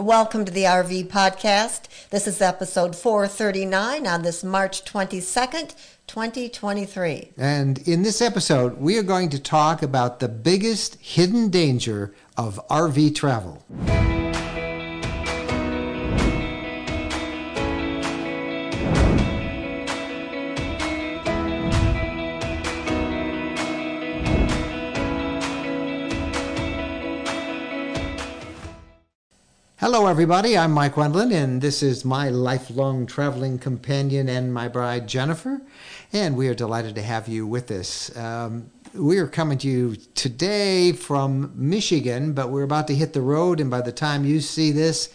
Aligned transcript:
Welcome 0.00 0.46
to 0.46 0.52
the 0.52 0.62
RV 0.62 1.08
podcast. 1.08 1.82
This 2.08 2.26
is 2.26 2.40
episode 2.40 2.96
439 2.96 4.06
on 4.06 4.22
this 4.22 4.42
March 4.42 4.82
22nd, 4.86 5.74
2023. 6.06 7.32
And 7.36 7.86
in 7.86 8.02
this 8.02 8.22
episode, 8.22 8.78
we 8.78 8.96
are 8.96 9.02
going 9.02 9.28
to 9.28 9.38
talk 9.38 9.82
about 9.82 10.20
the 10.20 10.28
biggest 10.28 10.94
hidden 11.02 11.50
danger 11.50 12.14
of 12.38 12.58
RV 12.70 13.14
travel. 13.14 13.62
Everybody. 30.10 30.58
I'm 30.58 30.72
Mike 30.72 30.96
Wendland, 30.96 31.32
and 31.32 31.62
this 31.62 31.84
is 31.84 32.04
my 32.04 32.30
lifelong 32.30 33.06
traveling 33.06 33.60
companion 33.60 34.28
and 34.28 34.52
my 34.52 34.66
bride, 34.66 35.06
Jennifer. 35.06 35.62
And 36.12 36.36
we 36.36 36.48
are 36.48 36.54
delighted 36.54 36.96
to 36.96 37.02
have 37.02 37.28
you 37.28 37.46
with 37.46 37.70
us. 37.70 38.14
Um, 38.16 38.72
we 38.92 39.18
are 39.18 39.28
coming 39.28 39.56
to 39.58 39.68
you 39.68 39.94
today 40.16 40.90
from 40.90 41.52
Michigan, 41.54 42.32
but 42.32 42.50
we're 42.50 42.64
about 42.64 42.88
to 42.88 42.94
hit 42.96 43.12
the 43.12 43.20
road, 43.20 43.60
and 43.60 43.70
by 43.70 43.82
the 43.82 43.92
time 43.92 44.24
you 44.24 44.40
see 44.40 44.72
this, 44.72 45.14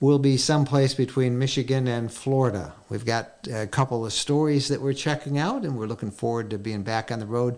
we'll 0.00 0.18
be 0.18 0.36
someplace 0.36 0.94
between 0.94 1.38
Michigan 1.38 1.86
and 1.86 2.12
Florida. 2.12 2.72
We've 2.88 3.06
got 3.06 3.46
a 3.52 3.68
couple 3.68 4.04
of 4.04 4.12
stories 4.12 4.66
that 4.66 4.82
we're 4.82 4.94
checking 4.94 5.38
out, 5.38 5.62
and 5.62 5.78
we're 5.78 5.86
looking 5.86 6.10
forward 6.10 6.50
to 6.50 6.58
being 6.58 6.82
back 6.82 7.12
on 7.12 7.20
the 7.20 7.26
road. 7.26 7.56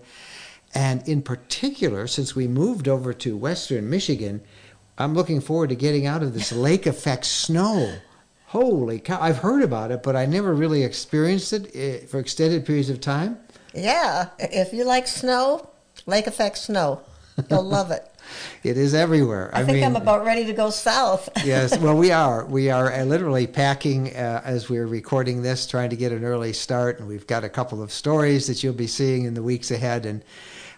And 0.74 1.08
in 1.08 1.22
particular, 1.22 2.06
since 2.06 2.36
we 2.36 2.46
moved 2.46 2.86
over 2.86 3.14
to 3.14 3.34
Western 3.34 3.88
Michigan, 3.88 4.42
I'm 4.98 5.14
looking 5.14 5.40
forward 5.40 5.70
to 5.70 5.76
getting 5.76 6.06
out 6.06 6.22
of 6.22 6.34
this 6.34 6.52
lake 6.66 6.86
effect 6.86 7.24
snow. 7.24 7.94
Holy 8.46 9.00
cow! 9.00 9.18
I've 9.20 9.38
heard 9.38 9.62
about 9.62 9.90
it, 9.90 10.02
but 10.02 10.16
I 10.16 10.24
never 10.24 10.54
really 10.54 10.84
experienced 10.84 11.52
it 11.52 11.70
eh, 11.74 12.06
for 12.06 12.20
extended 12.20 12.64
periods 12.64 12.90
of 12.90 13.00
time. 13.00 13.38
Yeah, 13.74 14.28
if 14.38 14.72
you 14.72 14.84
like 14.84 15.06
snow, 15.06 15.68
lake 16.06 16.26
effect 16.26 16.56
snow, 16.58 17.02
you'll 17.50 17.62
love 17.78 17.90
it. 17.90 18.08
It 18.62 18.76
is 18.76 18.94
everywhere. 18.94 19.50
I, 19.52 19.64
think 19.64 19.84
I'm 19.84 19.96
about 19.96 20.24
ready 20.24 20.44
to 20.46 20.52
go 20.52 20.70
south. 20.70 21.28
yes, 21.44 21.78
well, 21.78 21.96
we 21.96 22.10
are. 22.10 22.44
We 22.44 22.70
are 22.70 22.92
uh, 22.92 23.04
literally 23.04 23.46
packing 23.46 24.08
uh, 24.16 24.42
as 24.44 24.68
we're 24.68 24.86
recording 24.86 25.42
this, 25.42 25.66
trying 25.66 25.90
to 25.90 25.96
get 25.96 26.12
an 26.12 26.24
early 26.24 26.52
start, 26.52 26.98
and 26.98 27.08
we've 27.08 27.26
got 27.26 27.44
a 27.44 27.48
couple 27.48 27.82
of 27.82 27.92
stories 27.92 28.46
that 28.46 28.62
you'll 28.64 28.74
be 28.74 28.86
seeing 28.86 29.24
in 29.24 29.34
the 29.34 29.42
weeks 29.42 29.70
ahead, 29.70 30.06
and 30.06 30.24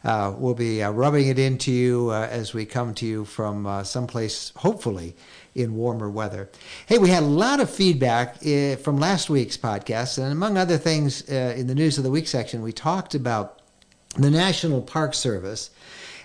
uh, 0.09 0.33
we'll 0.39 0.55
be 0.55 0.83
uh, 0.83 0.91
rubbing 0.91 1.28
it 1.28 1.39
into 1.39 1.70
you 1.70 2.09
uh, 2.09 2.27
as 2.31 2.55
we 2.55 2.64
come 2.64 2.95
to 2.95 3.05
you 3.05 3.27
from 3.27 3.67
uh, 3.67 3.84
someplace, 3.84 4.53
hopefully, 4.56 5.14
in 5.55 5.75
warmer 5.75 6.09
weather. 6.09 6.48
Hey, 6.87 6.97
we 6.97 7.11
had 7.11 7.23
a 7.23 7.27
lot 7.27 7.61
of 7.61 7.69
feedback 7.69 8.36
uh, 8.36 8.77
from 8.77 8.97
last 8.97 9.29
week's 9.29 9.59
podcast, 9.59 10.17
and 10.17 10.33
among 10.33 10.56
other 10.56 10.79
things, 10.79 11.29
uh, 11.29 11.55
in 11.55 11.67
the 11.67 11.75
News 11.75 11.98
of 11.98 12.05
the 12.05 12.11
Week 12.11 12.27
section, 12.27 12.62
we 12.62 12.73
talked 12.73 13.14
about 13.14 13.61
the 14.17 14.31
National 14.31 14.81
Park 14.81 15.12
Service 15.12 15.69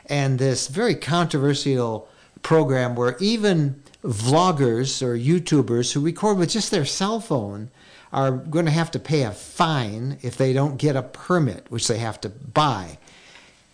and 0.06 0.40
this 0.40 0.70
very 0.70 0.96
controversial 0.96 2.08
program 2.42 2.96
where 2.96 3.18
even 3.20 3.84
vloggers 4.02 5.02
or 5.02 5.18
YouTubers 5.18 5.92
who 5.92 6.00
record 6.00 6.38
with 6.38 6.50
just 6.50 6.72
their 6.72 6.86
cell 6.86 7.20
phone 7.20 7.70
are 8.14 8.32
going 8.32 8.66
to 8.66 8.72
have 8.72 8.92
to 8.92 9.00
pay 9.00 9.24
a 9.24 9.32
fine 9.32 10.20
if 10.22 10.38
they 10.38 10.54
don't 10.54 10.78
get 10.78 10.96
a 10.96 11.04
permit, 11.04 11.66
which 11.70 11.90
they 11.90 11.98
have 11.98 12.22
to 12.22 12.30
buy. 12.30 12.98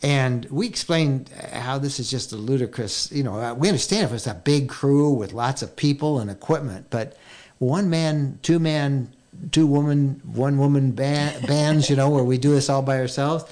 And 0.02 0.46
we 0.46 0.68
explained 0.68 1.30
how 1.30 1.78
this 1.78 2.00
is 2.00 2.10
just 2.10 2.32
a 2.32 2.38
ludicrous, 2.38 3.12
you 3.12 3.24
know, 3.24 3.54
we 3.56 3.68
understand 3.68 4.06
if 4.06 4.14
it's 4.14 4.28
a 4.28 4.34
big 4.34 4.70
crew 4.70 5.12
with 5.12 5.34
lots 5.34 5.62
of 5.62 5.76
people 5.76 6.20
and 6.20 6.32
equipment, 6.32 6.88
but 6.90 7.18
one 7.58 7.90
man, 7.90 8.40
two 8.42 8.60
man, 8.60 9.12
two 9.52 9.68
woman, 9.68 10.22
one 10.24 10.58
woman 10.58 10.92
band, 10.92 11.46
bands, 11.46 11.90
you 11.90 11.98
know, 11.98 12.10
where 12.10 12.24
we 12.24 12.38
do 12.38 12.52
this 12.52 12.70
all 12.70 12.82
by 12.82 12.98
ourselves, 12.98 13.44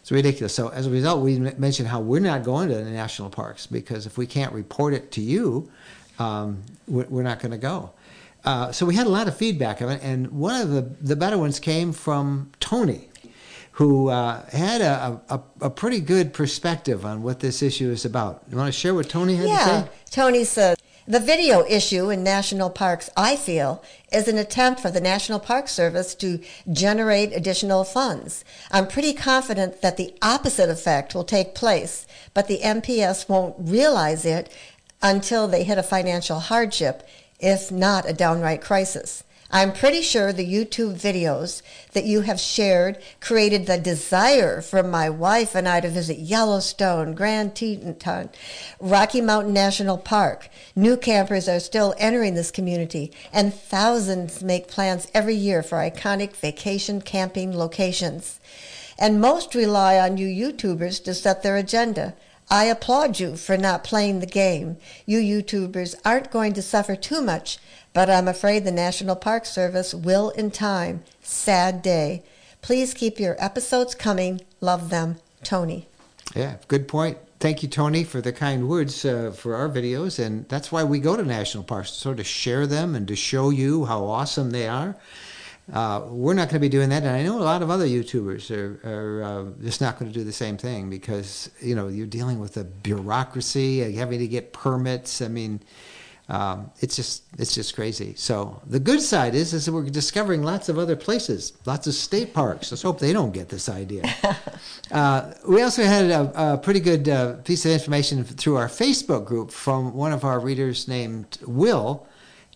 it's 0.00 0.10
ridiculous. 0.10 0.52
So 0.52 0.68
as 0.68 0.88
a 0.88 0.90
result, 0.90 1.22
we 1.22 1.38
mentioned 1.38 1.88
how 1.88 2.00
we're 2.00 2.20
not 2.20 2.42
going 2.42 2.68
to 2.68 2.74
the 2.74 2.90
national 2.90 3.30
parks 3.30 3.68
because 3.68 4.04
if 4.04 4.18
we 4.18 4.26
can't 4.26 4.52
report 4.52 4.94
it 4.94 5.12
to 5.12 5.20
you, 5.20 5.70
um, 6.18 6.62
we're 6.88 7.22
not 7.22 7.38
going 7.38 7.52
to 7.52 7.58
go. 7.58 7.92
Uh, 8.44 8.72
so 8.72 8.84
we 8.84 8.96
had 8.96 9.06
a 9.06 9.10
lot 9.10 9.28
of 9.28 9.36
feedback 9.36 9.80
of 9.80 9.88
it, 9.88 10.02
and 10.02 10.26
one 10.32 10.60
of 10.60 10.70
the, 10.70 10.80
the 11.00 11.14
better 11.14 11.38
ones 11.38 11.60
came 11.60 11.92
from 11.92 12.50
Tony, 12.58 13.08
who 13.82 14.08
uh, 14.08 14.44
had 14.50 14.80
a, 14.80 15.20
a, 15.28 15.40
a, 15.62 15.70
pretty 15.70 15.98
good 15.98 16.32
perspective 16.32 17.04
on 17.04 17.22
what 17.22 17.40
this 17.40 17.62
issue 17.62 17.90
is 17.90 18.04
about. 18.04 18.42
You 18.48 18.56
want 18.56 18.72
to 18.72 18.78
share 18.78 18.94
what 18.94 19.08
Tony 19.08 19.34
had 19.34 19.48
yeah. 19.48 19.56
to 19.56 19.64
say? 19.64 19.88
Tony 20.10 20.44
said, 20.44 20.78
the 21.06 21.18
video 21.18 21.64
issue 21.66 22.08
in 22.10 22.22
national 22.22 22.70
parks, 22.70 23.10
I 23.16 23.34
feel, 23.34 23.82
is 24.12 24.28
an 24.28 24.38
attempt 24.38 24.80
for 24.80 24.92
the 24.92 25.00
National 25.00 25.40
Park 25.40 25.66
Service 25.66 26.14
to 26.16 26.38
generate 26.70 27.32
additional 27.32 27.82
funds. 27.82 28.44
I'm 28.70 28.86
pretty 28.86 29.14
confident 29.14 29.82
that 29.82 29.96
the 29.96 30.14
opposite 30.22 30.70
effect 30.70 31.12
will 31.12 31.24
take 31.24 31.56
place, 31.56 32.06
but 32.34 32.46
the 32.46 32.60
NPS 32.60 33.28
won't 33.28 33.56
realize 33.58 34.24
it 34.24 34.48
until 35.02 35.48
they 35.48 35.64
hit 35.64 35.76
a 35.76 35.82
financial 35.82 36.38
hardship, 36.38 37.02
if 37.40 37.72
not 37.72 38.08
a 38.08 38.12
downright 38.12 38.62
crisis. 38.62 39.24
I'm 39.54 39.74
pretty 39.74 40.00
sure 40.00 40.32
the 40.32 40.50
YouTube 40.50 40.94
videos 40.94 41.60
that 41.92 42.06
you 42.06 42.22
have 42.22 42.40
shared 42.40 42.96
created 43.20 43.66
the 43.66 43.76
desire 43.76 44.62
for 44.62 44.82
my 44.82 45.10
wife 45.10 45.54
and 45.54 45.68
I 45.68 45.80
to 45.80 45.90
visit 45.90 46.18
Yellowstone, 46.18 47.14
Grand 47.14 47.54
Teton, 47.54 48.30
Rocky 48.80 49.20
Mountain 49.20 49.52
National 49.52 49.98
Park. 49.98 50.48
New 50.74 50.96
campers 50.96 51.48
are 51.48 51.60
still 51.60 51.94
entering 51.98 52.32
this 52.32 52.50
community, 52.50 53.12
and 53.30 53.52
thousands 53.52 54.42
make 54.42 54.68
plans 54.68 55.08
every 55.12 55.34
year 55.34 55.62
for 55.62 55.76
iconic 55.76 56.34
vacation 56.34 57.02
camping 57.02 57.54
locations. 57.54 58.40
And 58.98 59.20
most 59.20 59.54
rely 59.54 59.98
on 59.98 60.16
you 60.16 60.28
YouTubers 60.28 61.04
to 61.04 61.12
set 61.12 61.42
their 61.42 61.58
agenda. 61.58 62.14
I 62.50 62.64
applaud 62.64 63.18
you 63.18 63.36
for 63.36 63.56
not 63.56 63.84
playing 63.84 64.20
the 64.20 64.26
game. 64.26 64.76
You 65.06 65.20
YouTubers 65.20 65.94
aren't 66.04 66.30
going 66.30 66.52
to 66.54 66.62
suffer 66.62 66.96
too 66.96 67.22
much 67.22 67.58
but 67.92 68.08
I'm 68.08 68.28
afraid 68.28 68.64
the 68.64 68.72
National 68.72 69.16
Park 69.16 69.44
Service 69.44 69.94
will 69.94 70.30
in 70.30 70.50
time. 70.50 71.04
Sad 71.22 71.82
day. 71.82 72.22
Please 72.62 72.94
keep 72.94 73.18
your 73.18 73.36
episodes 73.42 73.94
coming. 73.94 74.40
Love 74.60 74.90
them. 74.90 75.16
Tony. 75.42 75.88
Yeah, 76.34 76.56
good 76.68 76.88
point. 76.88 77.18
Thank 77.40 77.62
you, 77.62 77.68
Tony, 77.68 78.04
for 78.04 78.20
the 78.20 78.32
kind 78.32 78.68
words 78.68 79.04
uh, 79.04 79.32
for 79.32 79.56
our 79.56 79.68
videos. 79.68 80.24
And 80.24 80.48
that's 80.48 80.70
why 80.70 80.84
we 80.84 81.00
go 81.00 81.16
to 81.16 81.24
national 81.24 81.64
parks 81.64 81.90
to 81.90 81.98
sort 81.98 82.20
of 82.20 82.26
share 82.26 82.66
them 82.66 82.94
and 82.94 83.08
to 83.08 83.16
show 83.16 83.50
you 83.50 83.84
how 83.84 84.04
awesome 84.04 84.52
they 84.52 84.68
are. 84.68 84.96
Uh, 85.72 86.02
we're 86.08 86.34
not 86.34 86.48
going 86.48 86.54
to 86.54 86.60
be 86.60 86.68
doing 86.68 86.88
that, 86.88 87.04
and 87.04 87.12
I 87.12 87.22
know 87.22 87.38
a 87.38 87.44
lot 87.44 87.62
of 87.62 87.70
other 87.70 87.86
YouTubers 87.86 88.50
are, 88.50 88.80
are 88.84 89.22
uh, 89.22 89.44
just 89.62 89.80
not 89.80 89.96
going 89.96 90.10
to 90.10 90.18
do 90.18 90.24
the 90.24 90.32
same 90.32 90.56
thing 90.56 90.90
because 90.90 91.50
you 91.60 91.76
know 91.76 91.86
you're 91.86 92.06
dealing 92.06 92.40
with 92.40 92.56
a 92.56 92.64
bureaucracy, 92.64 93.92
having 93.92 94.18
to 94.18 94.26
get 94.26 94.52
permits. 94.52 95.22
I 95.22 95.28
mean, 95.28 95.60
um, 96.28 96.70
it's 96.80 96.96
just 96.96 97.24
it's 97.38 97.54
just 97.54 97.74
crazy. 97.74 98.14
So 98.16 98.62
the 98.66 98.80
good 98.80 99.00
side 99.00 99.34
is 99.34 99.52
is 99.52 99.66
that 99.66 99.72
we're 99.72 99.84
discovering 99.84 100.42
lots 100.42 100.68
of 100.68 100.78
other 100.78 100.96
places, 100.96 101.52
lots 101.66 101.86
of 101.86 101.94
state 101.94 102.32
parks. 102.32 102.70
Let's 102.70 102.82
hope 102.82 103.00
they 103.00 103.12
don't 103.12 103.32
get 103.32 103.48
this 103.48 103.68
idea. 103.68 104.04
uh, 104.90 105.32
we 105.46 105.62
also 105.62 105.82
had 105.82 106.10
a, 106.10 106.52
a 106.54 106.58
pretty 106.58 106.80
good 106.80 107.08
uh, 107.08 107.34
piece 107.44 107.64
of 107.64 107.72
information 107.72 108.24
through 108.24 108.56
our 108.56 108.68
Facebook 108.68 109.24
group 109.24 109.50
from 109.50 109.94
one 109.94 110.12
of 110.12 110.24
our 110.24 110.38
readers 110.38 110.86
named 110.86 111.38
Will, 111.46 112.06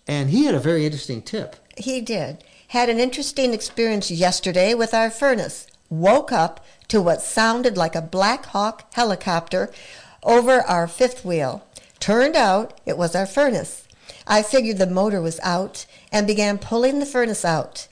and 0.07 0.31
he 0.31 0.45
had 0.45 0.55
a 0.55 0.61
very 0.61 0.85
interesting 0.85 1.21
tip. 1.21 1.57
He 1.77 2.01
did. 2.01 2.45
Had 2.69 2.89
an 2.89 2.99
interesting 2.99 3.53
experience 3.53 4.11
yesterday 4.11 4.75
with 4.75 4.95
our 4.95 5.11
furnace. 5.11 5.67
Woke 5.91 6.33
up 6.33 6.65
to 6.89 7.03
what 7.03 7.21
sounded 7.21 7.77
like 7.77 7.95
a 7.95 8.03
Black 8.03 8.47
Hawk 8.47 8.93
helicopter 8.95 9.73
over 10.23 10.61
our 10.63 10.87
fifth 10.87 11.25
wheel. 11.25 11.66
Turned 12.07 12.37
out 12.37 12.81
it 12.87 12.97
was 12.97 13.17
our 13.17 13.27
furnace. 13.27 13.83
I 14.29 14.43
figured 14.43 14.79
the 14.79 14.87
motor 14.87 15.21
was 15.21 15.41
out 15.43 15.87
and 16.13 16.25
began 16.25 16.57
pulling 16.57 17.01
the 17.01 17.05
furnace 17.05 17.45
out. 17.45 17.89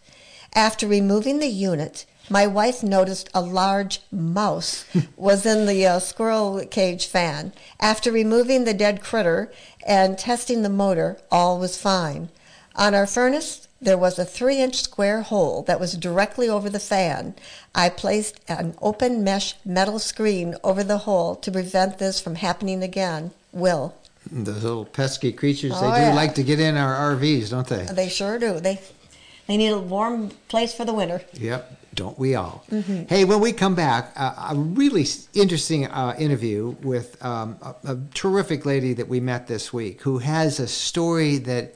After 0.54 0.86
removing 0.86 1.40
the 1.40 1.48
unit, 1.48 2.06
my 2.30 2.46
wife 2.46 2.84
noticed 2.84 3.28
a 3.34 3.40
large 3.40 4.02
mouse 4.12 4.84
was 5.16 5.44
in 5.44 5.66
the 5.66 5.84
uh, 5.84 5.98
squirrel 5.98 6.64
cage 6.70 7.08
fan. 7.08 7.54
After 7.80 8.12
removing 8.12 8.62
the 8.62 8.72
dead 8.72 9.02
critter 9.02 9.50
and 9.84 10.16
testing 10.16 10.62
the 10.62 10.68
motor, 10.68 11.18
all 11.32 11.58
was 11.58 11.76
fine. 11.76 12.28
On 12.76 12.94
our 12.94 13.08
furnace, 13.08 13.66
there 13.82 13.98
was 13.98 14.16
a 14.16 14.24
three 14.24 14.60
inch 14.60 14.76
square 14.76 15.22
hole 15.22 15.62
that 15.62 15.80
was 15.80 15.96
directly 15.96 16.48
over 16.48 16.70
the 16.70 16.78
fan. 16.78 17.34
I 17.74 17.88
placed 17.88 18.38
an 18.46 18.76
open 18.80 19.24
mesh 19.24 19.56
metal 19.64 19.98
screen 19.98 20.54
over 20.62 20.84
the 20.84 20.98
hole 20.98 21.34
to 21.34 21.50
prevent 21.50 21.98
this 21.98 22.20
from 22.20 22.36
happening 22.36 22.80
again. 22.80 23.32
Will. 23.50 23.92
Those 24.30 24.62
little 24.62 24.84
pesky 24.84 25.32
creatures, 25.32 25.72
Oh, 25.74 25.80
they 25.80 25.98
do 25.98 26.06
yeah. 26.06 26.14
like 26.14 26.34
to 26.36 26.42
get 26.42 26.60
in 26.60 26.76
our 26.76 27.14
RVs, 27.16 27.50
don't 27.50 27.66
they? 27.66 27.84
They 27.84 28.08
sure 28.08 28.38
do. 28.38 28.60
They 28.60 28.80
They 29.46 29.56
need 29.56 29.70
a 29.70 29.78
warm 29.78 30.30
place 30.48 30.72
for 30.72 30.84
the 30.84 30.94
winter. 30.94 31.20
Yep, 31.34 31.94
don't 31.94 32.18
we 32.18 32.34
all? 32.34 32.64
Mm-hmm. 32.70 33.04
Hey, 33.08 33.24
when 33.24 33.40
we 33.40 33.52
come 33.52 33.74
back, 33.74 34.12
uh, 34.16 34.52
a 34.52 34.56
really 34.56 35.06
interesting 35.34 35.86
uh, 35.86 36.14
interview 36.18 36.74
with 36.82 37.22
um, 37.24 37.58
a, 37.62 37.92
a 37.92 37.98
terrific 38.14 38.64
lady 38.64 38.94
that 38.94 39.08
we 39.08 39.20
met 39.20 39.46
this 39.46 39.72
week 39.72 40.00
who 40.02 40.18
has 40.18 40.58
a 40.58 40.66
story 40.66 41.36
that 41.38 41.74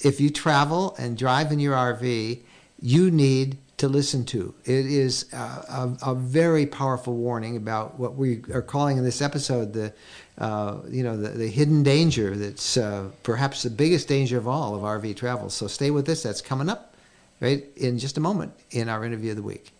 if 0.00 0.20
you 0.20 0.30
travel 0.30 0.94
and 0.98 1.16
drive 1.16 1.52
in 1.52 1.60
your 1.60 1.74
RV, 1.74 2.42
you 2.80 3.10
need 3.10 3.58
to 3.78 3.88
listen 3.88 4.24
to. 4.24 4.54
It 4.64 4.86
is 4.86 5.32
a, 5.32 5.36
a, 5.36 5.96
a, 6.06 6.14
very 6.14 6.66
powerful 6.66 7.14
warning 7.14 7.56
about 7.56 7.98
what 7.98 8.14
we 8.14 8.42
are 8.52 8.62
calling 8.62 8.96
in 8.96 9.04
this 9.04 9.20
episode 9.20 9.74
the, 9.74 9.92
uh, 10.38 10.78
you 10.90 11.02
know, 11.02 11.16
the, 11.16 11.30
the, 11.30 11.48
hidden 11.48 11.82
danger 11.82 12.36
that's 12.36 12.76
uh, 12.76 13.08
perhaps 13.22 13.62
the 13.62 13.70
biggest 13.70 14.06
danger 14.06 14.36
of 14.36 14.46
all 14.46 14.74
of 14.74 14.82
RV 14.82 15.16
travel. 15.16 15.48
So 15.48 15.66
stay 15.66 15.90
with 15.90 16.08
us. 16.08 16.22
That's 16.22 16.42
coming 16.42 16.68
up 16.68 16.94
right 17.40 17.64
in 17.76 17.98
just 17.98 18.18
a 18.18 18.20
moment 18.20 18.52
in 18.70 18.88
our 18.88 19.04
interview 19.04 19.30
of 19.30 19.36
the 19.36 19.42
week. 19.42 19.72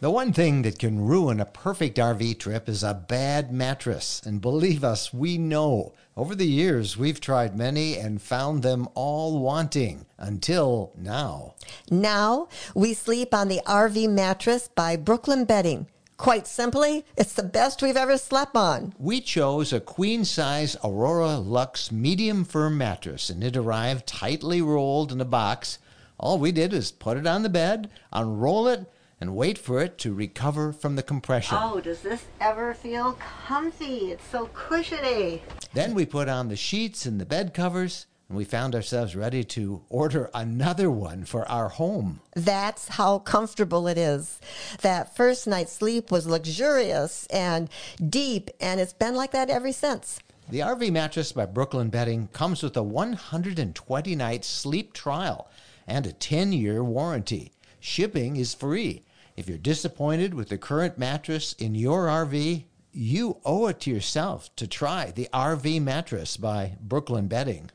The 0.00 0.10
one 0.10 0.32
thing 0.32 0.62
that 0.62 0.78
can 0.78 1.00
ruin 1.00 1.40
a 1.40 1.44
perfect 1.44 1.98
RV 1.98 2.38
trip 2.38 2.68
is 2.68 2.82
a 2.82 2.94
bad 2.94 3.52
mattress. 3.52 4.20
And 4.24 4.40
believe 4.40 4.84
us, 4.84 5.14
we 5.14 5.38
know. 5.38 5.94
Over 6.16 6.34
the 6.34 6.46
years, 6.46 6.96
we've 6.96 7.20
tried 7.20 7.56
many 7.56 7.96
and 7.96 8.20
found 8.20 8.62
them 8.62 8.88
all 8.94 9.40
wanting 9.40 10.06
until 10.18 10.92
now. 10.96 11.54
Now, 11.90 12.48
we 12.74 12.92
sleep 12.92 13.32
on 13.32 13.48
the 13.48 13.62
RV 13.66 14.10
mattress 14.10 14.68
by 14.68 14.96
Brooklyn 14.96 15.44
Bedding. 15.44 15.86
Quite 16.16 16.46
simply, 16.46 17.04
it's 17.16 17.32
the 17.32 17.42
best 17.42 17.82
we've 17.82 17.96
ever 17.96 18.16
slept 18.16 18.54
on. 18.54 18.94
We 18.98 19.20
chose 19.20 19.72
a 19.72 19.80
queen 19.80 20.24
size 20.24 20.76
Aurora 20.84 21.38
Luxe 21.38 21.90
medium 21.90 22.44
firm 22.44 22.78
mattress, 22.78 23.30
and 23.30 23.42
it 23.42 23.56
arrived 23.56 24.06
tightly 24.06 24.62
rolled 24.62 25.10
in 25.10 25.20
a 25.20 25.24
box. 25.24 25.78
All 26.18 26.38
we 26.38 26.52
did 26.52 26.72
was 26.72 26.92
put 26.92 27.16
it 27.16 27.26
on 27.26 27.42
the 27.42 27.48
bed, 27.48 27.90
unroll 28.12 28.68
it, 28.68 28.88
and 29.20 29.34
wait 29.34 29.58
for 29.58 29.82
it 29.82 29.98
to 29.98 30.14
recover 30.14 30.72
from 30.72 30.94
the 30.94 31.02
compression. 31.02 31.58
Oh, 31.60 31.80
does 31.80 32.02
this 32.02 32.24
ever 32.40 32.74
feel 32.74 33.18
comfy? 33.46 34.12
It's 34.12 34.26
so 34.28 34.48
cushiony. 34.54 35.42
Then 35.72 35.94
we 35.94 36.06
put 36.06 36.28
on 36.28 36.48
the 36.48 36.56
sheets 36.56 37.06
and 37.06 37.20
the 37.20 37.26
bed 37.26 37.52
covers, 37.52 38.06
and 38.28 38.38
we 38.38 38.44
found 38.44 38.74
ourselves 38.74 39.14
ready 39.14 39.44
to 39.44 39.82
order 39.88 40.30
another 40.34 40.90
one 40.90 41.24
for 41.24 41.48
our 41.48 41.68
home. 41.68 42.20
That's 42.34 42.88
how 42.88 43.18
comfortable 43.18 43.86
it 43.86 43.98
is. 43.98 44.40
That 44.80 45.14
first 45.14 45.46
night's 45.46 45.72
sleep 45.72 46.10
was 46.10 46.26
luxurious 46.26 47.26
and 47.26 47.68
deep, 48.08 48.50
and 48.60 48.80
it's 48.80 48.92
been 48.92 49.14
like 49.14 49.32
that 49.32 49.50
ever 49.50 49.72
since. 49.72 50.20
The 50.48 50.60
RV 50.60 50.92
mattress 50.92 51.32
by 51.32 51.46
Brooklyn 51.46 51.88
Bedding 51.88 52.28
comes 52.28 52.62
with 52.62 52.76
a 52.76 52.82
120 52.82 54.14
night 54.14 54.44
sleep 54.44 54.92
trial 54.92 55.48
and 55.86 56.06
a 56.06 56.12
10 56.12 56.52
year 56.52 56.84
warranty. 56.84 57.52
Shipping 57.80 58.36
is 58.36 58.54
free. 58.54 59.04
If 59.36 59.48
you're 59.48 59.58
disappointed 59.58 60.34
with 60.34 60.48
the 60.48 60.58
current 60.58 60.98
mattress 60.98 61.54
in 61.54 61.74
your 61.74 62.06
RV, 62.06 62.64
you 62.92 63.38
owe 63.44 63.66
it 63.66 63.80
to 63.80 63.90
yourself 63.90 64.54
to 64.56 64.66
try 64.66 65.10
the 65.10 65.28
RV 65.32 65.82
mattress 65.82 66.36
by 66.36 66.76
Brooklyn 66.80 67.26
Bedding. 67.26 67.70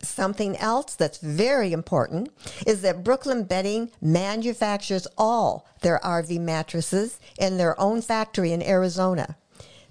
Something 0.00 0.56
else 0.58 0.94
that's 0.94 1.18
very 1.18 1.72
important 1.72 2.30
is 2.66 2.82
that 2.82 3.02
Brooklyn 3.02 3.44
Bedding 3.44 3.90
manufactures 4.00 5.08
all 5.16 5.66
their 5.80 5.98
RV 6.04 6.40
mattresses 6.40 7.18
in 7.36 7.56
their 7.56 7.78
own 7.80 8.00
factory 8.00 8.52
in 8.52 8.62
Arizona. 8.62 9.36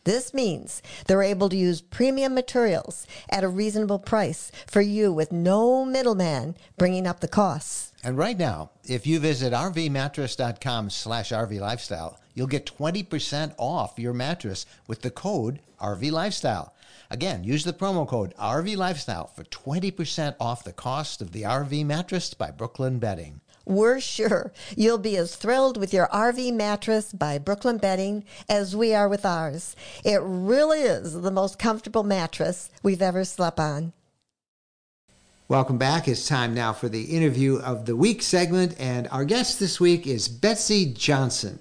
This 0.05 0.33
means 0.33 0.81
they're 1.05 1.21
able 1.21 1.49
to 1.49 1.57
use 1.57 1.81
premium 1.81 2.33
materials 2.33 3.05
at 3.29 3.43
a 3.43 3.49
reasonable 3.49 3.99
price 3.99 4.53
for 4.65 4.79
you 4.79 5.11
with 5.11 5.33
no 5.33 5.83
middleman 5.83 6.55
bringing 6.77 7.05
up 7.05 7.19
the 7.19 7.27
costs. 7.27 7.91
And 8.05 8.17
right 8.17 8.37
now, 8.37 8.69
if 8.85 9.05
you 9.05 9.19
visit 9.19 9.51
rvmattress.com 9.51 10.91
slash 10.91 11.31
rvlifestyle, 11.31 12.15
you'll 12.33 12.47
get 12.47 12.65
20% 12.65 13.53
off 13.57 13.99
your 13.99 14.13
mattress 14.13 14.65
with 14.87 15.01
the 15.01 15.11
code 15.11 15.59
RVLifestyle. 15.81 16.71
Again, 17.09 17.43
use 17.43 17.63
the 17.63 17.73
promo 17.73 18.07
code 18.07 18.33
RVLifestyle 18.39 19.29
for 19.33 19.43
20% 19.43 20.35
off 20.39 20.63
the 20.63 20.73
cost 20.73 21.21
of 21.21 21.31
the 21.31 21.43
RV 21.43 21.85
mattress 21.85 22.33
by 22.33 22.51
Brooklyn 22.51 22.99
Bedding. 22.99 23.41
We're 23.65 23.99
sure 23.99 24.53
you'll 24.77 24.97
be 24.97 25.17
as 25.17 25.35
thrilled 25.35 25.77
with 25.77 25.93
your 25.93 26.07
RV 26.07 26.53
mattress 26.53 27.11
by 27.11 27.37
Brooklyn 27.37 27.77
Bedding 27.77 28.23
as 28.47 28.75
we 28.75 28.93
are 28.93 29.09
with 29.09 29.25
ours. 29.25 29.75
It 30.05 30.21
really 30.23 30.81
is 30.81 31.21
the 31.21 31.31
most 31.31 31.59
comfortable 31.59 32.03
mattress 32.03 32.69
we've 32.81 33.01
ever 33.01 33.25
slept 33.25 33.59
on. 33.59 33.91
Welcome 35.49 35.77
back. 35.77 36.09
It's 36.09 36.27
time 36.27 36.53
now 36.53 36.73
for 36.73 36.89
the 36.89 37.03
interview 37.03 37.57
of 37.59 37.85
the 37.85 37.95
week 37.95 38.21
segment, 38.21 38.75
and 38.79 39.07
our 39.11 39.23
guest 39.23 39.59
this 39.59 39.79
week 39.79 40.05
is 40.05 40.27
Betsy 40.27 40.93
Johnson. 40.93 41.59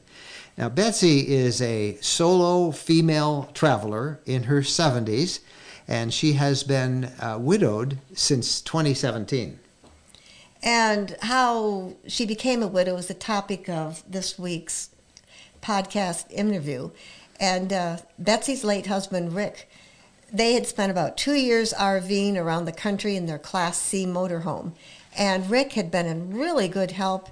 Now, 0.58 0.70
Betsy 0.70 1.28
is 1.28 1.60
a 1.60 1.98
solo 2.00 2.70
female 2.70 3.50
traveler 3.52 4.20
in 4.24 4.44
her 4.44 4.62
70s, 4.62 5.40
and 5.86 6.14
she 6.14 6.32
has 6.32 6.62
been 6.62 7.12
uh, 7.20 7.36
widowed 7.38 7.98
since 8.14 8.62
2017. 8.62 9.58
And 10.62 11.14
how 11.20 11.92
she 12.08 12.24
became 12.24 12.62
a 12.62 12.66
widow 12.66 12.96
is 12.96 13.06
the 13.06 13.14
topic 13.14 13.68
of 13.68 14.02
this 14.10 14.38
week's 14.38 14.88
podcast 15.60 16.30
interview. 16.30 16.90
And 17.38 17.70
uh, 17.70 17.98
Betsy's 18.18 18.64
late 18.64 18.86
husband, 18.86 19.34
Rick, 19.34 19.68
they 20.32 20.54
had 20.54 20.66
spent 20.66 20.90
about 20.90 21.18
two 21.18 21.34
years 21.34 21.74
RVing 21.74 22.36
around 22.36 22.64
the 22.64 22.72
country 22.72 23.14
in 23.14 23.26
their 23.26 23.38
Class 23.38 23.78
C 23.78 24.06
motorhome. 24.06 24.72
And 25.18 25.50
Rick 25.50 25.74
had 25.74 25.90
been 25.90 26.06
in 26.06 26.34
really 26.34 26.66
good 26.66 26.92
health, 26.92 27.30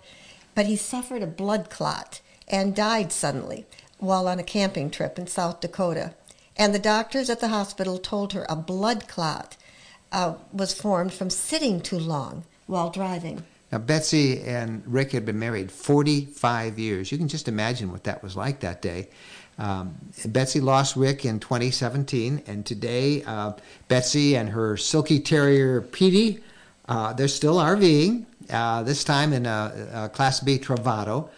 but 0.55 0.67
he 0.67 0.77
suffered 0.77 1.23
a 1.23 1.27
blood 1.27 1.71
clot 1.71 2.21
and 2.49 2.75
died 2.75 3.13
suddenly 3.13 3.67
while 3.99 4.29
on 4.29 4.39
a 4.39 4.45
camping 4.45 4.91
trip 4.91 5.19
in 5.19 5.27
South 5.27 5.61
Dakota. 5.61 6.15
And 6.57 6.75
the 6.75 6.79
doctors 6.79 7.31
at 7.31 7.41
the 7.41 7.49
hospital 7.49 7.99
told 7.99 8.33
her 8.33 8.47
a 8.49 8.57
blood 8.57 9.09
clot 9.09 9.57
uh, 10.13 10.35
was 10.53 10.73
formed 10.73 11.13
from 11.13 11.31
sitting 11.31 11.81
too 11.81 11.99
long 11.99 12.45
while 12.67 12.91
driving. 12.91 13.45
Now, 13.73 13.79
Betsy 13.79 14.41
and 14.43 14.83
Rick 14.87 15.13
had 15.13 15.27
been 15.27 15.39
married 15.39 15.73
45 15.73 16.79
years. 16.79 17.11
You 17.11 17.19
can 17.19 17.27
just 17.27 17.49
imagine 17.49 17.91
what 17.91 18.05
that 18.05 18.23
was 18.23 18.37
like 18.37 18.61
that 18.61 18.81
day. 18.81 19.09
Um, 19.59 19.97
Betsy 20.27 20.61
lost 20.61 20.97
Rick 20.97 21.25
in 21.25 21.41
2017, 21.41 22.43
and 22.47 22.65
today 22.65 23.23
uh, 23.25 23.53
Betsy 23.89 24.37
and 24.37 24.49
her 24.51 24.77
silky 24.77 25.19
terrier 25.21 25.81
Petey, 25.81 26.41
uh, 26.87 27.13
they're 27.15 27.29
still 27.29 27.57
RVing, 27.57 28.27
uh, 28.51 28.83
this 28.83 29.05
time 29.05 29.33
in 29.33 29.47
a, 29.47 29.89
a 29.95 30.09
Class 30.09 30.41
B 30.41 30.59
Travato. 30.59 31.31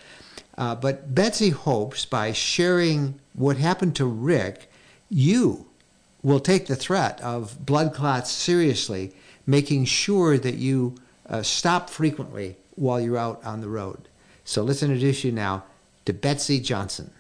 Uh, 0.59 0.75
but 0.75 1.15
Betsy 1.15 1.51
hopes 1.51 2.05
by 2.05 2.33
sharing 2.33 3.21
what 3.35 3.59
happened 3.59 3.95
to 3.97 4.07
Rick, 4.07 4.71
you 5.11 5.67
will 6.23 6.41
take 6.41 6.67
the 6.67 6.77
threat 6.77 7.21
of 7.21 7.65
blood 7.65 7.93
clots 7.93 8.31
seriously, 8.31 9.13
making 9.47 9.85
sure 9.85 10.39
that 10.39 10.55
you 10.55 10.95
uh, 11.29 11.43
stop 11.43 11.91
frequently 11.91 12.57
while 12.75 13.01
you're 13.01 13.19
out 13.19 13.45
on 13.45 13.61
the 13.61 13.69
road. 13.69 14.09
So 14.45 14.63
let's 14.63 14.83
introduce 14.83 15.25
you 15.25 15.33
now 15.33 15.65
to 16.07 16.13
Betsy 16.13 16.61
Johnson. 16.61 17.11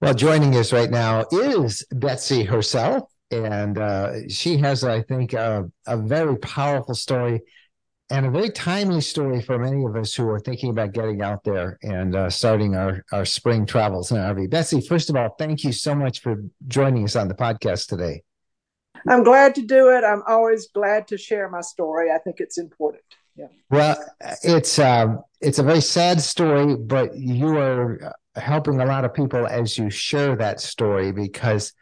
Well, 0.00 0.14
joining 0.14 0.56
us 0.56 0.72
right 0.72 0.90
now 0.90 1.24
is 1.32 1.84
Betsy 1.90 2.44
herself, 2.44 3.10
and 3.30 3.78
uh, 3.78 4.28
she 4.28 4.58
has, 4.58 4.84
I 4.84 5.02
think, 5.02 5.32
a, 5.32 5.70
a 5.86 5.96
very 5.96 6.36
powerful 6.36 6.94
story 6.94 7.40
and 8.10 8.26
a 8.26 8.30
very 8.30 8.50
timely 8.50 9.00
story 9.00 9.40
for 9.40 9.58
many 9.58 9.84
of 9.84 9.96
us 9.96 10.14
who 10.14 10.28
are 10.28 10.40
thinking 10.40 10.70
about 10.70 10.92
getting 10.92 11.22
out 11.22 11.42
there 11.42 11.78
and 11.82 12.14
uh, 12.14 12.28
starting 12.28 12.74
our, 12.74 13.04
our 13.12 13.24
spring 13.24 13.64
travels 13.64 14.10
in 14.10 14.18
RV. 14.18 14.50
Betsy, 14.50 14.80
first 14.80 15.08
of 15.08 15.16
all, 15.16 15.34
thank 15.38 15.64
you 15.64 15.72
so 15.72 15.94
much 15.94 16.20
for 16.20 16.42
joining 16.68 17.04
us 17.04 17.16
on 17.16 17.28
the 17.28 17.34
podcast 17.34 17.88
today. 17.88 18.22
I'm 19.08 19.22
glad 19.22 19.54
to 19.56 19.62
do 19.62 19.88
it. 19.88 20.04
I'm 20.04 20.22
always 20.26 20.68
glad 20.68 21.08
to 21.08 21.18
share 21.18 21.48
my 21.48 21.60
story. 21.60 22.10
I 22.10 22.18
think 22.18 22.40
it's 22.40 22.58
important. 22.58 23.04
Yeah. 23.36 23.46
Well, 23.70 23.96
it's 24.42 24.78
um, 24.78 25.22
it's 25.40 25.58
a 25.58 25.62
very 25.62 25.80
sad 25.80 26.20
story, 26.20 26.76
but 26.76 27.16
you 27.16 27.58
are 27.58 28.14
helping 28.36 28.80
a 28.80 28.86
lot 28.86 29.04
of 29.04 29.12
people 29.12 29.46
as 29.46 29.76
you 29.76 29.90
share 29.90 30.36
that 30.36 30.60
story 30.60 31.10
because 31.12 31.72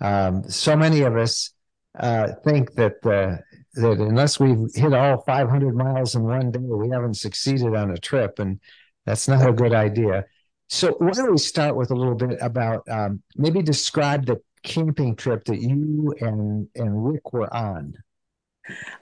um, 0.00 0.44
so 0.48 0.76
many 0.76 1.02
of 1.02 1.16
us 1.16 1.52
uh, 1.98 2.28
think 2.44 2.74
that 2.74 3.04
uh, 3.04 3.36
that 3.74 3.98
unless 3.98 4.38
we've 4.38 4.72
hit 4.74 4.92
all 4.92 5.22
500 5.22 5.74
miles 5.74 6.14
in 6.14 6.22
one 6.22 6.50
day, 6.50 6.60
we 6.60 6.90
haven't 6.90 7.14
succeeded 7.14 7.74
on 7.74 7.90
a 7.90 7.96
trip, 7.96 8.38
and 8.38 8.60
that's 9.06 9.28
not 9.28 9.48
a 9.48 9.52
good 9.52 9.72
idea. 9.72 10.24
So, 10.68 10.94
why 10.98 11.10
don't 11.10 11.30
we 11.30 11.38
start 11.38 11.76
with 11.76 11.90
a 11.90 11.94
little 11.94 12.14
bit 12.14 12.38
about 12.40 12.88
um, 12.88 13.22
maybe 13.36 13.62
describe 13.62 14.26
the 14.26 14.40
camping 14.62 15.16
trip 15.16 15.44
that 15.46 15.60
you 15.60 16.14
and 16.20 16.68
and 16.74 17.06
Rick 17.06 17.32
were 17.32 17.52
on? 17.52 17.94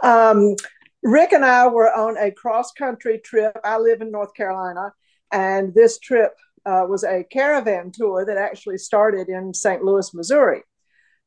Um, 0.02 0.56
Rick 1.02 1.32
and 1.32 1.44
I 1.44 1.66
were 1.68 1.92
on 1.92 2.16
a 2.16 2.30
cross 2.30 2.72
country 2.72 3.18
trip. 3.18 3.56
I 3.64 3.78
live 3.78 4.00
in 4.00 4.10
North 4.10 4.34
Carolina, 4.34 4.92
and 5.32 5.74
this 5.74 5.98
trip 5.98 6.32
uh, 6.66 6.84
was 6.88 7.04
a 7.04 7.24
caravan 7.24 7.90
tour 7.92 8.24
that 8.26 8.36
actually 8.36 8.78
started 8.78 9.28
in 9.28 9.54
St. 9.54 9.82
Louis, 9.82 10.12
Missouri. 10.14 10.62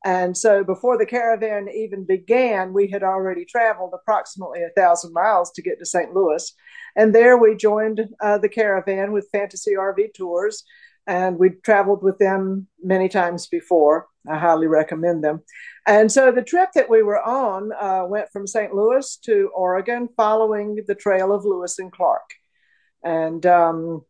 And 0.04 0.36
so 0.38 0.64
before 0.64 0.98
the 0.98 1.06
caravan 1.06 1.70
even 1.74 2.06
began, 2.06 2.74
we 2.74 2.88
had 2.88 3.04
already 3.04 3.46
traveled 3.46 3.94
approximately 3.94 4.62
a 4.64 4.70
thousand 4.76 5.14
miles 5.14 5.52
to 5.52 5.62
get 5.62 5.80
to 5.80 5.86
St. 5.86 6.14
Louis. 6.14 6.52
And 6.96 7.16
there 7.16 7.38
we 7.38 7.56
joined 7.56 8.10
uh, 8.22 8.38
the 8.38 8.50
caravan 8.50 9.14
with 9.14 9.30
Fantasy 9.32 9.76
RV 9.76 10.14
Tours, 10.14 10.64
and 11.08 11.40
we 11.40 11.52
traveled 11.64 12.04
with 12.04 12.18
them 12.20 12.68
many 12.84 13.08
times 13.08 13.48
before. 13.48 14.08
I 14.30 14.38
highly 14.38 14.68
recommend 14.68 15.24
them. 15.24 15.42
And 15.88 16.12
so 16.12 16.32
the 16.32 16.44
trip 16.44 16.70
that 16.76 16.90
we 16.90 17.04
were 17.04 17.22
on 17.22 17.72
uh, 17.74 18.06
went 18.08 18.30
from 18.32 18.48
St. 18.48 18.74
Louis 18.74 19.18
to 19.24 19.50
Oregon, 19.54 20.10
following 20.16 20.80
the 20.88 20.96
trail 20.96 21.34
of 21.34 21.46
Lewis 21.46 21.80
and 21.80 21.92
Clark. 21.92 22.30
And 23.04 23.46
um, 23.46 24.06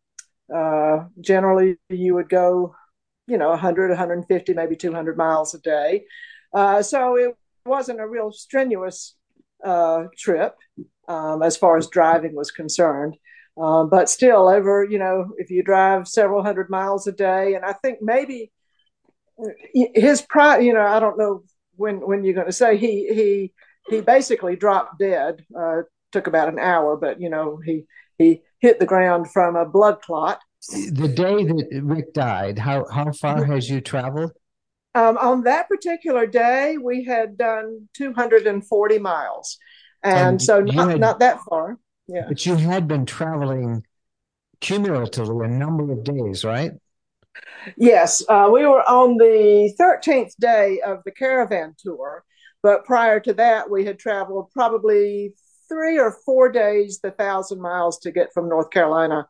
uh, 0.54 1.06
generally, 1.20 1.78
you 1.90 2.14
would 2.16 2.30
go, 2.30 2.76
you 3.28 3.38
know, 3.38 3.50
100, 3.50 3.90
150, 3.90 4.54
maybe 4.54 4.76
200 4.76 5.18
miles 5.18 5.54
a 5.54 5.60
day. 5.60 6.06
Uh, 6.54 6.82
so 6.82 7.16
it 7.16 7.36
wasn't 7.66 8.00
a 8.00 8.08
real 8.08 8.32
strenuous 8.32 9.16
uh, 9.64 10.06
trip 10.18 10.56
um, 11.08 11.42
as 11.42 11.58
far 11.58 11.78
as 11.78 11.88
driving 11.88 12.36
was 12.36 12.52
concerned. 12.52 13.16
Um, 13.56 13.90
but 13.90 14.10
still, 14.10 14.50
over, 14.50 14.84
you 14.84 14.98
know, 14.98 15.32
if 15.38 15.52
you 15.52 15.64
drive 15.64 16.08
several 16.08 16.44
hundred 16.44 16.70
miles 16.70 17.06
a 17.06 17.12
day, 17.12 17.54
and 17.54 17.64
I 17.64 17.74
think 17.74 18.00
maybe 18.02 18.52
his 19.74 20.22
pride, 20.22 20.64
you 20.64 20.74
know, 20.74 20.82
I 20.82 21.00
don't 21.00 21.18
know 21.18 21.44
when 21.76 21.98
when 21.98 22.24
you're 22.24 22.34
going 22.34 22.48
to 22.48 22.52
say 22.52 22.78
he 22.78 23.14
he 23.14 23.54
he 23.90 24.02
basically 24.02 24.56
dropped 24.56 25.00
dead. 25.00 25.46
Uh, 25.58 25.82
took 26.12 26.28
about 26.28 26.48
an 26.48 26.60
hour, 26.60 26.96
but 26.96 27.20
you 27.20 27.30
know 27.30 27.60
he 27.64 27.86
he 28.18 28.42
hit 28.60 28.80
the 28.80 28.86
ground 28.86 29.32
from 29.32 29.56
a 29.56 29.66
blood 29.66 30.02
clot. 30.02 30.40
The 30.70 31.08
day 31.08 31.44
that 31.44 31.82
Rick 31.84 32.14
died, 32.14 32.58
how 32.58 32.86
how 32.90 33.12
far 33.12 33.44
has 33.44 33.70
you 33.70 33.82
traveled? 33.82 34.32
Um, 34.96 35.18
on 35.18 35.44
that 35.44 35.68
particular 35.68 36.28
day, 36.28 36.78
we 36.82 37.04
had 37.04 37.38
done 37.38 37.90
240 37.96 39.00
miles, 39.00 39.58
and, 40.04 40.20
and 40.20 40.42
so 40.42 40.62
not, 40.62 40.90
had, 40.90 41.00
not 41.00 41.20
that 41.20 41.40
far. 41.50 41.78
Yeah, 42.08 42.26
but 42.28 42.46
you 42.46 42.56
had 42.56 42.88
been 42.88 43.06
traveling 43.06 43.84
cumulatively 44.62 45.46
a 45.46 45.50
number 45.50 45.92
of 45.92 46.04
days, 46.04 46.46
right? 46.46 46.72
Yes, 47.76 48.24
uh, 48.30 48.50
we 48.52 48.66
were 48.66 48.88
on 48.88 49.18
the 49.18 49.74
13th 49.80 50.36
day 50.40 50.80
of 50.86 51.00
the 51.04 51.12
caravan 51.12 51.76
tour, 51.78 52.24
but 52.62 52.86
prior 52.86 53.20
to 53.22 53.34
that, 53.34 53.70
we 53.70 53.84
had 53.86 54.00
traveled 54.00 54.52
probably 54.52 55.34
three 55.68 55.98
or 56.00 56.12
four 56.26 56.52
days, 56.52 57.00
the 57.02 57.12
thousand 57.12 57.60
miles 57.60 58.00
to 58.00 58.12
get 58.12 58.34
from 58.34 58.48
North 58.48 58.70
Carolina 58.70 59.28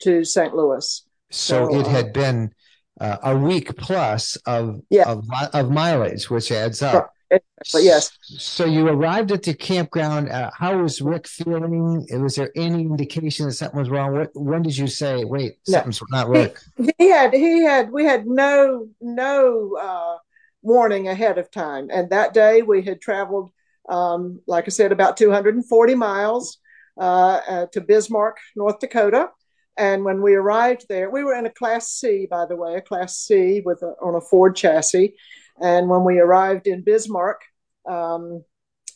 to 0.00 0.24
St. 0.24 0.54
Louis. 0.54 1.04
So, 1.30 1.70
so 1.70 1.80
it 1.80 1.86
had 1.86 2.12
been 2.12 2.52
uh, 3.00 3.18
a 3.22 3.36
week 3.36 3.76
plus 3.76 4.36
of, 4.46 4.80
yeah. 4.90 5.08
of, 5.08 5.24
of 5.52 5.70
mileage, 5.70 6.30
which 6.30 6.50
adds 6.52 6.82
up. 6.82 7.12
But 7.28 7.82
yes. 7.82 8.16
So 8.22 8.64
you 8.64 8.86
arrived 8.86 9.32
at 9.32 9.42
the 9.42 9.54
campground. 9.54 10.28
Uh, 10.28 10.50
how 10.56 10.78
was 10.78 11.00
Rick 11.00 11.26
feeling? 11.26 12.06
Was 12.22 12.36
there 12.36 12.52
any 12.54 12.82
indication 12.82 13.46
that 13.46 13.52
something 13.52 13.78
was 13.78 13.90
wrong? 13.90 14.12
What, 14.12 14.30
when 14.34 14.62
did 14.62 14.76
you 14.76 14.86
say, 14.86 15.24
"Wait, 15.24 15.58
something's 15.64 16.00
no. 16.10 16.18
not 16.18 16.28
right"? 16.28 16.56
He, 16.76 16.92
he, 16.98 17.08
had 17.08 17.32
he 17.32 17.64
had 17.64 17.90
we 17.90 18.04
had 18.04 18.26
no 18.26 18.88
no 19.00 19.76
uh, 19.80 20.18
warning 20.62 21.08
ahead 21.08 21.38
of 21.38 21.50
time, 21.50 21.88
and 21.92 22.10
that 22.10 22.32
day 22.32 22.62
we 22.62 22.82
had 22.82 23.00
traveled, 23.00 23.50
um, 23.88 24.40
like 24.46 24.66
I 24.66 24.70
said, 24.70 24.92
about 24.92 25.16
240 25.16 25.94
miles 25.96 26.58
uh, 26.98 27.40
uh, 27.48 27.66
to 27.72 27.80
Bismarck, 27.80 28.36
North 28.54 28.78
Dakota. 28.78 29.30
And 29.76 30.04
when 30.04 30.22
we 30.22 30.34
arrived 30.34 30.86
there, 30.88 31.10
we 31.10 31.22
were 31.22 31.34
in 31.34 31.46
a 31.46 31.50
Class 31.50 31.90
C, 31.90 32.26
by 32.30 32.46
the 32.46 32.56
way, 32.56 32.76
a 32.76 32.80
Class 32.80 33.18
C 33.18 33.60
with 33.64 33.82
a, 33.82 33.94
on 34.00 34.14
a 34.14 34.20
Ford 34.20 34.56
chassis. 34.56 35.14
And 35.60 35.88
when 35.88 36.04
we 36.04 36.18
arrived 36.18 36.66
in 36.66 36.82
Bismarck, 36.82 37.42
um, 37.86 38.44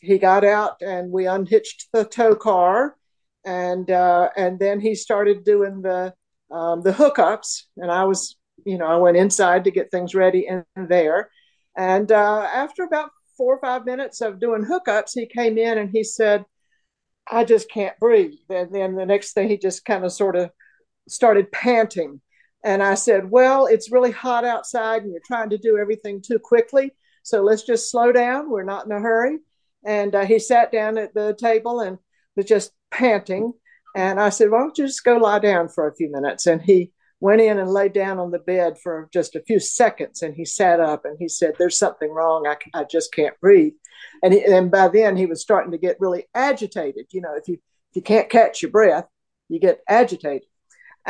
he 0.00 0.18
got 0.18 0.44
out 0.44 0.80
and 0.80 1.12
we 1.12 1.26
unhitched 1.26 1.88
the 1.92 2.04
tow 2.04 2.34
car, 2.34 2.96
and 3.44 3.90
uh, 3.90 4.30
and 4.36 4.58
then 4.58 4.80
he 4.80 4.94
started 4.94 5.44
doing 5.44 5.82
the 5.82 6.14
um, 6.50 6.82
the 6.82 6.92
hookups, 6.92 7.64
and 7.76 7.90
I 7.90 8.04
was, 8.04 8.36
you 8.64 8.78
know, 8.78 8.86
I 8.86 8.96
went 8.96 9.16
inside 9.16 9.64
to 9.64 9.70
get 9.70 9.90
things 9.90 10.14
ready 10.14 10.46
in 10.46 10.64
there, 10.76 11.30
and 11.76 12.10
uh, 12.10 12.48
after 12.52 12.82
about 12.82 13.10
four 13.36 13.54
or 13.54 13.60
five 13.60 13.84
minutes 13.84 14.20
of 14.20 14.40
doing 14.40 14.64
hookups, 14.64 15.12
he 15.14 15.26
came 15.26 15.58
in 15.58 15.78
and 15.78 15.90
he 15.90 16.02
said, 16.02 16.44
"I 17.30 17.44
just 17.44 17.70
can't 17.70 17.98
breathe." 18.00 18.32
And 18.48 18.74
then 18.74 18.94
the 18.96 19.06
next 19.06 19.32
thing, 19.32 19.48
he 19.48 19.58
just 19.58 19.84
kind 19.84 20.04
of 20.04 20.12
sort 20.12 20.36
of 20.36 20.50
started 21.10 21.52
panting 21.52 22.20
and 22.62 22.82
I 22.82 22.94
said, 22.94 23.30
Well, 23.30 23.66
it's 23.66 23.92
really 23.92 24.10
hot 24.10 24.44
outside 24.44 25.02
and 25.02 25.12
you're 25.12 25.22
trying 25.24 25.50
to 25.50 25.58
do 25.58 25.78
everything 25.78 26.20
too 26.20 26.38
quickly. 26.38 26.92
So 27.22 27.42
let's 27.42 27.62
just 27.62 27.90
slow 27.90 28.12
down. 28.12 28.50
We're 28.50 28.64
not 28.64 28.86
in 28.86 28.92
a 28.92 29.00
hurry. 29.00 29.38
And 29.84 30.14
uh, 30.14 30.24
he 30.24 30.38
sat 30.38 30.72
down 30.72 30.98
at 30.98 31.14
the 31.14 31.36
table 31.38 31.80
and 31.80 31.98
was 32.36 32.46
just 32.46 32.72
panting. 32.90 33.52
And 33.96 34.20
I 34.20 34.28
said, 34.28 34.50
Why 34.50 34.58
don't 34.58 34.76
you 34.76 34.86
just 34.86 35.04
go 35.04 35.16
lie 35.16 35.38
down 35.38 35.68
for 35.68 35.88
a 35.88 35.94
few 35.94 36.10
minutes? 36.10 36.46
And 36.46 36.60
he 36.60 36.92
went 37.20 37.40
in 37.40 37.58
and 37.58 37.70
laid 37.70 37.92
down 37.92 38.18
on 38.18 38.30
the 38.30 38.38
bed 38.38 38.78
for 38.82 39.08
just 39.12 39.36
a 39.36 39.42
few 39.42 39.58
seconds. 39.58 40.22
And 40.22 40.34
he 40.34 40.44
sat 40.44 40.80
up 40.80 41.04
and 41.04 41.16
he 41.18 41.28
said, 41.28 41.54
There's 41.58 41.78
something 41.78 42.10
wrong. 42.10 42.46
I, 42.46 42.56
I 42.78 42.84
just 42.84 43.12
can't 43.12 43.38
breathe. 43.40 43.72
And, 44.22 44.34
he, 44.34 44.44
and 44.44 44.70
by 44.70 44.88
then 44.88 45.16
he 45.16 45.26
was 45.26 45.40
starting 45.40 45.72
to 45.72 45.78
get 45.78 46.00
really 46.00 46.26
agitated. 46.34 47.06
You 47.10 47.22
know, 47.22 47.34
if 47.36 47.48
you, 47.48 47.54
if 47.54 47.96
you 47.96 48.02
can't 48.02 48.30
catch 48.30 48.62
your 48.62 48.70
breath, 48.70 49.06
you 49.48 49.58
get 49.58 49.80
agitated. 49.88 50.48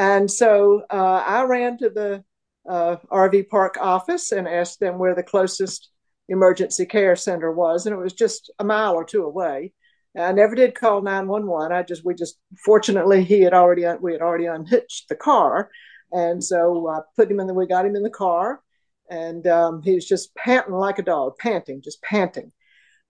And 0.00 0.30
so 0.30 0.82
uh, 0.88 1.22
I 1.26 1.44
ran 1.44 1.76
to 1.76 1.90
the 1.90 2.24
uh, 2.66 2.96
RV 3.12 3.50
park 3.50 3.76
office 3.78 4.32
and 4.32 4.48
asked 4.48 4.80
them 4.80 4.98
where 4.98 5.14
the 5.14 5.22
closest 5.22 5.90
emergency 6.30 6.86
care 6.86 7.14
center 7.16 7.52
was, 7.52 7.84
and 7.84 7.94
it 7.94 7.98
was 7.98 8.14
just 8.14 8.50
a 8.58 8.64
mile 8.64 8.94
or 8.94 9.04
two 9.04 9.24
away. 9.24 9.74
I 10.18 10.32
never 10.32 10.54
did 10.54 10.74
call 10.74 11.02
911. 11.02 11.76
I 11.76 11.82
just, 11.82 12.02
we 12.02 12.14
just, 12.14 12.38
fortunately, 12.64 13.24
he 13.24 13.42
had 13.42 13.52
already, 13.52 13.84
we 14.00 14.12
had 14.12 14.22
already 14.22 14.46
unhitched 14.46 15.10
the 15.10 15.16
car. 15.16 15.70
And 16.10 16.42
so 16.42 16.88
I 16.88 17.00
put 17.14 17.30
him 17.30 17.38
in 17.38 17.46
the, 17.46 17.52
we 17.52 17.66
got 17.66 17.84
him 17.84 17.94
in 17.94 18.02
the 18.02 18.08
car 18.08 18.62
and 19.10 19.46
um, 19.46 19.82
he 19.82 19.94
was 19.94 20.08
just 20.08 20.34
panting 20.34 20.72
like 20.72 20.98
a 20.98 21.02
dog, 21.02 21.34
panting, 21.38 21.82
just 21.82 22.00
panting. 22.02 22.52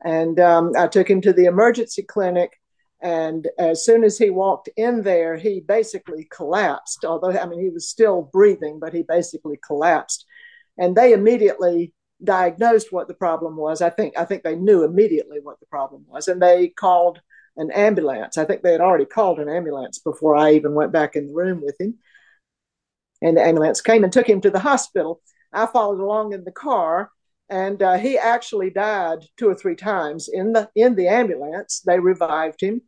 And 0.05 0.41
um, 0.41 0.73
I 0.77 0.89
took 0.89 1.09
him 1.09 1.21
to 1.21 1.33
the 1.33 1.45
emergency 1.45 2.03
clinic 2.03 2.60
and 3.03 3.49
as 3.59 3.85
soon 3.85 4.05
as 4.05 4.19
he 4.19 4.31
walked 4.31 4.69
in 4.77 5.03
there, 5.03 5.37
he 5.37 5.61
basically 5.61 6.29
collapsed. 6.31 7.05
Although, 7.05 7.31
I 7.31 7.47
mean, 7.47 7.61
he 7.61 7.71
was 7.71 7.89
still 7.89 8.29
breathing, 8.33 8.79
but 8.79 8.93
he 8.93 9.03
basically 9.03 9.59
collapsed. 9.67 10.27
And 10.79 10.95
they 10.95 11.13
immediately 11.13 11.93
diagnosed 12.23 12.93
what 12.93 13.09
the 13.09 13.15
problem 13.15 13.57
was. 13.57 13.81
I 13.81 13.91
think 13.91 14.19
I 14.19 14.25
think 14.25 14.43
they 14.43 14.57
knew 14.57 14.85
immediately 14.85 15.39
what 15.43 15.61
the 15.61 15.67
problem 15.67 16.05
was, 16.09 16.29
and 16.29 16.41
they 16.41 16.69
called 16.69 17.21
an 17.57 17.71
ambulance. 17.71 18.39
I 18.39 18.45
think 18.45 18.63
they 18.63 18.73
had 18.73 18.81
already 18.81 19.05
called 19.05 19.39
an 19.41 19.49
ambulance 19.49 19.99
before 19.99 20.37
I 20.37 20.53
even 20.53 20.75
went 20.75 20.93
back 20.93 21.17
in 21.17 21.27
the 21.27 21.35
room 21.35 21.61
with 21.63 21.81
him. 21.81 21.99
And 23.23 23.37
the 23.37 23.43
ambulance 23.43 23.81
came 23.81 24.05
and 24.05 24.13
took 24.13 24.29
him 24.29 24.41
to 24.43 24.51
the 24.51 24.61
hospital. 24.61 25.21
I 25.53 25.67
followed 25.67 26.01
along 26.01 26.33
in 26.33 26.45
the 26.45 26.53
car, 26.53 27.11
and 27.49 27.83
uh, 27.83 27.99
he 27.99 28.17
actually 28.17 28.71
died 28.71 29.25
two 29.37 29.49
or 29.49 29.55
three 29.55 29.75
times 29.75 30.29
in 30.33 30.53
the 30.53 30.71
in 30.75 30.95
the 30.95 31.09
ambulance. 31.09 31.81
They 31.81 31.99
revived 31.99 32.61
him, 32.61 32.83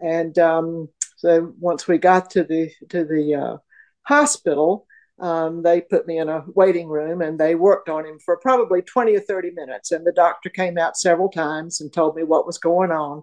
and 0.00 0.38
um, 0.38 0.88
so 1.16 1.52
once 1.58 1.88
we 1.88 1.98
got 1.98 2.30
to 2.30 2.44
the 2.44 2.70
to 2.90 3.04
the 3.04 3.34
uh, 3.34 3.56
hospital, 4.02 4.86
um, 5.18 5.62
they 5.62 5.80
put 5.80 6.06
me 6.06 6.18
in 6.18 6.28
a 6.28 6.44
waiting 6.54 6.88
room 6.88 7.22
and 7.22 7.38
they 7.38 7.54
worked 7.54 7.88
on 7.88 8.04
him 8.04 8.18
for 8.24 8.36
probably 8.36 8.82
twenty 8.82 9.16
or 9.16 9.20
thirty 9.20 9.50
minutes. 9.50 9.92
And 9.92 10.06
the 10.06 10.12
doctor 10.12 10.50
came 10.50 10.78
out 10.78 10.96
several 10.96 11.28
times 11.28 11.80
and 11.80 11.92
told 11.92 12.16
me 12.16 12.22
what 12.22 12.46
was 12.46 12.58
going 12.58 12.90
on. 12.90 13.22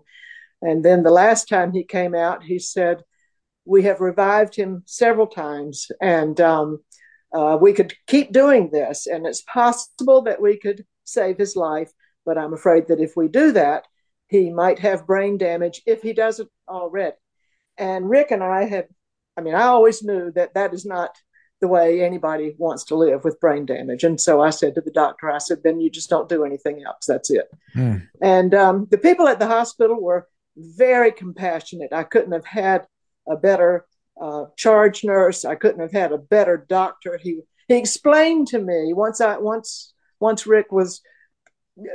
And 0.62 0.84
then 0.84 1.04
the 1.04 1.12
last 1.12 1.48
time 1.48 1.72
he 1.72 1.84
came 1.84 2.16
out, 2.16 2.44
he 2.44 2.60
said, 2.60 3.04
"We 3.66 3.84
have 3.84 4.02
revived 4.02 4.56
him 4.56 4.84
several 4.86 5.28
times, 5.28 5.92
and." 6.02 6.40
Um, 6.42 6.80
uh, 7.34 7.58
we 7.60 7.74
could 7.74 7.94
keep 8.06 8.32
doing 8.32 8.70
this, 8.70 9.08
and 9.08 9.26
it's 9.26 9.42
possible 9.42 10.22
that 10.22 10.40
we 10.40 10.58
could 10.58 10.86
save 11.04 11.38
his 11.38 11.56
life. 11.56 11.92
But 12.26 12.38
I'm 12.38 12.54
afraid 12.54 12.88
that 12.88 13.00
if 13.00 13.18
we 13.18 13.28
do 13.28 13.52
that, 13.54 13.86
he 14.34 14.50
might 14.50 14.80
have 14.80 15.06
brain 15.06 15.38
damage 15.38 15.84
if 15.86 16.02
he 16.02 16.12
doesn't 16.12 16.50
already. 16.68 17.16
And 17.78 18.10
Rick 18.10 18.32
and 18.32 18.44
I 18.44 18.66
had, 18.66 18.88
I 19.38 19.42
mean, 19.42 19.54
I 19.54 19.66
always 19.66 20.02
knew 20.02 20.32
that 20.32 20.56
that 20.56 20.74
is 20.74 20.86
not 20.86 21.16
the 21.62 21.68
way 21.68 22.02
anybody 22.02 22.56
wants 22.58 22.84
to 22.86 22.96
live 22.96 23.24
with 23.24 23.40
brain 23.40 23.66
damage. 23.68 24.04
And 24.04 24.20
so 24.20 24.42
I 24.42 24.50
said 24.50 24.74
to 24.74 24.82
the 24.82 24.90
doctor, 24.90 25.30
I 25.30 25.38
said, 25.38 25.60
then 25.64 25.80
you 25.80 25.92
just 25.92 26.10
don't 26.10 26.28
do 26.28 26.44
anything 26.44 26.84
else. 26.84 27.06
That's 27.08 27.30
it. 27.30 27.48
Mm. 27.76 28.08
And 28.22 28.56
um, 28.56 28.88
the 28.90 28.98
people 28.98 29.28
at 29.28 29.38
the 29.38 29.48
hospital 29.48 30.02
were 30.02 30.28
very 30.58 31.12
compassionate. 31.12 31.94
I 31.94 32.04
couldn't 32.04 32.32
have 32.32 32.46
had 32.46 32.88
a 33.30 33.38
better 33.38 33.86
uh, 34.20 34.46
charge 34.58 35.04
nurse. 35.04 35.46
I 35.46 35.54
couldn't 35.54 35.82
have 35.82 35.92
had 35.92 36.12
a 36.12 36.18
better 36.18 36.66
doctor. 36.68 37.20
He 37.22 37.42
he 37.68 37.78
explained 37.78 38.48
to 38.48 38.60
me 38.60 38.94
once 38.94 39.22
I 39.22 39.38
once 39.38 39.94
once 40.20 40.46
Rick 40.46 40.72
was 40.72 41.02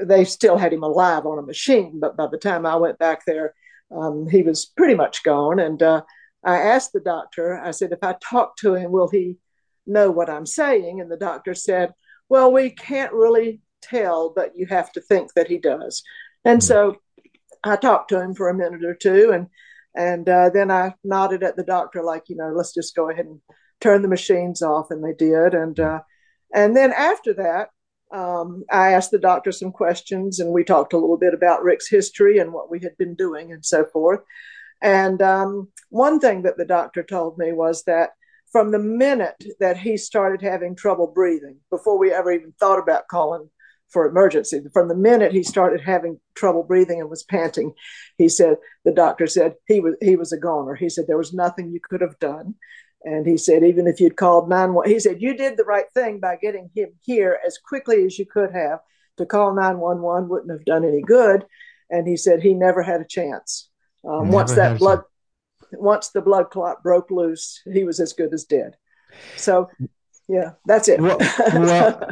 they 0.02 0.24
still 0.24 0.56
had 0.56 0.72
him 0.72 0.82
alive 0.82 1.26
on 1.26 1.38
a 1.38 1.42
machine, 1.42 2.00
but 2.00 2.16
by 2.16 2.26
the 2.26 2.38
time 2.38 2.66
I 2.66 2.76
went 2.76 2.98
back 2.98 3.24
there, 3.26 3.54
um, 3.90 4.28
he 4.28 4.42
was 4.42 4.66
pretty 4.66 4.94
much 4.94 5.22
gone. 5.22 5.58
And 5.58 5.82
uh, 5.82 6.02
I 6.44 6.56
asked 6.58 6.92
the 6.92 7.00
doctor, 7.00 7.58
I 7.58 7.70
said, 7.70 7.92
if 7.92 8.02
I 8.02 8.16
talk 8.20 8.56
to 8.58 8.74
him, 8.74 8.90
will 8.90 9.08
he 9.08 9.38
know 9.86 10.10
what 10.10 10.30
I'm 10.30 10.46
saying? 10.46 11.00
And 11.00 11.10
the 11.10 11.16
doctor 11.16 11.54
said, 11.54 11.92
well, 12.28 12.52
we 12.52 12.70
can't 12.70 13.12
really 13.12 13.60
tell, 13.80 14.30
but 14.34 14.56
you 14.56 14.66
have 14.66 14.92
to 14.92 15.00
think 15.00 15.32
that 15.34 15.48
he 15.48 15.58
does. 15.58 16.02
And 16.44 16.62
so 16.62 16.96
I 17.64 17.76
talked 17.76 18.10
to 18.10 18.20
him 18.20 18.34
for 18.34 18.48
a 18.48 18.54
minute 18.54 18.84
or 18.84 18.94
two, 18.94 19.30
and 19.32 19.46
and 19.94 20.28
uh, 20.28 20.50
then 20.50 20.70
I 20.70 20.94
nodded 21.02 21.42
at 21.42 21.56
the 21.56 21.64
doctor, 21.64 22.04
like, 22.04 22.28
you 22.28 22.36
know, 22.36 22.52
let's 22.54 22.72
just 22.74 22.94
go 22.94 23.10
ahead 23.10 23.26
and 23.26 23.40
turn 23.80 24.02
the 24.02 24.08
machines 24.08 24.62
off, 24.62 24.90
and 24.90 25.02
they 25.02 25.14
did. 25.14 25.54
And 25.54 25.78
uh, 25.80 26.00
and 26.54 26.76
then 26.76 26.92
after 26.92 27.34
that, 27.34 27.70
I 28.12 28.92
asked 28.92 29.10
the 29.10 29.18
doctor 29.18 29.52
some 29.52 29.72
questions, 29.72 30.40
and 30.40 30.52
we 30.52 30.64
talked 30.64 30.92
a 30.92 30.98
little 30.98 31.18
bit 31.18 31.34
about 31.34 31.62
Rick's 31.62 31.88
history 31.88 32.38
and 32.38 32.52
what 32.52 32.70
we 32.70 32.80
had 32.80 32.96
been 32.96 33.14
doing, 33.14 33.52
and 33.52 33.64
so 33.64 33.84
forth. 33.84 34.20
And 34.80 35.20
um, 35.22 35.68
one 35.90 36.20
thing 36.20 36.42
that 36.42 36.56
the 36.56 36.64
doctor 36.64 37.02
told 37.02 37.36
me 37.38 37.52
was 37.52 37.84
that 37.84 38.10
from 38.52 38.70
the 38.70 38.78
minute 38.78 39.44
that 39.60 39.76
he 39.76 39.96
started 39.96 40.40
having 40.40 40.74
trouble 40.74 41.08
breathing, 41.08 41.56
before 41.70 41.98
we 41.98 42.12
ever 42.12 42.32
even 42.32 42.52
thought 42.58 42.78
about 42.78 43.08
calling 43.08 43.50
for 43.90 44.06
emergency. 44.06 44.60
From 44.72 44.88
the 44.88 44.94
minute 44.94 45.32
he 45.32 45.42
started 45.42 45.80
having 45.80 46.20
trouble 46.34 46.62
breathing 46.62 47.00
and 47.00 47.10
was 47.10 47.22
panting, 47.24 47.72
he 48.16 48.28
said 48.28 48.56
the 48.84 48.92
doctor 48.92 49.26
said 49.26 49.54
he 49.66 49.80
was 49.80 49.94
he 50.00 50.16
was 50.16 50.32
a 50.32 50.38
goner. 50.38 50.74
He 50.74 50.88
said 50.88 51.06
there 51.06 51.18
was 51.18 51.32
nothing 51.32 51.70
you 51.70 51.80
could 51.82 52.00
have 52.00 52.18
done. 52.18 52.54
And 53.04 53.26
he 53.26 53.36
said, 53.36 53.62
even 53.62 53.86
if 53.86 54.00
you'd 54.00 54.16
called 54.16 54.48
911, 54.48 54.92
he 54.92 55.00
said, 55.00 55.22
you 55.22 55.34
did 55.34 55.56
the 55.56 55.64
right 55.64 55.90
thing 55.94 56.18
by 56.18 56.36
getting 56.36 56.70
him 56.74 56.90
here 57.00 57.38
as 57.46 57.56
quickly 57.58 58.04
as 58.04 58.18
you 58.18 58.26
could 58.26 58.52
have. 58.52 58.80
To 59.18 59.26
call 59.26 59.54
911 59.54 60.28
wouldn't 60.28 60.50
have 60.50 60.64
done 60.64 60.84
any 60.84 61.02
good. 61.02 61.46
And 61.90 62.06
he 62.06 62.16
said 62.16 62.42
he 62.42 62.54
never 62.54 62.82
had 62.82 63.00
a 63.00 63.06
chance. 63.06 63.70
Um, 64.08 64.30
once 64.30 64.54
that 64.54 64.78
blood, 64.78 65.02
once 65.72 66.08
the 66.08 66.20
blood 66.20 66.50
clot 66.50 66.82
broke 66.82 67.10
loose, 67.10 67.60
he 67.72 67.84
was 67.84 68.00
as 68.00 68.12
good 68.12 68.32
as 68.32 68.44
dead. 68.44 68.76
So, 69.36 69.70
yeah, 70.28 70.52
that's 70.66 70.88
it. 70.88 71.00
well, 71.00 71.18
well, 71.54 72.08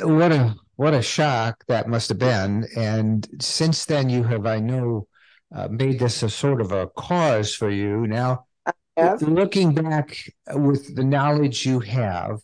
what 0.02 0.32
a 0.32 0.56
what 0.76 0.94
a 0.94 1.02
shock 1.02 1.64
that 1.68 1.88
must 1.88 2.08
have 2.08 2.18
been. 2.18 2.66
And 2.76 3.26
since 3.40 3.84
then, 3.84 4.08
you 4.08 4.24
have, 4.24 4.46
I 4.46 4.58
know, 4.58 5.06
uh, 5.54 5.68
made 5.68 6.00
this 6.00 6.22
a 6.22 6.28
sort 6.28 6.60
of 6.60 6.72
a 6.72 6.88
cause 6.88 7.54
for 7.54 7.70
you. 7.70 8.06
Now, 8.06 8.46
looking 8.96 9.74
back 9.74 10.16
with 10.52 10.94
the 10.94 11.04
knowledge 11.04 11.66
you 11.66 11.80
have, 11.80 12.40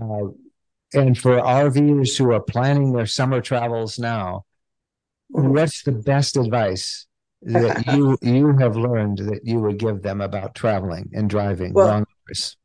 uh, 0.00 0.28
and 0.92 1.16
for 1.16 1.38
RVers 1.38 2.16
who 2.18 2.32
are 2.32 2.40
planning 2.40 2.92
their 2.92 3.06
summer 3.06 3.40
travels 3.40 3.98
now, 3.98 4.44
mm-hmm. 5.34 5.50
what's 5.50 5.82
the 5.82 5.92
best 5.92 6.36
advice 6.36 7.06
that 7.42 7.86
you 7.96 8.18
you 8.20 8.56
have 8.58 8.76
learned 8.76 9.18
that 9.18 9.40
you 9.44 9.60
would 9.60 9.78
give 9.78 10.02
them 10.02 10.20
about 10.20 10.54
traveling 10.54 11.08
and 11.14 11.30
driving 11.30 11.72
well, 11.72 11.86
long 11.86 12.06
hours? 12.28 12.56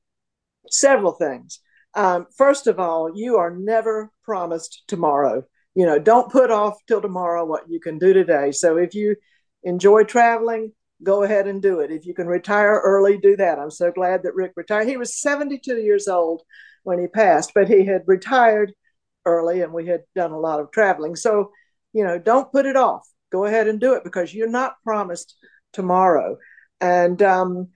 Several 0.69 1.13
things. 1.13 1.60
Um, 1.93 2.27
first 2.36 2.67
of 2.67 2.79
all, 2.79 3.12
you 3.15 3.38
are 3.38 3.55
never 3.55 4.12
promised 4.24 4.84
tomorrow. 4.88 5.43
You 5.75 5.86
know, 5.86 6.00
don't 6.00 6.31
put 6.31 6.51
off 6.51 6.75
till 6.88 7.01
tomorrow 7.01 7.45
what 7.45 7.69
you 7.69 7.79
can 7.79 7.98
do 7.98 8.13
today. 8.13 8.51
So 8.51 8.77
if 8.77 8.93
you 8.93 9.15
enjoy 9.63 10.03
traveling, 10.03 10.74
go 11.04 11.24
ahead 11.24 11.48
and 11.48 11.62
do 11.62 11.80
it. 11.80 11.92
If 11.92 12.06
you 12.06 12.14
can 12.14 12.28
retire 12.28 12.82
early, 12.84 13.18
do 13.18 13.36
that. 13.38 13.60
I'm 13.60 13.72
so 13.72 13.92
glad 13.92 14.24
that 14.24 14.36
Rick 14.36 14.54
retired. 14.56 14.88
He 14.88 14.98
was 14.98 15.20
72 15.20 15.78
years 15.78 16.08
old 16.08 16.44
when 16.84 17.00
he 17.00 17.08
passed, 17.08 17.52
but 17.54 17.68
he 17.68 17.86
had 17.86 18.04
retired 18.08 18.74
early 19.25 19.62
and 19.62 19.74
we 19.74 19.88
had 19.88 20.04
done 20.16 20.32
a 20.32 20.40
lot 20.40 20.60
of 20.60 20.72
traveling. 20.72 21.16
So, 21.16 21.52
you 21.94 22.04
know, 22.04 22.18
don't 22.20 22.52
put 22.52 22.66
it 22.66 22.75
off. 22.75 23.08
Go 23.32 23.46
ahead 23.46 23.68
and 23.68 23.80
do 23.80 23.94
it 23.94 24.04
because 24.04 24.34
you're 24.34 24.48
not 24.48 24.75
promised 24.84 25.36
tomorrow. 25.74 26.38
And 26.80 27.22
um, 27.22 27.70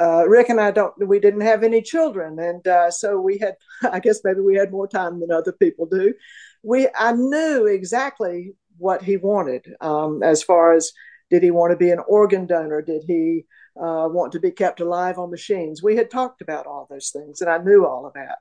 uh, 0.00 0.24
Rick 0.26 0.48
and 0.48 0.60
I 0.60 0.70
don't, 0.70 0.92
we 1.06 1.20
didn't 1.20 1.42
have 1.42 1.62
any 1.62 1.80
children. 1.80 2.38
And 2.38 2.66
uh, 2.66 2.90
so 2.90 3.20
we 3.20 3.38
had, 3.38 3.54
I 3.90 4.00
guess 4.00 4.20
maybe 4.24 4.40
we 4.40 4.56
had 4.56 4.72
more 4.72 4.88
time 4.88 5.20
than 5.20 5.30
other 5.30 5.52
people 5.52 5.86
do. 5.86 6.14
We, 6.62 6.88
I 6.98 7.12
knew 7.12 7.66
exactly 7.66 8.54
what 8.78 9.02
he 9.02 9.16
wanted 9.16 9.66
um, 9.80 10.22
as 10.22 10.42
far 10.42 10.74
as 10.74 10.92
did 11.30 11.42
he 11.42 11.50
want 11.50 11.72
to 11.72 11.76
be 11.76 11.90
an 11.90 12.00
organ 12.06 12.46
donor? 12.46 12.82
Did 12.82 13.04
he 13.06 13.44
uh, 13.76 14.08
want 14.10 14.32
to 14.32 14.40
be 14.40 14.50
kept 14.50 14.80
alive 14.80 15.18
on 15.18 15.30
machines? 15.30 15.82
We 15.82 15.96
had 15.96 16.10
talked 16.10 16.42
about 16.42 16.66
all 16.66 16.86
those 16.88 17.10
things 17.10 17.40
and 17.40 17.50
I 17.50 17.58
knew 17.58 17.86
all 17.86 18.06
of 18.06 18.14
that. 18.14 18.38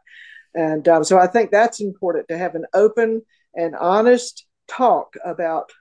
And 0.56 0.88
um, 0.88 1.04
so 1.04 1.18
I 1.18 1.28
think 1.28 1.50
that's 1.50 1.82
important 1.82 2.28
to 2.28 2.38
have 2.38 2.56
an 2.56 2.66
open 2.74 3.24
and 3.56 3.76
honest 3.76 4.46
talk 4.68 5.16
about 5.26 5.72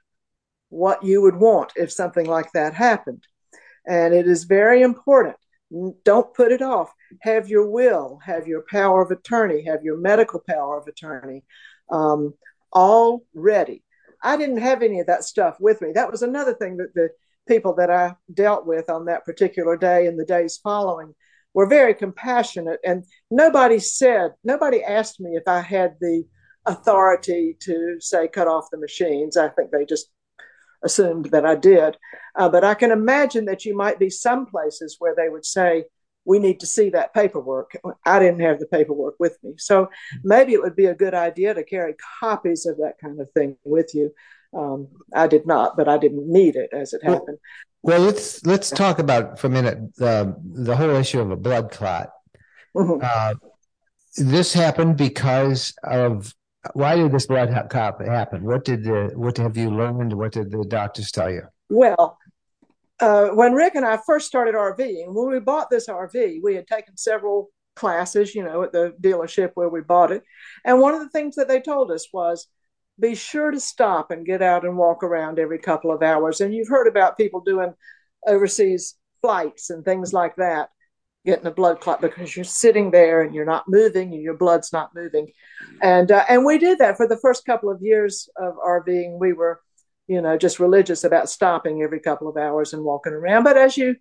what 0.71 1.05
you 1.05 1.21
would 1.21 1.37
want 1.37 1.73
if 1.77 1.93
something 1.93 2.27
like 2.27 2.53
that 2.53 2.75
happened. 2.75 3.25
And 3.87 4.15
it 4.15 4.27
is 4.27 4.45
very 4.45 4.83
important 4.83 5.37
don't 6.05 6.35
put 6.35 6.53
it 6.53 6.63
off. 6.63 6.93
Have 7.23 7.49
your 7.49 7.67
will, 7.69 8.19
have 8.25 8.47
your 8.47 8.65
power 8.71 9.03
of 9.03 9.11
attorney, 9.11 9.65
have 9.65 9.83
your 9.83 9.97
medical 9.97 10.43
power 10.47 10.79
of 10.79 10.87
attorney 10.87 11.45
um, 11.91 12.35
all 12.73 13.25
ready. 13.35 13.83
I 14.23 14.37
didn't 14.37 14.59
have 14.59 14.83
any 14.83 15.01
of 15.01 15.07
that 15.07 15.25
stuff 15.25 15.57
with 15.61 15.81
me. 15.81 15.93
That 15.93 16.11
was 16.11 16.23
another 16.23 16.55
thing 16.55 16.77
that 16.77 16.95
the 16.95 17.11
people 17.49 17.75
that 17.75 17.91
I 17.91 18.15
dealt 18.33 18.67
with 18.67 18.89
on 18.89 19.07
that 19.07 19.25
particular 19.25 19.77
day 19.77 20.07
and 20.07 20.19
the 20.19 20.25
days 20.25 20.59
following 20.63 21.15
were 21.55 21.67
very 21.67 21.95
compassionate. 21.95 22.81
And 22.85 23.05
nobody 23.31 23.79
said, 23.79 24.33
nobody 24.45 24.83
asked 24.83 25.21
me 25.21 25.33
if 25.33 25.43
I 25.47 25.61
had 25.61 25.97
the 26.01 26.25
authority 26.67 27.57
to 27.61 27.97
say 28.01 28.29
cut 28.29 28.49
off 28.49 28.71
the 28.71 28.79
machines. 28.79 29.37
I 29.37 29.49
think 29.49 29.71
they 29.71 29.85
just 29.85 30.07
assumed 30.85 31.27
that 31.27 31.45
I 31.45 31.57
did. 31.57 31.97
Uh, 32.37 32.49
but 32.49 32.65
I 32.65 32.75
can 32.75 32.91
imagine 32.91 33.45
that 33.47 33.65
you 33.65 33.77
might 33.77 33.99
be 33.99 34.11
some 34.11 34.47
places 34.47 34.97
where 34.99 35.15
they 35.15 35.29
would 35.29 35.45
say, 35.45 35.85
we 36.25 36.39
need 36.39 36.61
to 36.61 36.67
see 36.67 36.91
that 36.91 37.15
paperwork. 37.15 37.77
I 38.05 38.19
didn't 38.19 38.41
have 38.41 38.61
the 38.61 38.67
paperwork 38.67 39.17
with 39.19 39.39
me. 39.43 39.55
So 39.59 39.89
maybe 40.23 40.53
it 40.53 40.63
would 40.63 40.77
be 40.77 40.87
a 40.87 40.95
good 40.95 41.15
idea 41.15 41.55
to 41.55 41.65
carry 41.65 41.95
copies 42.21 42.67
of 42.67 42.79
that 42.79 42.99
kind 43.01 43.21
of 43.21 43.31
thing 43.33 43.57
with 43.65 43.95
you. 43.95 44.13
Um, 44.55 44.89
I 45.15 45.27
did 45.27 45.47
not, 45.47 45.77
but 45.77 45.89
I 45.89 45.99
didn't 45.99 46.31
need 46.31 46.57
it 46.57 46.71
as 46.73 46.93
it 46.93 47.03
happened. 47.03 47.39
Well, 47.83 48.01
let's 48.01 48.45
let's 48.47 48.71
talk 48.71 48.99
about 48.99 49.39
for 49.39 49.49
a 49.49 49.51
minute 49.51 49.79
uh, 50.01 50.33
the 50.45 50.77
whole 50.77 50.95
issue 50.95 51.21
of 51.21 51.31
a 51.31 51.37
blood 51.37 51.71
clot. 51.71 52.11
Mm-hmm. 52.77 53.01
Uh, 53.03 53.35
this 54.17 54.53
happened 54.53 54.97
because 54.97 55.75
of 55.83 56.33
why 56.75 56.97
did 56.97 57.13
this 57.13 57.27
blood 57.27 57.49
clot 57.71 58.01
happen? 58.07 58.45
What 58.45 58.65
did 58.65 58.85
the 58.85 59.13
what 59.15 59.37
have 59.39 59.57
you 59.57 59.71
learned? 59.71 60.13
What 60.13 60.33
did 60.33 60.53
the 60.53 60.65
doctors 60.65 61.11
tell 61.11 61.31
you? 61.31 61.43
Well, 61.69 62.19
uh, 63.03 63.31
when 63.31 63.53
Rick 63.53 63.75
and 63.75 63.85
I 63.85 63.99
first 64.07 64.29
started 64.29 64.55
RVing, 64.55 65.13
when 65.13 65.29
we 65.29 65.41
bought 65.41 65.71
this 65.71 65.89
RV, 65.89 66.41
we 66.43 66.55
had 66.55 66.69
taken 66.69 66.97
several 66.97 67.51
classes, 67.75 68.33
you 68.33 68.45
know, 68.45 68.63
at 68.63 68.71
the 68.71 68.95
dealership 69.03 69.51
where 69.55 69.69
we 69.69 69.81
bought 69.81 70.13
it. 70.13 70.23
And 70.65 70.81
one 70.81 70.95
of 70.95 71.01
the 71.01 71.09
things 71.09 71.35
that 71.35 71.49
they 71.49 71.61
told 71.61 71.91
us 71.91 72.07
was 72.13 72.47
be 73.01 73.17
sure 73.17 73.51
to 73.51 73.59
stop 73.59 74.13
and 74.13 74.25
get 74.25 74.41
out 74.41 74.65
and 74.65 74.79
walk 74.79 75.03
around 75.03 75.41
every 75.41 75.59
couple 75.59 75.91
of 75.91 76.03
hours. 76.03 76.41
And 76.41 76.55
you've 76.55 76.69
heard 76.69 76.87
about 76.87 77.17
people 77.17 77.41
doing 77.41 77.75
overseas 78.25 78.95
flights 79.21 79.71
and 79.71 79.85
things 79.85 80.13
like 80.13 80.37
that 80.37 80.69
getting 81.25 81.47
a 81.47 81.51
blood 81.53 81.81
clot 81.81 82.01
because 82.01 82.35
you're 82.35 82.45
sitting 82.45 82.91
there 82.91 83.23
and 83.23 83.35
you're 83.35 83.45
not 83.45 83.69
moving 83.69 84.13
and 84.13 84.23
your 84.23 84.37
blood's 84.37 84.73
not 84.73 84.93
moving 84.95 85.31
and 85.81 86.11
uh, 86.11 86.25
and 86.29 86.45
we 86.45 86.59
did 86.59 86.79
that 86.79 86.97
for 86.97 87.07
the 87.07 87.19
first 87.19 87.45
couple 87.45 87.71
of 87.71 87.81
years 87.81 88.29
of 88.37 88.55
RVing 88.57 89.21
we 89.21 89.33
were 89.33 89.61
you 90.07 90.21
know 90.21 90.37
just 90.37 90.61
religious 90.61 91.05
about 91.05 91.31
stopping 91.31 91.83
every 91.83 92.01
couple 92.01 92.29
of 92.29 92.37
hours 92.37 92.73
and 92.73 92.85
walking 92.85 93.13
around 93.13 93.45
but 93.45 93.57
as 93.57 93.77
you 93.77 93.97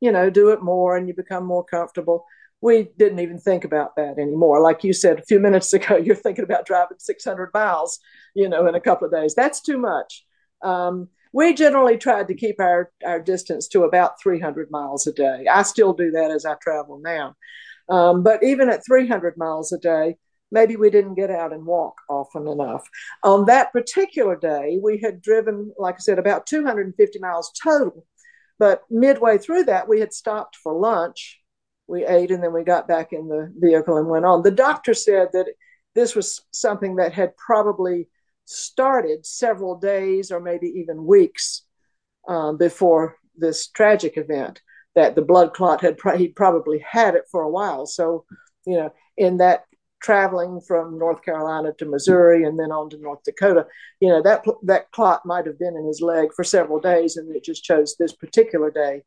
you 0.00 0.12
know 0.12 0.30
do 0.30 0.50
it 0.50 0.62
more 0.62 0.96
and 0.96 1.08
you 1.08 1.14
become 1.14 1.44
more 1.44 1.64
comfortable 1.64 2.24
we 2.60 2.88
didn't 2.96 3.20
even 3.20 3.38
think 3.38 3.64
about 3.64 3.94
that 3.96 4.18
anymore 4.18 4.60
like 4.60 4.84
you 4.84 4.92
said 4.92 5.18
a 5.18 5.24
few 5.24 5.40
minutes 5.40 5.72
ago 5.78 5.96
you're 5.96 6.14
thinking 6.14 6.44
about 6.44 6.66
driving 6.66 6.98
600 6.98 7.50
miles 7.54 7.98
you 8.34 8.48
know 8.48 8.66
in 8.66 8.74
a 8.74 8.80
couple 8.80 9.06
of 9.06 9.12
days 9.12 9.34
that's 9.34 9.60
too 9.60 9.78
much 9.78 10.24
um, 10.62 11.08
we 11.36 11.52
generally 11.52 11.98
tried 11.98 12.28
to 12.28 12.34
keep 12.34 12.58
our, 12.60 12.90
our 13.04 13.20
distance 13.20 13.68
to 13.68 13.82
about 13.82 14.20
300 14.22 14.70
miles 14.70 15.06
a 15.06 15.12
day. 15.12 15.44
I 15.52 15.64
still 15.64 15.92
do 15.92 16.10
that 16.12 16.30
as 16.30 16.46
I 16.46 16.54
travel 16.54 16.98
now. 16.98 17.34
Um, 17.90 18.22
but 18.22 18.42
even 18.42 18.70
at 18.70 18.86
300 18.86 19.36
miles 19.36 19.70
a 19.70 19.78
day, 19.78 20.16
maybe 20.50 20.76
we 20.76 20.90
didn't 20.90 21.14
get 21.14 21.30
out 21.30 21.52
and 21.52 21.66
walk 21.66 21.94
often 22.08 22.46
enough. 22.46 22.84
On 23.22 23.46
that 23.46 23.72
particular 23.72 24.36
day, 24.36 24.78
we 24.82 24.98
had 24.98 25.20
driven, 25.20 25.72
like 25.78 25.96
I 25.96 25.98
said, 25.98 26.18
about 26.18 26.46
250 26.46 27.18
miles 27.18 27.52
total. 27.62 28.06
But 28.58 28.82
midway 28.90 29.38
through 29.38 29.64
that, 29.64 29.88
we 29.88 30.00
had 30.00 30.12
stopped 30.12 30.56
for 30.56 30.72
lunch. 30.72 31.40
We 31.88 32.06
ate 32.06 32.30
and 32.30 32.42
then 32.42 32.52
we 32.52 32.64
got 32.64 32.88
back 32.88 33.12
in 33.12 33.28
the 33.28 33.52
vehicle 33.56 33.96
and 33.96 34.08
went 34.08 34.24
on. 34.24 34.42
The 34.42 34.50
doctor 34.50 34.94
said 34.94 35.28
that 35.32 35.46
this 35.94 36.14
was 36.14 36.42
something 36.52 36.96
that 36.96 37.12
had 37.12 37.36
probably 37.36 38.08
started 38.44 39.26
several 39.26 39.76
days 39.76 40.30
or 40.30 40.40
maybe 40.40 40.68
even 40.68 41.04
weeks 41.04 41.62
um, 42.28 42.56
before 42.56 43.16
this 43.36 43.68
tragic 43.68 44.16
event 44.16 44.60
that 44.94 45.14
the 45.14 45.22
blood 45.22 45.52
clot 45.52 45.80
had 45.80 45.98
he 46.16 46.28
probably 46.28 46.78
had 46.78 47.14
it 47.14 47.24
for 47.30 47.42
a 47.42 47.50
while 47.50 47.86
so 47.86 48.24
you 48.66 48.76
know 48.76 48.92
in 49.16 49.36
that 49.38 49.64
traveling 50.02 50.60
from 50.60 50.98
north 50.98 51.22
carolina 51.22 51.72
to 51.78 51.86
missouri 51.86 52.44
and 52.44 52.58
then 52.58 52.70
on 52.70 52.90
to 52.90 52.98
north 52.98 53.22
dakota 53.24 53.66
you 54.00 54.08
know 54.08 54.22
that 54.22 54.44
that 54.62 54.90
clot 54.92 55.24
might 55.24 55.46
have 55.46 55.58
been 55.58 55.76
in 55.76 55.86
his 55.86 56.00
leg 56.00 56.28
for 56.34 56.44
several 56.44 56.78
days 56.78 57.16
and 57.16 57.34
it 57.34 57.44
just 57.44 57.64
chose 57.64 57.96
this 57.98 58.12
particular 58.12 58.70
day 58.70 59.02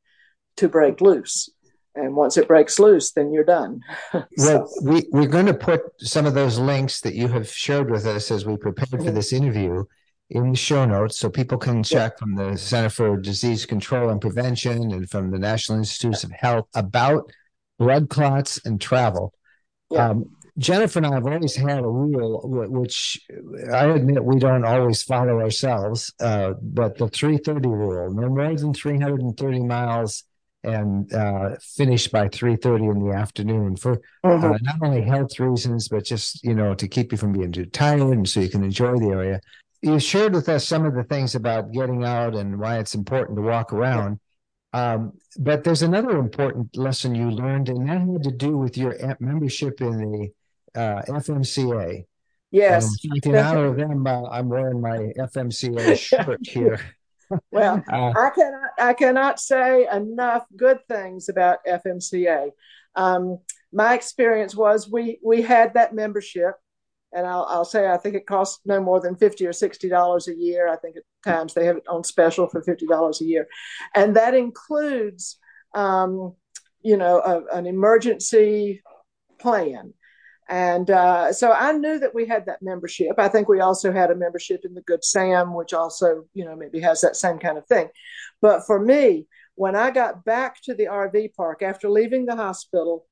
to 0.58 0.68
break 0.68 1.00
loose 1.00 1.50
and 1.96 2.16
once 2.16 2.38
it 2.38 2.48
breaks 2.48 2.80
loose, 2.80 3.12
then 3.12 3.34
you're 3.34 3.44
done. 3.44 3.82
so. 4.12 4.26
Well, 4.38 4.70
we, 4.84 5.08
we're 5.12 5.28
going 5.28 5.48
to 5.48 5.54
put 5.54 5.82
some 6.00 6.26
of 6.26 6.34
those 6.34 6.60
links 6.60 7.02
that 7.02 7.16
you 7.16 7.28
have 7.28 7.50
shared 7.50 7.90
with 7.90 8.06
us 8.06 8.32
as 8.32 8.46
we 8.46 8.58
prepared 8.58 9.04
for 9.04 9.12
this 9.12 9.34
interview 9.34 9.84
in 10.30 10.52
the 10.52 10.58
show 10.58 10.86
notes 10.86 11.18
so 11.18 11.30
people 11.30 11.58
can 11.58 11.84
check 11.84 12.20
from 12.20 12.36
the 12.36 12.56
Center 12.56 12.90
for 12.90 13.18
Disease 13.18 13.66
Control 13.66 14.10
and 14.10 14.22
Prevention 14.22 14.92
and 14.92 15.10
from 15.10 15.32
the 15.32 15.40
National 15.40 15.80
Institutes 15.80 16.24
of 16.24 16.32
Health 16.32 16.68
about 16.76 17.32
blood 17.80 18.10
clots 18.10 18.60
and 18.64 18.80
travel. 18.80 19.34
Yeah. 19.90 20.10
Um, 20.10 20.30
Jennifer 20.58 21.00
and 21.00 21.08
I 21.08 21.14
have 21.14 21.26
always 21.26 21.56
had 21.56 21.80
a 21.80 21.88
rule, 21.88 22.42
which 22.70 23.22
I 23.72 23.86
admit 23.88 24.24
we 24.24 24.40
don't 24.40 24.66
always 24.66 25.04
follow 25.04 25.40
ourselves, 25.40 26.14
uh, 26.20 26.54
but 26.62 26.98
the 26.98 27.08
330 27.08 27.68
rule 27.68 28.14
no 28.14 28.30
more 28.30 28.56
than 28.56 28.74
330 28.74 29.64
miles 29.64 30.24
and 30.64 31.14
uh, 31.14 31.56
finish 31.62 32.08
by 32.08 32.28
3.30 32.28 32.92
in 32.92 33.08
the 33.08 33.16
afternoon 33.16 33.76
for 33.76 33.94
uh, 34.24 34.28
mm-hmm. 34.28 34.52
uh, 34.52 34.58
not 34.62 34.76
only 34.82 35.02
health 35.02 35.40
reasons 35.40 35.88
but 35.88 36.04
just 36.04 36.44
you 36.44 36.54
know 36.54 36.74
to 36.74 36.88
keep 36.88 37.12
you 37.12 37.18
from 37.18 37.32
being 37.32 37.52
too 37.52 37.66
tired 37.66 38.02
and 38.02 38.28
so 38.28 38.42
you 38.42 38.50
can 38.50 38.64
enjoy 38.64 38.98
the 38.98 39.08
area 39.08 39.40
you 39.82 39.98
shared 40.00 40.34
with 40.34 40.50
us 40.50 40.68
some 40.68 40.86
of 40.86 40.94
the 40.96 41.04
things 41.04 41.36
about 41.36 41.72
getting 41.72 42.04
out 42.04 42.36
and 42.36 42.60
why 42.60 42.78
it's 42.78 42.94
important 42.94 43.38
to 43.38 43.42
walk 43.42 43.72
around 43.72 44.20
um, 44.74 45.14
but 45.40 45.64
there's 45.64 45.82
another 45.82 46.18
important 46.18 46.76
lesson 46.76 47.16
you 47.16 47.32
learned 47.32 47.70
and 47.70 47.88
that 47.88 48.02
had 48.02 48.24
to 48.24 48.32
do 48.32 48.58
with 48.58 48.78
your 48.78 48.96
membership 49.22 49.80
in 49.80 49.98
the 49.98 50.30
uh, 50.80 51.02
fmca 51.08 52.06
yes 52.52 52.96
and 53.04 53.26
in 53.26 53.36
honor 53.36 53.66
of 53.66 53.78
them 53.78 54.08
uh, 54.08 54.24
i'm 54.30 54.50
wearing 54.50 54.82
my 54.82 54.98
fmca 55.18 55.98
shirt 56.10 56.40
here 56.48 56.80
well, 57.52 57.84
uh, 57.92 58.14
I 58.16 58.30
cannot 58.32 58.70
I 58.78 58.94
cannot 58.94 59.40
say 59.40 59.88
enough 59.92 60.46
good 60.56 60.80
things 60.88 61.30
about 61.30 61.60
FMCA. 61.68 62.52
Um, 62.96 63.40
my 63.72 63.94
experience 63.94 64.56
was 64.56 64.90
we 64.90 65.20
we 65.24 65.42
had 65.42 65.74
that 65.76 65.94
membership, 65.94 66.56
and 67.14 67.28
I'll, 67.28 67.46
I'll 67.50 67.66
say 67.66 67.88
I 67.88 67.98
think 67.98 68.16
it 68.16 68.26
costs 68.26 68.60
no 68.66 68.82
more 68.82 69.00
than 69.00 69.16
fifty 69.16 69.46
or 69.46 69.54
sixty 69.54 69.90
dollars 69.90 70.28
a 70.28 70.36
year. 70.36 70.68
I 70.68 70.78
think 70.78 70.98
at 70.98 71.04
times 71.24 71.54
they 71.54 71.66
have 71.66 71.78
it 71.78 71.88
on 71.88 72.04
special 72.04 72.48
for 72.48 72.62
fifty 72.64 72.88
dollars 72.88 73.22
a 73.22 73.26
year, 73.26 73.48
and 73.96 74.16
that 74.16 74.34
includes, 74.34 75.38
um, 75.76 76.36
you 76.82 76.98
know, 76.98 77.20
a, 77.20 77.58
an 77.58 77.68
emergency 77.68 78.82
plan. 79.40 79.94
And 80.50 80.90
uh, 80.90 81.32
so 81.32 81.52
I 81.52 81.74
knew 81.74 82.00
that 82.00 82.16
we 82.16 82.26
had 82.26 82.48
that 82.48 82.64
membership. 82.64 83.20
I 83.20 83.28
think 83.28 83.48
we 83.48 83.60
also 83.60 83.92
had 83.92 84.10
a 84.10 84.16
membership 84.16 84.66
in 84.66 84.74
the 84.74 84.82
Good 84.82 85.06
Sam, 85.06 85.54
which 85.54 85.74
also, 85.74 86.26
you 86.34 86.44
know, 86.44 86.56
maybe 86.56 86.80
has 86.80 87.02
that 87.02 87.16
same 87.16 87.38
kind 87.38 87.60
of 87.60 87.68
thing. 87.68 87.88
But 88.42 88.66
for 88.66 88.80
me, 88.80 89.28
when 89.54 89.76
I 89.76 89.92
got 89.92 90.26
back 90.26 90.60
to 90.64 90.74
the 90.74 90.86
RV 90.86 91.36
park 91.36 91.62
after 91.62 91.88
leaving 91.88 92.26
the 92.26 92.36
hospital, 92.36 93.06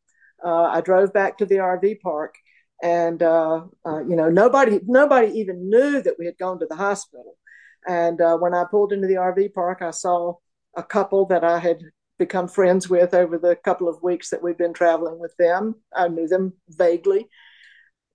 uh, 0.44 0.64
I 0.64 0.82
drove 0.82 1.14
back 1.14 1.38
to 1.38 1.46
the 1.46 1.58
RV 1.58 2.00
park, 2.02 2.36
and 2.82 3.22
uh, 3.22 3.66
uh, 3.86 4.00
you 4.00 4.16
know, 4.16 4.30
nobody 4.30 4.80
nobody 4.86 5.40
even 5.40 5.70
knew 5.70 6.02
that 6.02 6.16
we 6.18 6.26
had 6.26 6.38
gone 6.38 6.60
to 6.60 6.66
the 6.68 6.76
hospital. 6.76 7.38
And 7.88 8.20
uh, 8.20 8.38
when 8.38 8.54
I 8.54 8.66
pulled 8.70 8.94
into 8.94 9.08
the 9.08 9.16
RV 9.16 9.54
park, 9.54 9.82
I 9.82 9.92
saw 9.92 10.36
a 10.76 10.84
couple 10.84 11.26
that 11.28 11.44
I 11.44 11.60
had 11.60 11.82
become 12.18 12.48
friends 12.48 12.90
with 12.90 13.14
over 13.14 13.38
the 13.38 13.56
couple 13.56 13.88
of 13.88 14.02
weeks 14.02 14.30
that 14.30 14.42
we've 14.42 14.58
been 14.58 14.74
traveling 14.74 15.20
with 15.20 15.36
them. 15.38 15.76
I 15.96 16.08
knew 16.08 16.28
them 16.28 16.54
vaguely. 16.70 17.28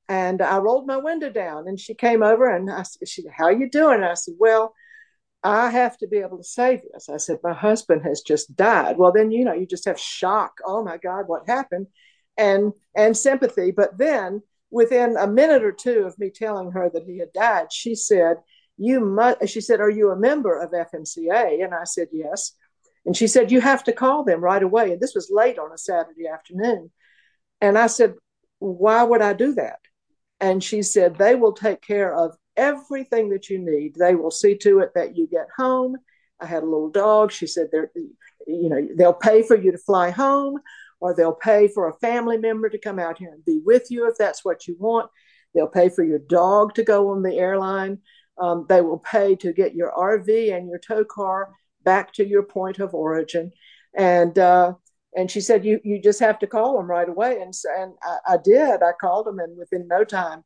And 0.09 0.43
I 0.43 0.59
rolled 0.59 0.87
my 0.87 0.97
window 0.97 1.31
down 1.31 1.69
and 1.69 1.79
she 1.79 1.95
came 1.95 2.23
over 2.23 2.49
and 2.55 2.71
I 2.71 2.83
said, 2.83 3.09
she, 3.09 3.25
how 3.35 3.49
you 3.49 3.71
doing? 3.71 3.97
And 3.97 4.05
I 4.05 4.15
said, 4.15 4.35
well, 4.38 4.75
I 5.45 5.71
have 5.71 5.97
to 5.99 6.07
be 6.07 6.19
able 6.19 6.38
to 6.38 6.45
say 6.45 6.83
this. 6.93 7.09
I 7.09 7.17
said, 7.17 7.38
my 7.43 7.53
husband 7.53 8.03
has 8.03 8.21
just 8.21 8.55
died. 8.55 8.97
Well, 8.99 9.12
then, 9.12 9.31
you 9.31 9.45
know, 9.45 9.55
you 9.55 9.67
just 9.67 9.87
have 9.87 9.99
shock. 9.99 10.59
Oh 10.67 10.85
my 10.85 10.99
God, 10.99 11.25
what 11.29 11.49
happened? 11.49 11.87
And, 12.37 12.73
and 12.97 13.17
sympathy. 13.17 13.71
But 13.71 13.99
then 13.99 14.43
within 14.71 15.17
a 15.17 15.27
minute 15.27 15.65
or 15.65 15.73
two 15.73 16.01
of 16.01 16.19
me 16.19 16.31
telling 16.31 16.73
her 16.73 16.91
that 16.91 17.05
he 17.05 17.19
had 17.19 17.33
died, 17.33 17.73
she 17.73 17.95
said, 17.95 18.38
you 18.77 19.01
must, 19.01 19.49
she 19.49 19.61
said, 19.61 19.81
are 19.81 19.91
you 19.91 20.11
a 20.11 20.17
member 20.17 20.59
of 20.59 20.71
FMCA? 20.71 21.62
And 21.62 21.75
I 21.75 21.85
said, 21.85 22.09
yes. 22.12 22.53
And 23.05 23.17
she 23.17 23.27
said, 23.27 23.51
You 23.51 23.61
have 23.61 23.85
to 23.85 23.93
call 23.93 24.25
them 24.25 24.41
right 24.41 24.62
away. 24.62 24.93
And 24.93 25.01
this 25.01 25.15
was 25.15 25.31
late 25.31 25.59
on 25.59 25.73
a 25.73 25.79
Saturday 25.79 26.29
afternoon. 26.29 26.91
And 27.61 27.77
I 27.77 27.87
said, 27.87 28.15
Why 28.59 29.03
would 29.03 29.23
I 29.23 29.33
do 29.33 29.55
that? 29.55 29.81
And 30.41 30.62
she 30.62 30.83
said, 30.83 31.17
They 31.17 31.35
will 31.35 31.53
take 31.53 31.83
care 31.83 32.15
of 32.15 32.37
everything 32.57 33.31
that 33.31 33.49
you 33.49 33.59
need. 33.59 33.95
They 33.95 34.15
will 34.15 34.31
see 34.31 34.57
to 34.59 34.81
it 34.81 34.93
that 34.95 35.17
you 35.17 35.27
get 35.27 35.49
home. 35.57 35.97
I 36.41 36.47
had 36.47 36.62
a 36.62 36.67
little 36.67 36.91
dog. 36.91 37.33
She 37.33 37.47
said, 37.47 37.69
They're, 37.73 37.91
you 38.47 38.69
know, 38.69 38.88
they'll 38.97 39.12
pay 39.12 39.43
for 39.43 39.57
you 39.57 39.73
to 39.73 39.79
fly 39.79 40.11
home, 40.11 40.61
or 41.01 41.15
they'll 41.15 41.35
pay 41.35 41.69
for 41.69 41.88
a 41.88 41.99
family 41.99 42.38
member 42.38 42.69
to 42.69 42.79
come 42.79 42.99
out 42.99 43.19
here 43.19 43.33
and 43.33 43.45
be 43.45 43.61
with 43.65 43.91
you 43.91 44.09
if 44.09 44.17
that's 44.19 44.45
what 44.45 44.69
you 44.69 44.77
want. 44.79 45.11
They'll 45.55 45.67
pay 45.69 45.88
for 45.88 46.05
your 46.05 46.19
dog 46.19 46.75
to 46.75 46.85
go 46.85 47.11
on 47.11 47.23
the 47.23 47.37
airline. 47.37 47.99
Um, 48.38 48.65
they 48.69 48.81
will 48.81 48.99
pay 48.99 49.37
to 49.37 49.53
get 49.53 49.75
your 49.75 49.93
RV 49.93 50.57
and 50.57 50.69
your 50.69 50.79
tow 50.79 51.05
car 51.05 51.51
back 51.85 52.12
to 52.14 52.27
your 52.27 52.42
point 52.42 52.79
of 52.79 52.95
origin. 52.95 53.53
And 53.95 54.38
uh, 54.38 54.75
and 55.14 55.31
she 55.31 55.40
said, 55.40 55.64
you 55.64 55.81
you 55.85 56.01
just 56.01 56.21
have 56.21 56.38
to 56.40 56.47
call 56.47 56.77
them 56.77 56.90
right 56.90 57.09
away. 57.09 57.40
And 57.40 57.53
and 57.79 57.92
I, 58.03 58.35
I 58.35 58.37
did. 58.42 58.83
I 58.83 58.92
called 59.01 59.27
them, 59.27 59.38
and 59.38 59.57
within 59.57 59.87
no 59.88 60.05
time, 60.05 60.45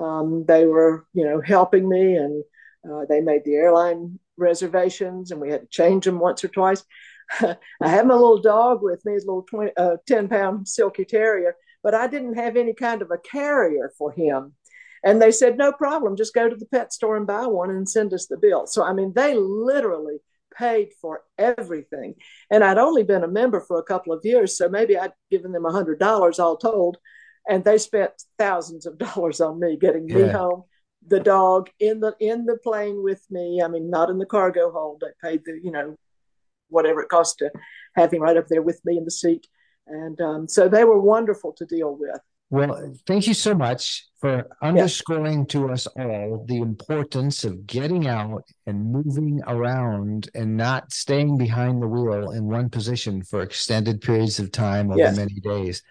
um, 0.00 0.44
they 0.46 0.66
were 0.66 1.06
you 1.14 1.24
know 1.24 1.40
helping 1.40 1.88
me, 1.88 2.16
and 2.16 2.44
uh, 2.90 3.04
they 3.08 3.20
made 3.20 3.44
the 3.44 3.54
airline 3.54 4.18
reservations, 4.36 5.30
and 5.30 5.40
we 5.40 5.50
had 5.50 5.62
to 5.62 5.68
change 5.68 6.04
them 6.04 6.18
once 6.18 6.42
or 6.44 6.48
twice. 6.48 6.84
I 7.40 7.56
had 7.80 8.06
my 8.06 8.14
little 8.14 8.40
dog 8.40 8.82
with 8.82 9.04
me, 9.04 9.12
his 9.12 9.26
little 9.26 9.42
20, 9.42 9.72
uh, 9.76 9.96
10 10.06 10.28
pound 10.28 10.66
silky 10.66 11.04
terrier, 11.04 11.56
but 11.82 11.94
I 11.94 12.06
didn't 12.06 12.34
have 12.34 12.56
any 12.56 12.72
kind 12.72 13.02
of 13.02 13.10
a 13.10 13.18
carrier 13.18 13.92
for 13.98 14.10
him. 14.12 14.54
And 15.04 15.22
they 15.22 15.30
said, 15.30 15.56
no 15.56 15.72
problem, 15.72 16.16
just 16.16 16.34
go 16.34 16.48
to 16.48 16.56
the 16.56 16.66
pet 16.66 16.92
store 16.92 17.16
and 17.16 17.26
buy 17.26 17.46
one 17.46 17.70
and 17.70 17.88
send 17.88 18.12
us 18.12 18.26
the 18.26 18.36
bill. 18.36 18.66
So, 18.66 18.82
I 18.82 18.92
mean, 18.92 19.12
they 19.14 19.34
literally 19.34 20.16
paid 20.58 20.90
for 21.00 21.22
everything. 21.38 22.14
And 22.50 22.64
I'd 22.64 22.78
only 22.78 23.04
been 23.04 23.24
a 23.24 23.28
member 23.28 23.60
for 23.60 23.78
a 23.78 23.84
couple 23.84 24.12
of 24.12 24.24
years, 24.24 24.56
so 24.56 24.68
maybe 24.68 24.98
I'd 24.98 25.12
given 25.30 25.52
them 25.52 25.64
a 25.64 25.72
hundred 25.72 25.98
dollars 25.98 26.38
all 26.38 26.56
told, 26.56 26.98
and 27.48 27.64
they 27.64 27.78
spent 27.78 28.12
thousands 28.38 28.86
of 28.86 28.98
dollars 29.06 29.40
on 29.40 29.60
me 29.60 29.76
getting 29.76 30.08
yeah. 30.08 30.16
me 30.16 30.28
home, 30.28 30.64
the 31.06 31.20
dog 31.20 31.70
in 31.78 32.00
the 32.00 32.14
in 32.20 32.44
the 32.44 32.58
plane 32.58 33.02
with 33.02 33.24
me. 33.30 33.62
I 33.62 33.68
mean, 33.68 33.90
not 33.90 34.10
in 34.10 34.18
the 34.18 34.26
cargo 34.26 34.70
hold. 34.70 35.02
They 35.02 35.28
paid 35.28 35.42
the 35.44 35.58
you 35.62 35.70
know 35.70 35.96
whatever 36.68 37.00
it 37.00 37.08
cost 37.08 37.38
to 37.38 37.50
have 37.94 38.12
him 38.12 38.22
right 38.22 38.36
up 38.36 38.48
there 38.48 38.62
with 38.62 38.80
me 38.84 38.98
in 38.98 39.04
the 39.04 39.10
seat, 39.10 39.46
and 39.86 40.20
um, 40.20 40.48
so 40.48 40.68
they 40.68 40.84
were 40.84 41.00
wonderful 41.00 41.52
to 41.54 41.66
deal 41.66 41.96
with. 41.98 42.20
Well, 42.50 42.94
thank 43.06 43.26
you 43.26 43.34
so 43.34 43.54
much 43.54 44.06
for 44.20 44.48
underscoring 44.62 45.46
to 45.46 45.70
us 45.70 45.86
all 45.86 46.44
the 46.48 46.58
importance 46.58 47.44
of 47.44 47.66
getting 47.66 48.08
out 48.08 48.44
and 48.66 48.90
moving 48.90 49.42
around 49.46 50.30
and 50.34 50.56
not 50.56 50.92
staying 50.92 51.36
behind 51.36 51.82
the 51.82 51.86
wheel 51.86 52.30
in 52.30 52.46
one 52.46 52.70
position 52.70 53.22
for 53.22 53.42
extended 53.42 54.00
periods 54.00 54.38
of 54.38 54.50
time 54.50 54.90
over 54.90 54.98
yes. 54.98 55.16
many 55.16 55.34
days. 55.34 55.82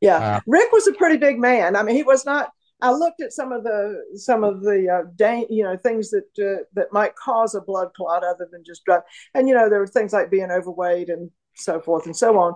Yeah, 0.00 0.16
uh, 0.16 0.40
Rick 0.46 0.72
was 0.72 0.86
a 0.86 0.92
pretty 0.94 1.18
big 1.18 1.38
man. 1.38 1.76
I 1.76 1.82
mean, 1.82 1.96
he 1.96 2.02
was 2.02 2.24
not. 2.24 2.52
I 2.80 2.92
looked 2.92 3.20
at 3.20 3.32
some 3.32 3.52
of 3.52 3.64
the 3.64 4.02
some 4.14 4.44
of 4.44 4.62
the 4.62 4.88
uh, 4.88 5.10
da- 5.16 5.46
you 5.50 5.64
know 5.64 5.76
things 5.76 6.10
that 6.10 6.28
uh, 6.38 6.62
that 6.74 6.92
might 6.92 7.16
cause 7.16 7.54
a 7.54 7.60
blood 7.60 7.88
clot 7.96 8.22
other 8.24 8.48
than 8.50 8.62
just 8.64 8.84
drug, 8.84 9.02
and 9.34 9.48
you 9.48 9.54
know 9.54 9.68
there 9.68 9.80
were 9.80 9.86
things 9.86 10.12
like 10.12 10.30
being 10.30 10.50
overweight 10.50 11.08
and 11.08 11.30
so 11.58 11.80
forth 11.80 12.06
and 12.06 12.16
so 12.16 12.38
on. 12.38 12.54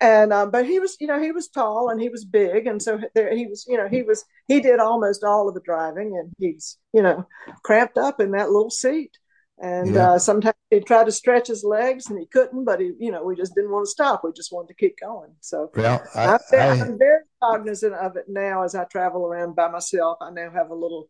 And 0.00 0.32
um, 0.32 0.50
but 0.50 0.66
he 0.66 0.80
was 0.80 0.96
you 1.00 1.06
know 1.06 1.20
he 1.20 1.32
was 1.32 1.48
tall 1.48 1.88
and 1.90 2.00
he 2.00 2.08
was 2.08 2.24
big. 2.24 2.66
And 2.66 2.82
so 2.82 3.00
there 3.14 3.34
he 3.36 3.46
was 3.46 3.64
you 3.68 3.76
know 3.76 3.88
he 3.88 4.02
was 4.02 4.24
he 4.48 4.60
did 4.60 4.80
almost 4.80 5.24
all 5.24 5.48
of 5.48 5.54
the 5.54 5.60
driving 5.60 6.16
and 6.18 6.32
he's 6.38 6.78
you 6.92 7.02
know 7.02 7.26
cramped 7.62 7.98
up 7.98 8.20
in 8.20 8.32
that 8.32 8.50
little 8.50 8.70
seat. 8.70 9.16
And 9.60 9.94
yeah. 9.94 10.12
uh, 10.12 10.18
sometimes 10.18 10.56
he 10.70 10.80
tried 10.80 11.04
to 11.06 11.12
stretch 11.12 11.46
his 11.46 11.62
legs 11.62 12.08
and 12.08 12.18
he 12.18 12.26
couldn't 12.26 12.64
but 12.64 12.80
he 12.80 12.92
you 12.98 13.12
know 13.12 13.22
we 13.22 13.36
just 13.36 13.54
didn't 13.54 13.70
want 13.70 13.86
to 13.86 13.90
stop. 13.90 14.22
We 14.24 14.32
just 14.32 14.52
wanted 14.52 14.68
to 14.68 14.74
keep 14.74 14.96
going. 14.98 15.34
So 15.40 15.70
well 15.76 16.02
I, 16.14 16.34
I'm, 16.34 16.38
very, 16.50 16.80
I, 16.80 16.84
I'm 16.84 16.98
very 16.98 17.20
cognizant 17.40 17.94
of 17.94 18.16
it 18.16 18.24
now 18.28 18.62
as 18.64 18.74
i 18.74 18.84
travel 18.84 19.26
around 19.26 19.54
by 19.54 19.68
myself. 19.68 20.18
I 20.20 20.30
now 20.30 20.50
have 20.50 20.70
a 20.70 20.74
little 20.74 21.06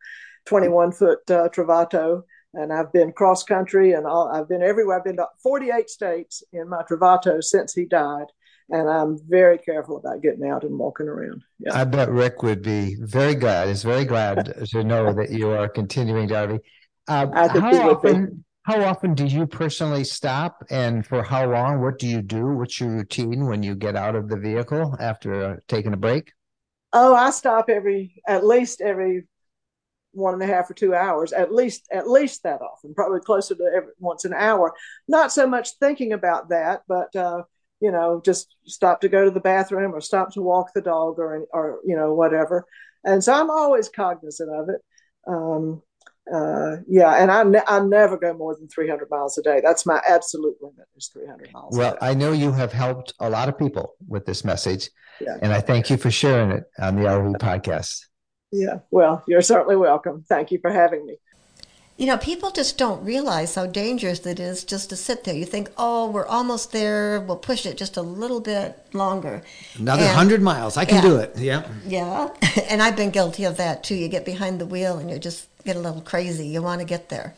21 0.46 0.92
foot 0.92 1.30
uh, 1.30 1.48
travato 1.48 2.22
and 2.54 2.72
I've 2.72 2.92
been 2.92 3.12
cross 3.12 3.42
country 3.42 3.92
and 3.92 4.06
all, 4.06 4.28
I've 4.28 4.48
been 4.48 4.62
everywhere. 4.62 4.98
I've 4.98 5.04
been 5.04 5.16
to 5.16 5.26
48 5.42 5.88
states 5.88 6.42
in 6.52 6.68
my 6.68 6.82
Travato 6.82 7.42
since 7.42 7.72
he 7.74 7.84
died 7.84 8.26
and 8.72 8.88
I'm 8.88 9.18
very 9.28 9.58
careful 9.58 9.98
about 9.98 10.22
getting 10.22 10.48
out 10.48 10.64
and 10.64 10.78
walking 10.78 11.06
around. 11.06 11.42
Yeah. 11.58 11.78
I 11.78 11.84
bet 11.84 12.10
Rick 12.10 12.42
would 12.42 12.62
be 12.62 12.96
very 13.00 13.34
glad. 13.34 13.68
Is 13.68 13.82
very 13.82 14.04
glad 14.04 14.66
to 14.70 14.82
know 14.82 15.12
that 15.12 15.30
you 15.30 15.50
are 15.50 15.68
continuing, 15.68 16.26
Darby. 16.26 16.58
Uh, 17.06 17.26
how 17.60 17.90
often? 17.90 18.44
How 18.64 18.80
often 18.84 19.14
do 19.14 19.26
you 19.26 19.44
personally 19.46 20.04
stop, 20.04 20.62
and 20.70 21.04
for 21.04 21.22
how 21.24 21.50
long? 21.50 21.80
What 21.80 21.98
do 21.98 22.06
you 22.06 22.22
do? 22.22 22.46
What's 22.46 22.80
your 22.80 22.90
routine 22.90 23.46
when 23.46 23.62
you 23.64 23.74
get 23.74 23.96
out 23.96 24.14
of 24.14 24.28
the 24.28 24.36
vehicle 24.36 24.96
after 25.00 25.62
taking 25.66 25.92
a 25.92 25.96
break? 25.96 26.32
Oh, 26.92 27.14
I 27.14 27.30
stop 27.30 27.68
every 27.68 28.22
at 28.26 28.46
least 28.46 28.80
every 28.80 29.26
one 30.12 30.34
and 30.34 30.42
a 30.42 30.46
half 30.46 30.70
or 30.70 30.74
two 30.74 30.94
hours, 30.94 31.32
at 31.32 31.52
least 31.52 31.88
at 31.92 32.08
least 32.08 32.42
that 32.42 32.60
often, 32.60 32.94
probably 32.94 33.20
closer 33.20 33.54
to 33.54 33.70
every 33.74 33.92
once 33.98 34.24
an 34.24 34.34
hour. 34.34 34.72
Not 35.08 35.32
so 35.32 35.46
much 35.46 35.70
thinking 35.80 36.12
about 36.12 36.50
that, 36.50 36.82
but 36.86 37.14
uh, 37.16 37.42
you 37.82 37.90
know, 37.90 38.22
just 38.24 38.54
stop 38.64 39.00
to 39.00 39.08
go 39.08 39.24
to 39.24 39.30
the 39.30 39.40
bathroom 39.40 39.92
or 39.92 40.00
stop 40.00 40.32
to 40.32 40.40
walk 40.40 40.72
the 40.72 40.80
dog 40.80 41.18
or, 41.18 41.46
or 41.52 41.80
you 41.84 41.96
know, 41.96 42.14
whatever. 42.14 42.64
And 43.04 43.22
so 43.22 43.32
I'm 43.32 43.50
always 43.50 43.88
cognizant 43.88 44.50
of 44.54 44.68
it. 44.68 44.80
Um, 45.26 45.82
uh, 46.32 46.76
yeah, 46.86 47.20
and 47.20 47.32
I, 47.32 47.42
ne- 47.42 47.66
I 47.66 47.80
never 47.80 48.16
go 48.16 48.32
more 48.34 48.54
than 48.54 48.68
300 48.68 49.10
miles 49.10 49.36
a 49.36 49.42
day. 49.42 49.60
That's 49.64 49.84
my 49.84 50.00
absolute 50.08 50.54
limit 50.60 50.86
is 50.96 51.10
300 51.12 51.52
miles. 51.52 51.76
Well, 51.76 51.98
I 52.00 52.14
know 52.14 52.30
you 52.30 52.52
have 52.52 52.72
helped 52.72 53.14
a 53.18 53.28
lot 53.28 53.48
of 53.48 53.58
people 53.58 53.94
with 54.06 54.26
this 54.26 54.44
message, 54.44 54.88
yeah. 55.20 55.38
and 55.42 55.52
I 55.52 55.60
thank 55.60 55.90
you 55.90 55.96
for 55.96 56.12
sharing 56.12 56.52
it 56.52 56.64
on 56.78 56.94
the 56.94 57.02
RV 57.02 57.38
podcast. 57.38 58.02
Yeah, 58.52 58.80
well, 58.90 59.24
you're 59.26 59.42
certainly 59.42 59.76
welcome. 59.76 60.24
Thank 60.28 60.52
you 60.52 60.58
for 60.58 60.70
having 60.70 61.06
me. 61.06 61.16
You 61.96 62.06
know, 62.06 62.16
people 62.18 62.50
just 62.50 62.78
don't 62.78 63.04
realize 63.04 63.54
how 63.54 63.66
dangerous 63.66 64.26
it 64.26 64.40
is 64.40 64.64
just 64.64 64.90
to 64.90 64.96
sit 64.96 65.24
there. 65.24 65.34
You 65.34 65.44
think, 65.44 65.70
oh, 65.76 66.10
we're 66.10 66.26
almost 66.26 66.72
there. 66.72 67.20
We'll 67.20 67.36
push 67.36 67.66
it 67.66 67.76
just 67.76 67.96
a 67.96 68.02
little 68.02 68.40
bit 68.40 68.86
longer. 68.92 69.42
Another 69.78 70.02
and, 70.02 70.16
hundred 70.16 70.42
miles. 70.42 70.76
I 70.76 70.84
can 70.84 70.96
yeah, 70.96 71.02
do 71.02 71.16
it. 71.16 71.38
Yeah. 71.38 71.68
Yeah. 71.86 72.28
And 72.68 72.82
I've 72.82 72.96
been 72.96 73.10
guilty 73.10 73.44
of 73.44 73.56
that 73.56 73.82
too. 73.84 73.94
You 73.94 74.08
get 74.08 74.24
behind 74.26 74.60
the 74.60 74.66
wheel 74.66 74.98
and 74.98 75.10
you 75.10 75.18
just 75.18 75.46
get 75.64 75.76
a 75.76 75.78
little 75.78 76.00
crazy. 76.00 76.46
You 76.46 76.60
want 76.62 76.80
to 76.80 76.86
get 76.86 77.08
there. 77.08 77.34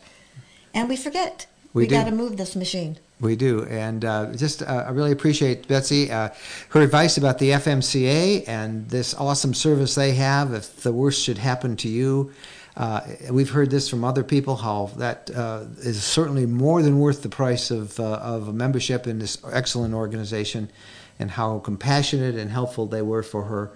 And 0.73 0.89
we 0.89 0.97
forget. 0.97 1.45
We, 1.73 1.83
we 1.83 1.87
got 1.87 2.05
to 2.05 2.11
move 2.11 2.37
this 2.37 2.55
machine. 2.55 2.97
We 3.21 3.37
do, 3.37 3.63
and 3.63 4.03
uh, 4.03 4.33
just 4.35 4.61
uh, 4.61 4.83
I 4.87 4.89
really 4.89 5.13
appreciate 5.13 5.69
Betsy 5.69 6.11
uh, 6.11 6.29
her 6.69 6.81
advice 6.81 7.15
about 7.15 7.39
the 7.39 7.51
FMCA 7.51 8.43
and 8.45 8.89
this 8.89 9.13
awesome 9.13 9.53
service 9.53 9.95
they 9.95 10.11
have. 10.15 10.53
If 10.53 10.83
the 10.83 10.91
worst 10.91 11.23
should 11.23 11.37
happen 11.37 11.77
to 11.77 11.87
you, 11.87 12.33
uh, 12.75 13.01
we've 13.31 13.51
heard 13.51 13.71
this 13.71 13.87
from 13.87 14.03
other 14.03 14.21
people 14.21 14.57
how 14.57 14.91
that 14.97 15.31
uh, 15.33 15.63
is 15.77 16.03
certainly 16.03 16.45
more 16.45 16.81
than 16.81 16.99
worth 16.99 17.23
the 17.23 17.29
price 17.29 17.71
of, 17.71 17.97
uh, 18.01 18.15
of 18.15 18.49
a 18.49 18.53
membership 18.53 19.07
in 19.07 19.19
this 19.19 19.37
excellent 19.49 19.93
organization 19.93 20.69
and 21.17 21.31
how 21.31 21.59
compassionate 21.59 22.35
and 22.35 22.51
helpful 22.51 22.85
they 22.85 23.01
were 23.01 23.23
for 23.23 23.43
her. 23.43 23.71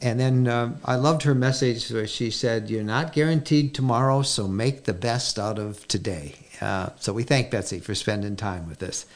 And 0.00 0.20
then 0.20 0.78
I 0.84 0.94
loved 0.94 1.22
her 1.22 1.34
message 1.34 1.90
where 1.90 2.06
she 2.06 2.30
said, 2.30 2.70
You're 2.70 2.84
not 2.84 3.12
guaranteed 3.12 3.74
tomorrow, 3.74 4.22
so 4.22 4.46
make 4.46 4.84
the 4.84 4.94
best 4.94 5.40
out 5.40 5.58
of 5.58 5.88
today. 5.88 6.45
Uh, 6.60 6.90
so 6.98 7.12
we 7.12 7.22
thank 7.22 7.50
Betsy 7.50 7.80
for 7.80 7.94
spending 7.94 8.36
time 8.36 8.68
with 8.68 8.82
us. 8.82 9.06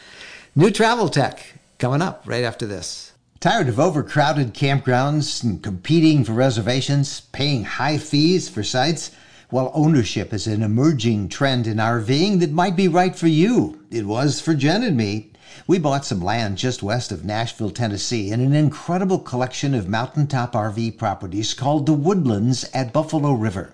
New 0.54 0.70
travel 0.70 1.08
tech 1.08 1.54
coming 1.78 2.02
up 2.02 2.22
right 2.26 2.44
after 2.44 2.66
this. 2.66 3.12
Tired 3.40 3.68
of 3.68 3.80
overcrowded 3.80 4.52
campgrounds 4.52 5.42
and 5.42 5.62
competing 5.62 6.24
for 6.24 6.32
reservations, 6.32 7.22
paying 7.32 7.64
high 7.64 7.96
fees 7.96 8.48
for 8.48 8.62
sites? 8.62 9.12
Well, 9.50 9.72
ownership 9.74 10.32
is 10.32 10.46
an 10.46 10.62
emerging 10.62 11.30
trend 11.30 11.66
in 11.66 11.78
RVing 11.78 12.40
that 12.40 12.52
might 12.52 12.76
be 12.76 12.86
right 12.86 13.16
for 13.16 13.28
you. 13.28 13.80
It 13.90 14.06
was 14.06 14.40
for 14.40 14.54
Jen 14.54 14.82
and 14.82 14.96
me. 14.96 15.30
We 15.66 15.78
bought 15.78 16.04
some 16.04 16.20
land 16.20 16.58
just 16.58 16.82
west 16.82 17.10
of 17.10 17.24
Nashville, 17.24 17.70
Tennessee, 17.70 18.30
in 18.30 18.40
an 18.40 18.54
incredible 18.54 19.18
collection 19.18 19.74
of 19.74 19.88
mountaintop 19.88 20.52
RV 20.52 20.98
properties 20.98 21.54
called 21.54 21.86
the 21.86 21.92
Woodlands 21.92 22.68
at 22.74 22.92
Buffalo 22.92 23.32
River. 23.32 23.72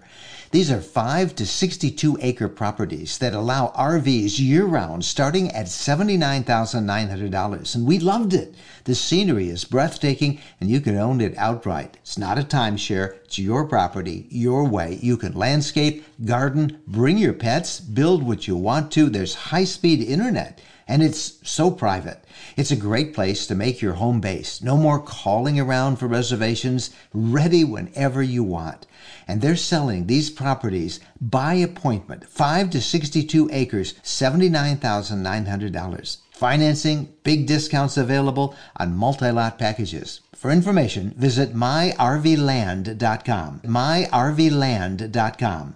These 0.56 0.70
are 0.70 0.80
5 0.80 1.34
to 1.34 1.44
62 1.44 2.16
acre 2.22 2.48
properties 2.48 3.18
that 3.18 3.34
allow 3.34 3.74
RVs 3.76 4.40
year 4.40 4.64
round 4.64 5.04
starting 5.04 5.50
at 5.50 5.66
$79,900. 5.66 7.74
And 7.74 7.86
we 7.86 7.98
loved 7.98 8.32
it. 8.32 8.54
The 8.84 8.94
scenery 8.94 9.50
is 9.50 9.66
breathtaking 9.66 10.40
and 10.58 10.70
you 10.70 10.80
can 10.80 10.96
own 10.96 11.20
it 11.20 11.36
outright. 11.36 11.98
It's 12.00 12.16
not 12.16 12.38
a 12.38 12.42
timeshare, 12.42 13.16
it's 13.26 13.38
your 13.38 13.66
property, 13.66 14.28
your 14.30 14.64
way. 14.64 14.98
You 15.02 15.18
can 15.18 15.34
landscape, 15.34 16.06
garden, 16.24 16.80
bring 16.86 17.18
your 17.18 17.34
pets, 17.34 17.78
build 17.78 18.22
what 18.22 18.48
you 18.48 18.56
want 18.56 18.90
to. 18.92 19.10
There's 19.10 19.34
high 19.34 19.64
speed 19.64 20.00
internet 20.00 20.62
and 20.88 21.02
it's 21.02 21.38
so 21.42 21.70
private. 21.70 22.24
It's 22.56 22.70
a 22.70 22.76
great 22.76 23.12
place 23.12 23.46
to 23.48 23.54
make 23.54 23.82
your 23.82 23.94
home 23.94 24.20
base. 24.20 24.62
No 24.62 24.76
more 24.76 25.00
calling 25.00 25.58
around 25.58 25.96
for 25.96 26.06
reservations, 26.06 26.90
ready 27.12 27.64
whenever 27.64 28.22
you 28.22 28.44
want. 28.44 28.86
And 29.28 29.40
they're 29.40 29.56
selling 29.56 30.06
these 30.06 30.30
properties 30.30 31.00
by 31.20 31.54
appointment, 31.54 32.28
5 32.28 32.70
to 32.70 32.80
62 32.80 33.50
acres, 33.52 33.94
$79,900. 34.04 36.18
Financing, 36.30 37.12
big 37.24 37.44
discounts 37.46 37.96
available 37.96 38.54
on 38.76 38.94
multi-lot 38.94 39.58
packages. 39.58 40.20
For 40.34 40.50
information, 40.50 41.14
visit 41.16 41.54
myrvland.com. 41.54 43.60
myrvland.com. 43.64 45.74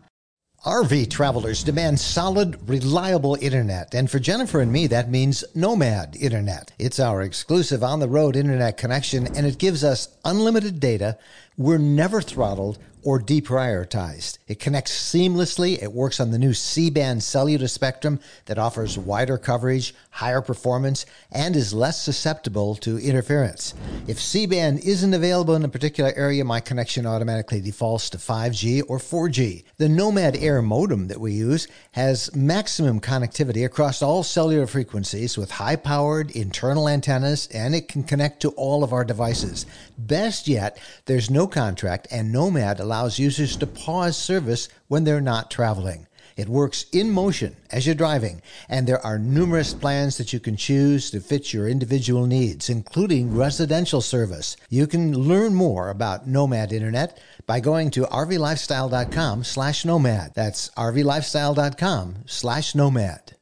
RV 0.66 1.08
travelers 1.08 1.64
demand 1.64 1.98
solid, 1.98 2.68
reliable 2.68 3.38
internet. 3.40 3.94
And 3.94 4.10
for 4.10 4.18
Jennifer 4.18 4.60
and 4.60 4.70
me, 4.70 4.86
that 4.88 5.08
means 5.08 5.42
Nomad 5.54 6.14
Internet. 6.20 6.72
It's 6.78 7.00
our 7.00 7.22
exclusive 7.22 7.82
on 7.82 8.00
the 8.00 8.08
road 8.08 8.36
internet 8.36 8.76
connection, 8.76 9.26
and 9.34 9.46
it 9.46 9.56
gives 9.56 9.82
us 9.82 10.18
unlimited 10.22 10.78
data. 10.78 11.16
We're 11.56 11.78
never 11.78 12.20
throttled 12.20 12.78
or 13.02 13.20
deprioritized. 13.20 14.38
It 14.48 14.58
connects 14.58 14.92
seamlessly. 14.92 15.82
It 15.82 15.92
works 15.92 16.20
on 16.20 16.30
the 16.30 16.38
new 16.38 16.54
C-band 16.54 17.22
cellular 17.22 17.68
spectrum 17.68 18.20
that 18.46 18.58
offers 18.58 18.98
wider 18.98 19.38
coverage, 19.38 19.94
higher 20.10 20.42
performance, 20.42 21.06
and 21.30 21.56
is 21.56 21.72
less 21.72 22.00
susceptible 22.02 22.74
to 22.76 22.98
interference. 22.98 23.74
If 24.06 24.18
C-band 24.18 24.80
isn't 24.80 25.14
available 25.14 25.54
in 25.54 25.64
a 25.64 25.68
particular 25.68 26.12
area, 26.16 26.44
my 26.44 26.58
connection 26.58 27.06
automatically 27.06 27.60
defaults 27.60 28.10
to 28.10 28.18
5G 28.18 28.82
or 28.88 28.98
4G. 28.98 29.62
The 29.76 29.88
Nomad 29.88 30.36
Air 30.36 30.62
modem 30.62 31.06
that 31.08 31.20
we 31.20 31.32
use 31.32 31.68
has 31.92 32.34
maximum 32.34 33.00
connectivity 33.00 33.64
across 33.64 34.02
all 34.02 34.24
cellular 34.24 34.66
frequencies 34.66 35.38
with 35.38 35.52
high-powered 35.52 36.32
internal 36.32 36.88
antennas, 36.88 37.46
and 37.54 37.72
it 37.74 37.86
can 37.86 38.02
connect 38.02 38.40
to 38.40 38.50
all 38.50 38.82
of 38.82 38.92
our 38.92 39.04
devices. 39.04 39.64
Best 39.96 40.48
yet, 40.48 40.80
there's 41.04 41.30
no 41.30 41.46
contract, 41.46 42.08
and 42.10 42.32
Nomad 42.32 42.80
allows 42.80 43.18
users 43.20 43.54
to 43.58 43.66
pause 43.66 44.16
service 44.16 44.68
when 44.88 45.04
they're 45.04 45.20
not 45.20 45.52
traveling. 45.52 46.08
It 46.36 46.48
works 46.48 46.86
in 46.92 47.10
motion 47.10 47.56
as 47.70 47.86
you're 47.86 47.94
driving, 47.94 48.42
and 48.68 48.86
there 48.86 49.04
are 49.04 49.18
numerous 49.18 49.74
plans 49.74 50.18
that 50.18 50.32
you 50.32 50.40
can 50.40 50.56
choose 50.56 51.10
to 51.10 51.20
fit 51.20 51.52
your 51.52 51.68
individual 51.68 52.26
needs, 52.26 52.68
including 52.68 53.36
residential 53.36 54.00
service. 54.00 54.56
You 54.68 54.86
can 54.86 55.16
learn 55.16 55.54
more 55.54 55.90
about 55.90 56.26
Nomad 56.26 56.72
Internet 56.72 57.18
by 57.46 57.60
going 57.60 57.90
to 57.92 58.02
rvlifestyle.com 58.02 59.44
slash 59.44 59.84
nomad. 59.84 60.32
That's 60.34 60.68
rvlifestyle.com 60.70 62.24
slash 62.26 62.74
nomad. 62.74 63.36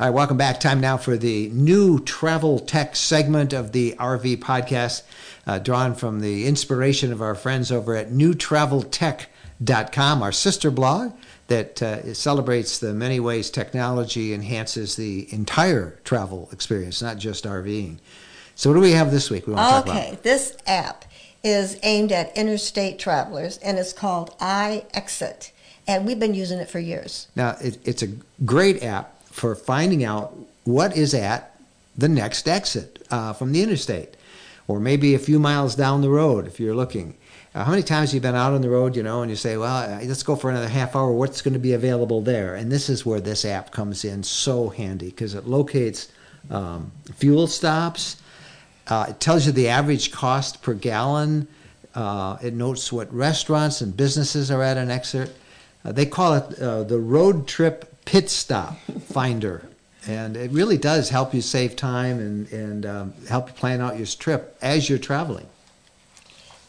All 0.00 0.06
right, 0.08 0.14
welcome 0.14 0.36
back. 0.36 0.58
Time 0.58 0.80
now 0.80 0.96
for 0.96 1.16
the 1.16 1.48
new 1.50 2.00
travel 2.00 2.58
tech 2.58 2.96
segment 2.96 3.52
of 3.52 3.70
the 3.70 3.92
RV 3.92 4.38
podcast 4.38 5.02
uh, 5.46 5.60
drawn 5.60 5.94
from 5.94 6.20
the 6.20 6.46
inspiration 6.46 7.12
of 7.12 7.22
our 7.22 7.36
friends 7.36 7.70
over 7.70 7.94
at 7.94 8.10
newtraveltech.com, 9.64 10.22
our 10.22 10.32
sister 10.32 10.70
blog 10.70 11.12
that 11.48 11.82
uh, 11.82 12.14
celebrates 12.14 12.78
the 12.78 12.92
many 12.92 13.20
ways 13.20 13.50
technology 13.50 14.32
enhances 14.32 14.96
the 14.96 15.32
entire 15.32 15.98
travel 16.04 16.48
experience, 16.52 17.02
not 17.02 17.18
just 17.18 17.44
RVing. 17.44 17.98
So, 18.54 18.70
what 18.70 18.76
do 18.76 18.80
we 18.80 18.92
have 18.92 19.10
this 19.10 19.30
week? 19.30 19.46
We 19.46 19.52
want 19.52 19.66
to 19.66 19.70
talk 19.70 19.84
about 19.84 19.96
okay, 19.96 20.18
this 20.22 20.56
app 20.66 21.04
is 21.42 21.78
aimed 21.82 22.12
at 22.12 22.34
interstate 22.36 22.98
travelers 22.98 23.58
and 23.58 23.78
it's 23.78 23.92
called 23.92 24.36
iExit. 24.38 25.50
And 25.86 26.06
we've 26.06 26.18
been 26.18 26.32
using 26.32 26.60
it 26.60 26.70
for 26.70 26.78
years. 26.78 27.28
Now, 27.36 27.56
it, 27.60 27.78
it's 27.86 28.02
a 28.02 28.08
great 28.44 28.82
app 28.82 29.22
for 29.26 29.54
finding 29.54 30.02
out 30.02 30.34
what 30.64 30.96
is 30.96 31.12
at 31.12 31.60
the 31.98 32.08
next 32.08 32.48
exit 32.48 33.04
uh, 33.10 33.34
from 33.34 33.52
the 33.52 33.62
interstate 33.62 34.16
or 34.66 34.80
maybe 34.80 35.14
a 35.14 35.18
few 35.18 35.38
miles 35.38 35.74
down 35.74 36.00
the 36.00 36.10
road 36.10 36.46
if 36.46 36.58
you're 36.58 36.74
looking. 36.74 37.16
Uh, 37.54 37.64
how 37.64 37.70
many 37.70 37.82
times 37.82 38.10
have 38.10 38.14
you 38.14 38.20
been 38.20 38.34
out 38.34 38.52
on 38.52 38.62
the 38.62 38.70
road, 38.70 38.96
you 38.96 39.02
know, 39.02 39.22
and 39.22 39.30
you 39.30 39.36
say, 39.36 39.56
well, 39.56 39.76
uh, 39.76 40.04
let's 40.04 40.22
go 40.24 40.34
for 40.34 40.50
another 40.50 40.68
half 40.68 40.96
hour. 40.96 41.12
What's 41.12 41.40
going 41.40 41.54
to 41.54 41.60
be 41.60 41.72
available 41.72 42.20
there? 42.20 42.56
And 42.56 42.70
this 42.70 42.88
is 42.88 43.06
where 43.06 43.20
this 43.20 43.44
app 43.44 43.70
comes 43.70 44.04
in 44.04 44.22
so 44.22 44.70
handy 44.70 45.10
because 45.10 45.34
it 45.34 45.46
locates 45.46 46.10
um, 46.50 46.90
fuel 47.14 47.46
stops. 47.46 48.16
Uh, 48.88 49.06
it 49.10 49.20
tells 49.20 49.46
you 49.46 49.52
the 49.52 49.68
average 49.68 50.10
cost 50.10 50.62
per 50.62 50.74
gallon. 50.74 51.46
Uh, 51.94 52.36
it 52.42 52.54
notes 52.54 52.92
what 52.92 53.12
restaurants 53.14 53.80
and 53.80 53.96
businesses 53.96 54.50
are 54.50 54.62
at 54.62 54.76
an 54.76 54.90
exit. 54.90 55.34
Uh, 55.84 55.92
they 55.92 56.06
call 56.06 56.34
it 56.34 56.58
uh, 56.58 56.82
the 56.82 56.98
road 56.98 57.46
trip 57.46 58.04
pit 58.04 58.28
stop 58.28 58.76
finder 59.08 59.68
and 60.06 60.36
it 60.36 60.50
really 60.50 60.76
does 60.76 61.08
help 61.08 61.34
you 61.34 61.40
save 61.40 61.76
time 61.76 62.18
and 62.18 62.52
and 62.52 62.86
um, 62.86 63.14
help 63.28 63.48
you 63.48 63.54
plan 63.54 63.80
out 63.80 63.96
your 63.96 64.06
trip 64.06 64.56
as 64.62 64.88
you're 64.88 64.98
traveling. 64.98 65.46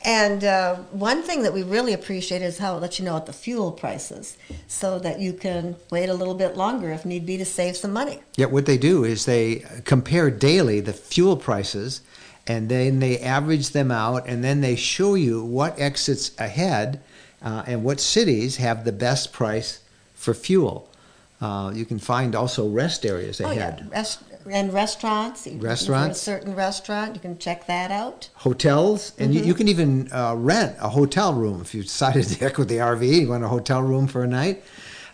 And 0.06 0.44
uh, 0.44 0.76
one 0.92 1.24
thing 1.24 1.42
that 1.42 1.54
we 1.54 1.64
really 1.64 1.92
appreciate 1.92 2.44
is 2.44 2.60
how 2.60 2.78
it 2.78 2.82
lets 2.82 3.00
you 3.00 3.06
know 3.06 3.16
what 3.16 3.26
the 3.26 3.34
fuel 3.34 3.72
prices, 3.72 4.38
so 4.68 5.00
that 5.00 5.20
you 5.20 5.34
can 5.34 5.76
wait 5.90 6.10
a 6.10 6.14
little 6.14 6.36
bit 6.36 6.56
longer 6.56 6.92
if 6.92 7.06
need 7.06 7.26
be 7.26 7.38
to 7.38 7.46
save 7.46 7.76
some 7.76 7.92
money. 7.92 8.20
Yeah, 8.36 8.46
what 8.46 8.68
they 8.68 8.78
do 8.78 9.04
is 9.04 9.26
they 9.26 9.66
compare 9.84 10.30
daily 10.30 10.80
the 10.80 10.94
fuel 10.94 11.36
prices, 11.36 12.02
and 12.46 12.70
then 12.70 13.00
they 13.00 13.18
average 13.20 13.72
them 13.72 13.90
out, 13.90 14.28
and 14.28 14.44
then 14.44 14.62
they 14.62 14.76
show 14.76 15.16
you 15.16 15.44
what 15.44 15.80
exits 15.80 16.32
ahead, 16.38 17.02
uh, 17.42 17.64
and 17.66 17.84
what 17.84 18.00
cities 18.00 18.58
have 18.58 18.86
the 18.86 18.92
best 18.92 19.34
price 19.34 19.80
for 20.14 20.36
fuel. 20.36 20.88
Uh, 21.46 21.72
you 21.72 21.86
can 21.86 22.00
find 22.00 22.34
also 22.36 22.68
rest 22.68 23.06
areas 23.06 23.40
Oh, 23.40 23.52
yeah. 23.52 23.58
ahead. 23.70 23.88
Rest- 23.92 24.24
and 24.50 24.72
restaurants. 24.74 25.48
Restaurants? 25.48 26.20
A 26.22 26.24
certain 26.24 26.54
restaurant, 26.56 27.16
you 27.16 27.22
can 27.22 27.38
check 27.40 27.66
that 27.68 27.90
out. 27.92 28.30
hotels, 28.36 29.12
and 29.20 29.34
you, 29.34 29.40
you 29.42 29.46
Mm-hmm. 29.54 29.58
can 29.58 29.68
even 29.68 30.12
uh, 30.12 30.36
rent 30.38 30.76
a 30.80 30.90
hotel 30.90 31.34
room 31.34 31.62
if 31.62 31.74
you 31.76 31.82
decided 31.84 32.24
to 32.30 32.36
heck 32.40 32.58
with 32.58 32.70
the 32.70 32.78
RV. 32.78 33.22
You 33.22 33.30
want 33.30 33.44
a 33.44 33.48
hotel 33.48 33.82
room 33.82 34.08
for 34.08 34.24
a 34.24 34.28
night. 34.28 34.64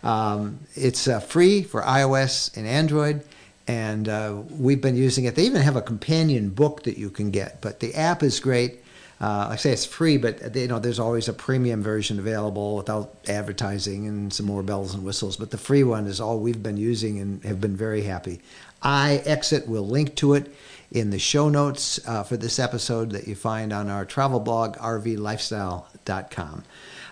Um, 0.04 0.60
it's 0.76 1.08
uh, 1.08 1.20
free 1.20 1.64
for 1.64 1.82
iOS 1.82 2.56
and 2.58 2.68
Android, 2.68 3.24
and 3.68 4.10
uh, 4.10 4.42
we've 4.50 4.82
been 4.82 4.96
using 4.98 5.24
it. 5.26 5.36
They 5.36 5.44
even 5.46 5.62
have 5.62 5.76
a 5.78 5.82
companion 5.82 6.50
book 6.50 6.84
that 6.84 6.98
you 6.98 7.10
can 7.10 7.32
get, 7.32 7.62
but 7.62 7.80
the 7.80 7.94
app 7.96 8.24
is 8.24 8.40
great. 8.40 8.81
Uh, 9.22 9.50
I 9.52 9.56
say 9.56 9.72
it's 9.72 9.86
free, 9.86 10.18
but 10.18 10.56
you 10.56 10.68
know 10.68 10.80
there's 10.80 11.00
always 11.00 11.28
a 11.28 11.34
premium 11.34 11.84
version 11.84 12.18
available 12.18 12.76
without 12.76 13.14
advertising 13.28 14.08
and 14.08 14.34
some 14.34 14.48
more 14.48 14.64
bells 14.64 14.96
and 14.96 15.04
whistles. 15.04 15.38
But 15.38 15.52
the 15.52 15.60
free 15.60 15.84
one 15.84 16.08
is 16.08 16.20
all 16.20 16.40
we've 16.40 16.64
been 16.64 16.78
using 16.78 17.20
and 17.20 17.44
have 17.44 17.62
been 17.62 17.78
very 17.78 18.02
happy. 18.02 18.42
iExit 18.82 19.68
will 19.68 19.88
link 19.88 20.16
to 20.16 20.34
it 20.34 20.52
in 20.92 21.12
the 21.12 21.20
show 21.20 21.50
notes 21.50 22.00
uh, 22.08 22.24
for 22.24 22.36
this 22.36 22.58
episode 22.58 23.12
that 23.12 23.28
you 23.28 23.36
find 23.36 23.72
on 23.72 23.90
our 23.90 24.06
travel 24.06 24.40
blog, 24.40 24.76
rvlifestyle.com. 24.78 26.64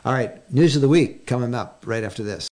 All 0.04 0.14
right, 0.14 0.52
news 0.52 0.76
of 0.76 0.82
the 0.82 0.90
week 0.90 1.28
coming 1.28 1.54
up 1.54 1.84
right 1.86 2.04
after 2.04 2.24
this. 2.24 2.48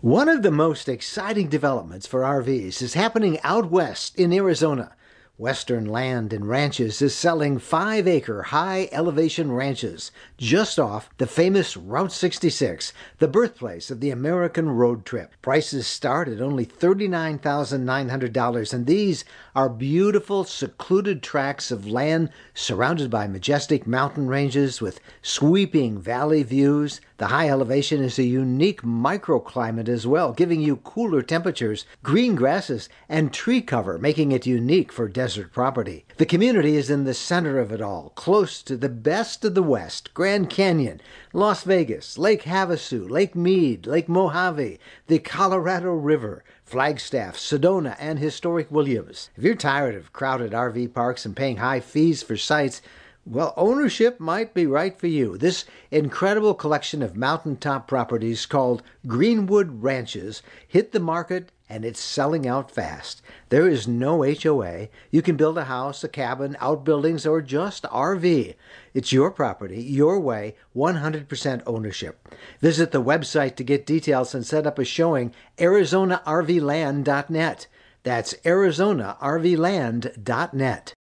One 0.00 0.28
of 0.28 0.42
the 0.42 0.52
most 0.52 0.88
exciting 0.88 1.48
developments 1.48 2.06
for 2.06 2.20
RVs 2.20 2.80
is 2.80 2.94
happening 2.94 3.40
out 3.42 3.68
west 3.70 4.16
in 4.16 4.32
Arizona. 4.32 4.92
Western 5.40 5.86
Land 5.86 6.32
and 6.34 6.46
Ranches 6.46 7.00
is 7.00 7.14
selling 7.14 7.58
five 7.58 8.06
acre 8.06 8.42
high 8.42 8.90
elevation 8.92 9.50
ranches 9.50 10.12
just 10.36 10.78
off 10.78 11.08
the 11.16 11.26
famous 11.26 11.78
Route 11.78 12.12
66, 12.12 12.92
the 13.20 13.26
birthplace 13.26 13.90
of 13.90 14.00
the 14.00 14.10
American 14.10 14.68
road 14.68 15.06
trip. 15.06 15.32
Prices 15.40 15.86
start 15.86 16.28
at 16.28 16.42
only 16.42 16.66
$39,900, 16.66 18.74
and 18.74 18.84
these 18.84 19.24
are 19.56 19.70
beautiful, 19.70 20.44
secluded 20.44 21.22
tracts 21.22 21.70
of 21.70 21.86
land 21.86 22.28
surrounded 22.52 23.10
by 23.10 23.26
majestic 23.26 23.86
mountain 23.86 24.26
ranges 24.26 24.82
with 24.82 25.00
sweeping 25.22 25.98
valley 25.98 26.42
views. 26.42 27.00
The 27.20 27.26
high 27.26 27.50
elevation 27.50 28.02
is 28.02 28.18
a 28.18 28.22
unique 28.22 28.80
microclimate 28.80 29.90
as 29.90 30.06
well, 30.06 30.32
giving 30.32 30.62
you 30.62 30.76
cooler 30.76 31.20
temperatures, 31.20 31.84
green 32.02 32.34
grasses, 32.34 32.88
and 33.10 33.30
tree 33.30 33.60
cover, 33.60 33.98
making 33.98 34.32
it 34.32 34.46
unique 34.46 34.90
for 34.90 35.06
desert 35.06 35.52
property. 35.52 36.06
The 36.16 36.24
community 36.24 36.78
is 36.78 36.88
in 36.88 37.04
the 37.04 37.12
center 37.12 37.58
of 37.58 37.72
it 37.72 37.82
all, 37.82 38.14
close 38.14 38.62
to 38.62 38.74
the 38.74 38.88
best 38.88 39.44
of 39.44 39.54
the 39.54 39.62
West 39.62 40.14
Grand 40.14 40.48
Canyon, 40.48 41.02
Las 41.34 41.62
Vegas, 41.62 42.16
Lake 42.16 42.44
Havasu, 42.44 43.10
Lake 43.10 43.36
Mead, 43.36 43.86
Lake 43.86 44.08
Mojave, 44.08 44.80
the 45.06 45.18
Colorado 45.18 45.92
River, 45.92 46.42
Flagstaff, 46.64 47.36
Sedona, 47.36 47.96
and 48.00 48.18
historic 48.18 48.70
Williams. 48.70 49.28
If 49.36 49.44
you're 49.44 49.56
tired 49.56 49.94
of 49.94 50.14
crowded 50.14 50.52
RV 50.52 50.94
parks 50.94 51.26
and 51.26 51.36
paying 51.36 51.58
high 51.58 51.80
fees 51.80 52.22
for 52.22 52.38
sites, 52.38 52.80
well, 53.26 53.52
ownership 53.56 54.18
might 54.18 54.54
be 54.54 54.66
right 54.66 54.98
for 54.98 55.06
you. 55.06 55.36
This 55.36 55.66
incredible 55.90 56.54
collection 56.54 57.02
of 57.02 57.16
mountaintop 57.16 57.86
properties 57.86 58.46
called 58.46 58.82
Greenwood 59.06 59.82
Ranches 59.82 60.42
hit 60.66 60.92
the 60.92 61.00
market 61.00 61.52
and 61.68 61.84
it's 61.84 62.00
selling 62.00 62.48
out 62.48 62.70
fast. 62.70 63.20
There 63.50 63.68
is 63.68 63.86
no 63.86 64.24
HOA. 64.24 64.88
You 65.12 65.22
can 65.22 65.36
build 65.36 65.56
a 65.56 65.64
house, 65.64 66.02
a 66.02 66.08
cabin, 66.08 66.56
outbuildings, 66.60 67.24
or 67.24 67.40
just 67.40 67.84
RV. 67.84 68.56
It's 68.92 69.12
your 69.12 69.30
property, 69.30 69.80
your 69.80 70.18
way, 70.18 70.56
100% 70.74 71.62
ownership. 71.66 72.28
Visit 72.60 72.90
the 72.90 73.02
website 73.02 73.54
to 73.56 73.62
get 73.62 73.86
details 73.86 74.34
and 74.34 74.44
set 74.44 74.66
up 74.66 74.80
a 74.80 74.84
showing, 74.84 75.32
ArizonaRVland.net. 75.58 77.66
That's 78.02 78.34
ArizonaRVland.net. 78.34 80.94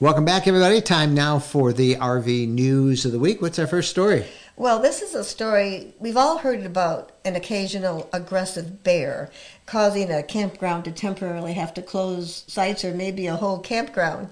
Welcome 0.00 0.24
back, 0.24 0.46
everybody. 0.46 0.80
Time 0.80 1.12
now 1.12 1.40
for 1.40 1.72
the 1.72 1.96
RV 1.96 2.46
news 2.46 3.04
of 3.04 3.10
the 3.10 3.18
week. 3.18 3.42
What's 3.42 3.58
our 3.58 3.66
first 3.66 3.90
story? 3.90 4.24
Well, 4.54 4.78
this 4.78 5.02
is 5.02 5.12
a 5.16 5.24
story 5.24 5.92
we've 5.98 6.16
all 6.16 6.38
heard 6.38 6.64
about 6.64 7.10
an 7.24 7.34
occasional 7.34 8.08
aggressive 8.12 8.84
bear 8.84 9.28
causing 9.66 10.12
a 10.12 10.22
campground 10.22 10.84
to 10.84 10.92
temporarily 10.92 11.54
have 11.54 11.74
to 11.74 11.82
close 11.82 12.44
sites 12.46 12.84
or 12.84 12.94
maybe 12.94 13.26
a 13.26 13.34
whole 13.34 13.58
campground. 13.58 14.28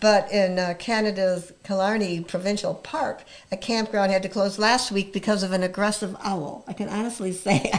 But 0.00 0.32
in 0.32 0.58
uh, 0.58 0.72
Canada's 0.78 1.52
Killarney 1.64 2.20
Provincial 2.20 2.72
Park, 2.72 3.22
a 3.52 3.58
campground 3.58 4.12
had 4.12 4.22
to 4.22 4.30
close 4.30 4.58
last 4.58 4.90
week 4.90 5.12
because 5.12 5.42
of 5.42 5.52
an 5.52 5.62
aggressive 5.62 6.16
owl. 6.22 6.64
I 6.66 6.72
can 6.72 6.88
honestly 6.88 7.32
say. 7.34 7.70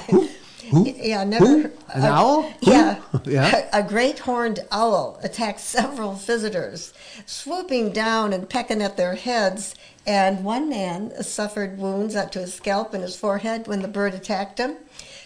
Yeah, 0.64 1.24
never. 1.24 1.46
Who? 1.46 1.72
An 1.94 2.04
a- 2.04 2.08
owl? 2.08 2.54
Yeah. 2.62 3.00
Yeah. 3.26 3.70
A, 3.74 3.84
great 3.84 4.20
horned 4.20 4.60
owl 4.72 5.20
attacked 5.24 5.60
several 5.60 6.14
visitors, 6.14 6.94
swooping 7.26 7.92
down 7.92 8.34
and 8.34 8.50
pecking 8.50 8.82
at 8.82 8.98
their 8.98 9.16
heads. 9.16 9.76
And 10.08 10.44
one 10.44 10.70
man 10.70 11.12
suffered 11.24 11.78
wounds 11.78 12.16
up 12.16 12.32
to 12.32 12.40
his 12.40 12.54
scalp 12.54 12.94
and 12.94 13.04
his 13.04 13.16
forehead 13.16 13.68
when 13.68 13.82
the 13.82 13.88
bird 13.88 14.14
attacked 14.16 14.58
him, 14.58 14.78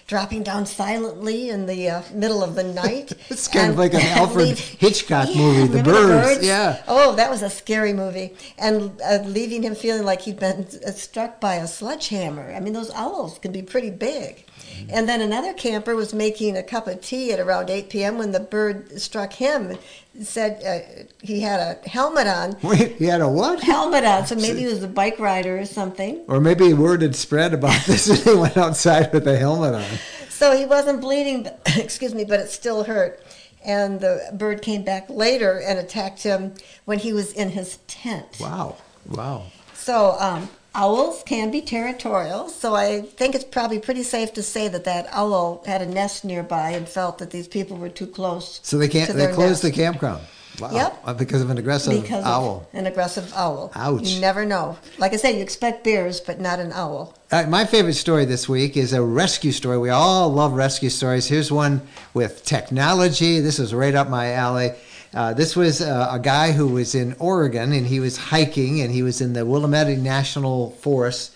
dropping 0.07 0.43
down 0.43 0.65
silently 0.65 1.49
in 1.49 1.65
the 1.65 1.89
uh, 1.89 2.01
middle 2.13 2.43
of 2.43 2.55
the 2.55 2.63
night. 2.63 3.13
It's 3.29 3.47
kind 3.47 3.69
of 3.71 3.77
like 3.77 3.93
an 3.93 4.01
Alfred 4.03 4.57
Hitchcock 4.57 5.29
Yeah, 5.31 5.37
movie, 5.41 5.67
The 5.67 5.77
remember 5.77 6.07
Birds. 6.07 6.45
Yeah. 6.45 6.83
Oh, 6.89 7.15
that 7.15 7.29
was 7.29 7.41
a 7.41 7.49
scary 7.49 7.93
movie. 7.93 8.35
And 8.57 8.99
uh, 9.01 9.19
leaving 9.25 9.63
him 9.63 9.75
feeling 9.75 10.03
like 10.03 10.21
he'd 10.21 10.39
been 10.39 10.67
uh, 10.85 10.91
struck 10.91 11.39
by 11.39 11.55
a 11.55 11.67
sledgehammer. 11.67 12.53
I 12.53 12.59
mean, 12.59 12.73
those 12.73 12.91
owls 12.91 13.39
can 13.39 13.51
be 13.53 13.61
pretty 13.61 13.91
big. 13.91 14.45
And 14.89 15.09
then 15.09 15.21
another 15.21 15.53
camper 15.53 15.95
was 15.95 16.13
making 16.13 16.57
a 16.57 16.63
cup 16.63 16.87
of 16.87 17.01
tea 17.01 17.31
at 17.31 17.39
around 17.39 17.69
8 17.69 17.89
p.m. 17.89 18.17
when 18.17 18.31
the 18.31 18.39
bird 18.39 18.99
struck 18.99 19.33
him. 19.33 19.77
And 20.13 20.25
said 20.25 20.63
uh, 20.63 21.05
he 21.21 21.41
had 21.41 21.59
a 21.59 21.89
helmet 21.89 22.27
on. 22.27 22.55
Wait, 22.63 22.95
he 22.95 23.05
had 23.05 23.21
a 23.21 23.27
what? 23.27 23.61
Helmet 23.61 24.05
on, 24.05 24.25
so 24.25 24.35
maybe 24.35 24.59
he 24.59 24.67
was 24.67 24.83
a 24.83 24.87
bike 24.87 25.19
rider 25.19 25.57
or 25.59 25.65
something. 25.65 26.23
Or 26.27 26.39
maybe 26.39 26.73
word 26.73 27.01
had 27.01 27.15
spread 27.15 27.53
about 27.53 27.83
this 27.87 28.07
and 28.07 28.19
he 28.19 28.35
went 28.35 28.57
outside 28.57 29.11
with 29.13 29.27
a 29.27 29.37
helmet 29.37 29.75
on. 29.75 29.99
So 30.29 30.55
he 30.55 30.65
wasn't 30.65 31.01
bleeding, 31.01 31.43
but, 31.43 31.61
excuse 31.77 32.13
me, 32.13 32.25
but 32.25 32.39
it 32.39 32.49
still 32.49 32.83
hurt. 32.83 33.21
And 33.63 33.99
the 33.99 34.29
bird 34.33 34.61
came 34.61 34.83
back 34.83 35.09
later 35.09 35.59
and 35.59 35.79
attacked 35.79 36.21
him 36.21 36.53
when 36.85 36.99
he 36.99 37.13
was 37.13 37.33
in 37.33 37.49
his 37.49 37.77
tent. 37.87 38.37
Wow. 38.39 38.77
Wow. 39.07 39.47
So 39.73 40.15
um, 40.19 40.49
owls 40.75 41.23
can 41.25 41.51
be 41.51 41.61
territorial. 41.61 42.49
So 42.49 42.75
I 42.75 43.01
think 43.01 43.33
it's 43.35 43.43
probably 43.43 43.79
pretty 43.79 44.03
safe 44.03 44.33
to 44.33 44.43
say 44.43 44.67
that 44.67 44.83
that 44.85 45.07
owl 45.11 45.63
had 45.65 45.81
a 45.81 45.85
nest 45.85 46.25
nearby 46.25 46.71
and 46.71 46.87
felt 46.87 47.17
that 47.19 47.31
these 47.31 47.47
people 47.47 47.77
were 47.77 47.89
too 47.89 48.07
close. 48.07 48.59
So 48.63 48.77
they 48.77 48.87
can't 48.87 49.13
they 49.13 49.31
closed 49.33 49.63
the 49.63 49.71
campground. 49.71 50.21
Wow. 50.59 50.71
Yep. 50.71 51.01
Uh, 51.03 51.13
Because 51.13 51.41
of 51.41 51.49
an 51.49 51.57
aggressive 51.57 52.01
because 52.01 52.23
owl. 52.23 52.65
an 52.71 52.85
aggressive 52.85 53.33
owl. 53.35 53.71
Ouch. 53.75 54.07
You 54.07 54.21
never 54.21 54.45
know. 54.45 54.77
Like 54.97 55.11
I 55.13 55.17
said, 55.17 55.35
you 55.35 55.41
expect 55.41 55.83
bears, 55.83 56.21
but 56.21 56.39
not 56.39 56.59
an 56.59 56.71
owl. 56.71 57.13
Uh, 57.29 57.43
my 57.49 57.65
favorite 57.65 57.95
story 57.95 58.23
this 58.23 58.47
week 58.47 58.77
is 58.77 58.93
a 58.93 59.01
rescue 59.01 59.51
story. 59.51 59.77
We 59.77 59.89
all 59.89 60.29
love 60.29 60.53
rescue 60.53 60.89
stories. 60.89 61.27
Here's 61.27 61.51
one 61.51 61.81
with 62.13 62.45
technology. 62.45 63.41
This 63.41 63.59
is 63.59 63.73
right 63.73 63.95
up 63.95 64.09
my 64.09 64.31
alley. 64.31 64.71
Uh, 65.15 65.33
this 65.33 65.55
was 65.55 65.81
uh, 65.81 66.09
a 66.11 66.19
guy 66.19 66.51
who 66.51 66.67
was 66.67 66.93
in 66.93 67.15
Oregon 67.19 67.71
and 67.71 67.87
he 67.87 68.01
was 68.01 68.17
hiking 68.17 68.81
and 68.81 68.91
he 68.91 69.01
was 69.01 69.21
in 69.21 69.31
the 69.31 69.45
Willamette 69.45 69.97
National 69.97 70.71
Forest 70.71 71.35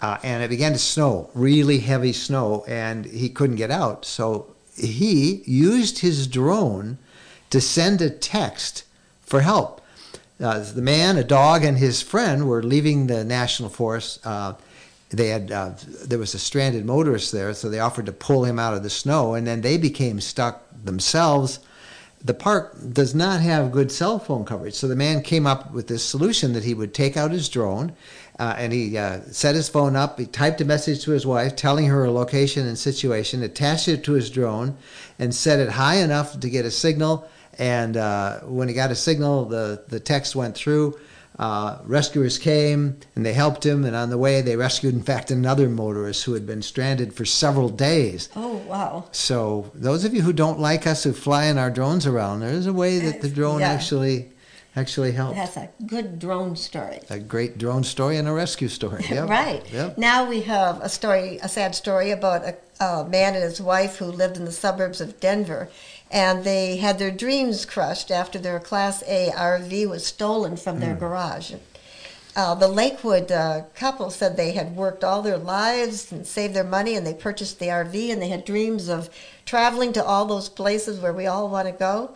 uh, 0.00 0.18
and 0.22 0.42
it 0.42 0.50
began 0.50 0.72
to 0.72 0.78
snow, 0.78 1.30
really 1.34 1.78
heavy 1.78 2.12
snow, 2.12 2.64
and 2.68 3.06
he 3.06 3.28
couldn't 3.28 3.56
get 3.56 3.70
out. 3.70 4.04
So 4.04 4.54
he 4.76 5.42
used 5.46 6.00
his 6.00 6.26
drone 6.26 6.98
to 7.50 7.60
send 7.60 8.02
a 8.02 8.10
text 8.10 8.84
for 9.22 9.40
help. 9.40 9.80
Uh, 10.38 10.58
the 10.58 10.82
man, 10.82 11.16
a 11.16 11.24
dog, 11.24 11.64
and 11.64 11.78
his 11.78 12.02
friend 12.02 12.46
were 12.46 12.62
leaving 12.62 13.06
the 13.06 13.24
national 13.24 13.70
forest. 13.70 14.24
Uh, 14.26 14.52
they 15.08 15.28
had 15.28 15.48
there 15.48 16.18
was 16.18 16.34
a 16.34 16.38
stranded 16.38 16.84
motorist 16.84 17.32
there, 17.32 17.54
so 17.54 17.70
they 17.70 17.80
offered 17.80 18.06
to 18.06 18.12
pull 18.12 18.44
him 18.44 18.58
out 18.58 18.74
of 18.74 18.82
the 18.82 18.90
snow, 18.90 19.34
and 19.34 19.46
then 19.46 19.62
they 19.62 19.78
became 19.78 20.20
stuck 20.20 20.62
themselves. 20.84 21.60
The 22.24 22.34
park 22.34 22.76
does 22.92 23.14
not 23.14 23.40
have 23.40 23.70
good 23.70 23.92
cell 23.92 24.18
phone 24.18 24.44
coverage, 24.44 24.74
so 24.74 24.88
the 24.88 24.96
man 24.96 25.22
came 25.22 25.46
up 25.46 25.72
with 25.72 25.86
this 25.86 26.02
solution 26.02 26.54
that 26.54 26.64
he 26.64 26.74
would 26.74 26.92
take 26.92 27.16
out 27.16 27.30
his 27.30 27.48
drone, 27.48 27.92
uh, 28.38 28.54
and 28.58 28.72
he 28.72 28.98
uh, 28.98 29.20
set 29.30 29.54
his 29.54 29.68
phone 29.68 29.94
up. 29.94 30.18
He 30.18 30.26
typed 30.26 30.60
a 30.60 30.64
message 30.64 31.04
to 31.04 31.12
his 31.12 31.26
wife, 31.26 31.54
telling 31.54 31.86
her 31.86 32.10
location 32.10 32.66
and 32.66 32.78
situation, 32.78 33.42
attached 33.42 33.86
it 33.88 34.02
to 34.04 34.12
his 34.12 34.30
drone, 34.30 34.76
and 35.18 35.34
set 35.34 35.60
it 35.60 35.68
high 35.68 35.96
enough 35.96 36.40
to 36.40 36.50
get 36.50 36.64
a 36.64 36.70
signal. 36.70 37.28
And 37.58 37.96
uh, 37.96 38.40
when 38.40 38.68
he 38.68 38.74
got 38.74 38.90
a 38.90 38.96
signal, 38.96 39.44
the 39.46 39.84
the 39.88 40.00
text 40.00 40.34
went 40.34 40.56
through. 40.56 40.98
Uh, 41.38 41.78
rescuers 41.84 42.38
came 42.38 42.96
and 43.14 43.26
they 43.26 43.34
helped 43.34 43.64
him, 43.66 43.84
and 43.84 43.94
on 43.94 44.08
the 44.08 44.16
way 44.16 44.40
they 44.40 44.56
rescued, 44.56 44.94
in 44.94 45.02
fact, 45.02 45.30
another 45.30 45.68
motorist 45.68 46.24
who 46.24 46.32
had 46.32 46.46
been 46.46 46.62
stranded 46.62 47.12
for 47.12 47.26
several 47.26 47.68
days. 47.68 48.30
Oh, 48.34 48.56
wow. 48.66 49.04
So 49.12 49.70
those 49.74 50.04
of 50.06 50.14
you 50.14 50.22
who 50.22 50.32
don't 50.32 50.58
like 50.58 50.86
us 50.86 51.04
who 51.04 51.12
fly 51.12 51.44
in 51.44 51.58
our 51.58 51.70
drones 51.70 52.06
around, 52.06 52.40
there 52.40 52.50
is 52.50 52.66
a 52.66 52.72
way 52.72 52.98
that 53.00 53.20
the 53.20 53.28
drone 53.28 53.60
Yeah. 53.60 53.70
actually 53.72 54.30
actually 54.76 55.12
helped. 55.12 55.36
That's 55.36 55.56
a 55.56 55.70
good 55.86 56.18
drone 56.18 56.54
story. 56.54 57.00
A 57.08 57.18
great 57.18 57.56
drone 57.56 57.82
story 57.82 58.18
and 58.18 58.28
a 58.28 58.32
rescue 58.32 58.68
story. 58.68 59.04
Yep. 59.10 59.28
Right. 59.28 59.62
Yep. 59.72 59.96
Now 59.98 60.28
we 60.28 60.42
have 60.42 60.80
a 60.82 60.88
story, 60.90 61.38
a 61.42 61.48
sad 61.48 61.74
story 61.74 62.10
about 62.10 62.44
a, 62.44 62.56
a 62.84 63.04
man 63.08 63.34
and 63.34 63.42
his 63.42 63.58
wife 63.60 63.96
who 63.96 64.04
lived 64.06 64.36
in 64.36 64.44
the 64.44 64.52
suburbs 64.52 65.00
of 65.00 65.18
Denver, 65.18 65.70
and 66.10 66.44
they 66.44 66.76
had 66.76 66.98
their 66.98 67.10
dreams 67.10 67.64
crushed 67.64 68.10
after 68.10 68.38
their 68.38 68.60
Class 68.60 69.02
A 69.06 69.30
RV 69.30 69.88
was 69.88 70.06
stolen 70.06 70.56
from 70.56 70.80
their 70.80 70.94
garage. 70.94 71.54
Uh, 72.36 72.54
the 72.54 72.68
Lakewood 72.68 73.32
uh, 73.32 73.62
couple 73.74 74.10
said 74.10 74.36
they 74.36 74.52
had 74.52 74.76
worked 74.76 75.02
all 75.02 75.22
their 75.22 75.38
lives 75.38 76.12
and 76.12 76.26
saved 76.26 76.52
their 76.54 76.62
money, 76.62 76.94
and 76.94 77.06
they 77.06 77.14
purchased 77.14 77.58
the 77.58 77.68
RV, 77.68 78.12
and 78.12 78.20
they 78.20 78.28
had 78.28 78.44
dreams 78.44 78.88
of 78.88 79.08
traveling 79.46 79.92
to 79.94 80.04
all 80.04 80.26
those 80.26 80.50
places 80.50 81.00
where 81.00 81.14
we 81.14 81.26
all 81.26 81.48
want 81.48 81.66
to 81.66 81.72
go. 81.72 82.14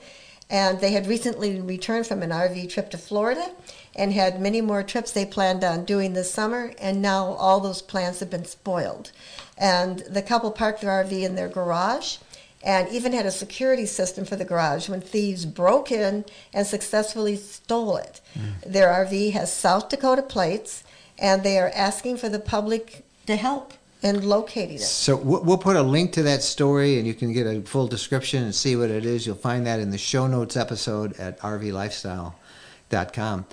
And 0.51 0.81
they 0.81 0.93
had 0.93 1.07
recently 1.07 1.61
returned 1.61 2.07
from 2.07 2.23
an 2.23 2.31
RV 2.31 2.69
trip 2.71 2.91
to 2.91 2.99
Florida 2.99 3.53
and 3.97 4.13
had 4.13 4.41
many 4.41 4.61
more 4.61 4.83
trips 4.83 5.11
they 5.11 5.25
planned 5.25 5.65
on 5.65 5.85
doing 5.85 6.13
this 6.13 6.31
summer, 6.31 6.75
and 6.79 7.01
now 7.01 7.33
all 7.33 7.61
those 7.61 7.81
plans 7.81 8.21
have 8.21 8.31
been 8.31 8.45
spoiled. 8.45 9.13
And 9.57 10.01
the 10.01 10.23
couple 10.23 10.51
parked 10.51 10.83
their 10.83 11.03
RV 11.03 11.13
in 11.13 11.35
their 11.35 11.49
garage 11.49 12.19
and 12.63 12.89
even 12.91 13.13
had 13.13 13.27
a 13.27 13.31
security 13.31 13.87
system 13.87 14.25
for 14.25 14.37
the 14.37 14.45
garage 14.45 14.89
when 14.89 15.01
thieves 15.01 15.47
broke 15.47 15.91
in 15.91 16.25
and 16.53 16.67
successfully 16.67 17.37
stole 17.37 17.97
it. 17.97 18.21
Mm. 18.35 18.73
Their 18.73 18.89
RV 18.89 19.33
has 19.33 19.53
South 19.53 19.89
Dakota 19.89 20.23
plates, 20.23 20.85
and 21.19 21.43
they 21.43 21.59
are 21.59 21.71
asking 21.75 22.19
for 22.19 22.29
the 22.29 22.39
public 22.39 23.05
to 23.27 23.37
help 23.37 23.73
in 24.03 24.27
locating 24.27 24.77
it. 24.77 24.83
So 24.83 25.17
we'll 25.17 25.43
we'll 25.43 25.59
put 25.59 25.77
a 25.77 25.83
link 25.83 26.13
to 26.13 26.23
that 26.25 26.43
story, 26.43 26.99
and 26.99 27.07
you 27.07 27.15
can 27.15 27.33
get 27.33 27.47
a 27.47 27.63
full 27.63 27.87
description 27.87 28.45
and 28.45 28.55
see 28.55 28.77
what 28.77 28.91
it 28.91 29.07
is. 29.07 29.27
You'll 29.27 29.37
find 29.37 29.67
that 29.67 29.81
in 29.81 29.91
the 29.91 29.99
show 29.99 30.27
notes 30.27 30.57
episode 30.57 31.19
at 31.19 31.39
rvlifestyle.com. 31.41 33.47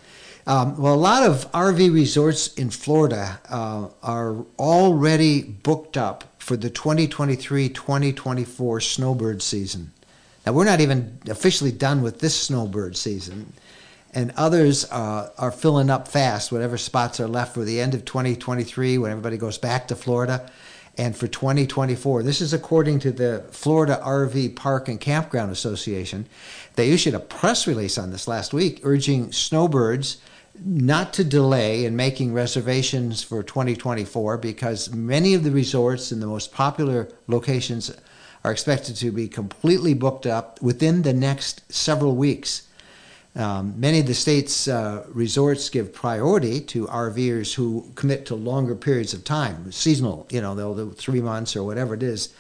Um, 0.48 0.76
well, 0.78 0.94
a 0.94 0.96
lot 0.96 1.24
of 1.24 1.52
RV 1.52 1.94
resorts 1.94 2.54
in 2.54 2.70
Florida 2.70 3.42
uh, 3.50 3.90
are 4.02 4.46
already 4.58 5.42
booked 5.42 5.98
up 5.98 6.24
for 6.38 6.56
the 6.56 6.70
2023-2024 6.70 8.82
snowbird 8.82 9.42
season. 9.42 9.92
Now, 10.46 10.54
we're 10.54 10.64
not 10.64 10.80
even 10.80 11.20
officially 11.30 11.74
done 11.74 12.02
with 12.02 12.22
this 12.22 12.40
snowbird 12.40 12.96
season, 12.96 13.52
and 14.14 14.32
others 14.38 14.90
uh, 14.90 15.32
are 15.38 15.52
filling 15.52 15.90
up 15.90 16.08
fast, 16.08 16.50
whatever 16.50 16.78
spots 16.78 17.20
are 17.20 17.28
left 17.28 17.54
for 17.54 17.66
the 17.66 17.82
end 17.82 17.94
of 17.94 18.06
2023 18.06 18.98
when 19.00 19.12
everybody 19.12 19.36
goes 19.36 19.58
back 19.58 19.90
to 19.90 19.98
Florida, 19.98 20.50
and 20.98 21.14
for 21.14 21.28
2024. 21.28 22.24
This 22.24 22.40
is 22.40 22.54
according 22.54 23.00
to 23.00 23.12
the 23.12 23.44
Florida 23.52 24.00
RV 24.02 24.56
Park 24.56 24.88
and 24.88 24.98
Campground 24.98 25.52
Association. 25.52 26.26
They 26.76 26.92
issued 26.92 27.16
a 27.16 27.20
press 27.20 27.68
release 27.68 27.98
on 27.98 28.12
this 28.12 28.30
last 28.30 28.54
week 28.54 28.80
urging 28.84 29.34
snowbirds 29.34 30.20
not 30.64 31.14
to 31.14 31.24
delay 31.24 31.86
in 31.86 31.96
making 31.96 32.34
reservations 32.34 33.24
for 33.24 33.44
2024 33.44 34.38
because 34.38 34.94
many 34.94 35.34
of 35.34 35.44
the 35.44 35.52
resorts 35.52 36.12
in 36.12 36.20
the 36.20 36.28
most 36.28 36.52
popular 36.52 37.10
locations 37.28 37.96
are 38.44 38.52
expected 38.52 38.96
to 38.96 39.12
be 39.12 39.28
completely 39.28 39.94
booked 39.94 40.26
up 40.26 40.62
within 40.62 41.02
the 41.02 41.14
next 41.14 41.72
several 41.72 42.16
weeks. 42.16 42.68
Um, 43.36 43.80
many 43.80 44.00
of 44.00 44.08
the 44.08 44.16
state's 44.16 44.68
uh, 44.68 45.06
resorts 45.10 45.70
give 45.70 45.94
priority 45.94 46.60
to 46.62 46.88
RVers 46.88 47.54
who 47.54 47.92
commit 47.94 48.26
to 48.28 48.36
longer 48.36 48.74
periods 48.74 49.14
of 49.14 49.24
time, 49.24 49.72
seasonal, 49.72 50.26
you 50.32 50.42
know, 50.42 50.56
they'll 50.56 50.76
do 50.76 50.92
three 50.92 51.22
months 51.22 51.56
or 51.56 51.64
whatever 51.64 51.94
it 51.94 52.02
is. 52.02 52.34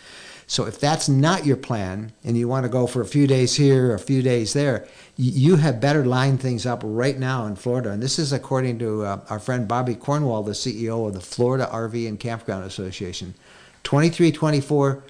So 0.49 0.65
if 0.65 0.79
that's 0.79 1.09
not 1.09 1.45
your 1.45 1.57
plan 1.57 2.13
and 2.23 2.37
you 2.37 2.47
want 2.47 2.63
to 2.63 2.69
go 2.69 2.87
for 2.87 3.01
a 3.01 3.05
few 3.05 3.27
days 3.27 3.57
here, 3.57 3.93
a 3.93 3.99
few 3.99 4.21
days 4.21 4.53
there, 4.53 4.87
you 5.17 5.57
have 5.57 5.81
better 5.81 6.05
line 6.05 6.37
things 6.37 6.65
up 6.65 6.81
right 6.85 7.19
now 7.19 7.45
in 7.45 7.57
Florida. 7.57 7.91
And 7.91 8.01
this 8.01 8.17
is 8.17 8.31
according 8.31 8.79
to 8.79 9.03
uh, 9.03 9.19
our 9.29 9.39
friend 9.39 9.67
Bobby 9.67 9.93
Cornwell, 9.93 10.43
the 10.43 10.53
CEO 10.53 11.05
of 11.05 11.13
the 11.13 11.19
Florida 11.19 11.67
RV 11.69 12.07
and 12.07 12.17
Campground 12.17 12.63
Association. 12.63 13.33
23, 13.83 14.31
24 14.31 15.03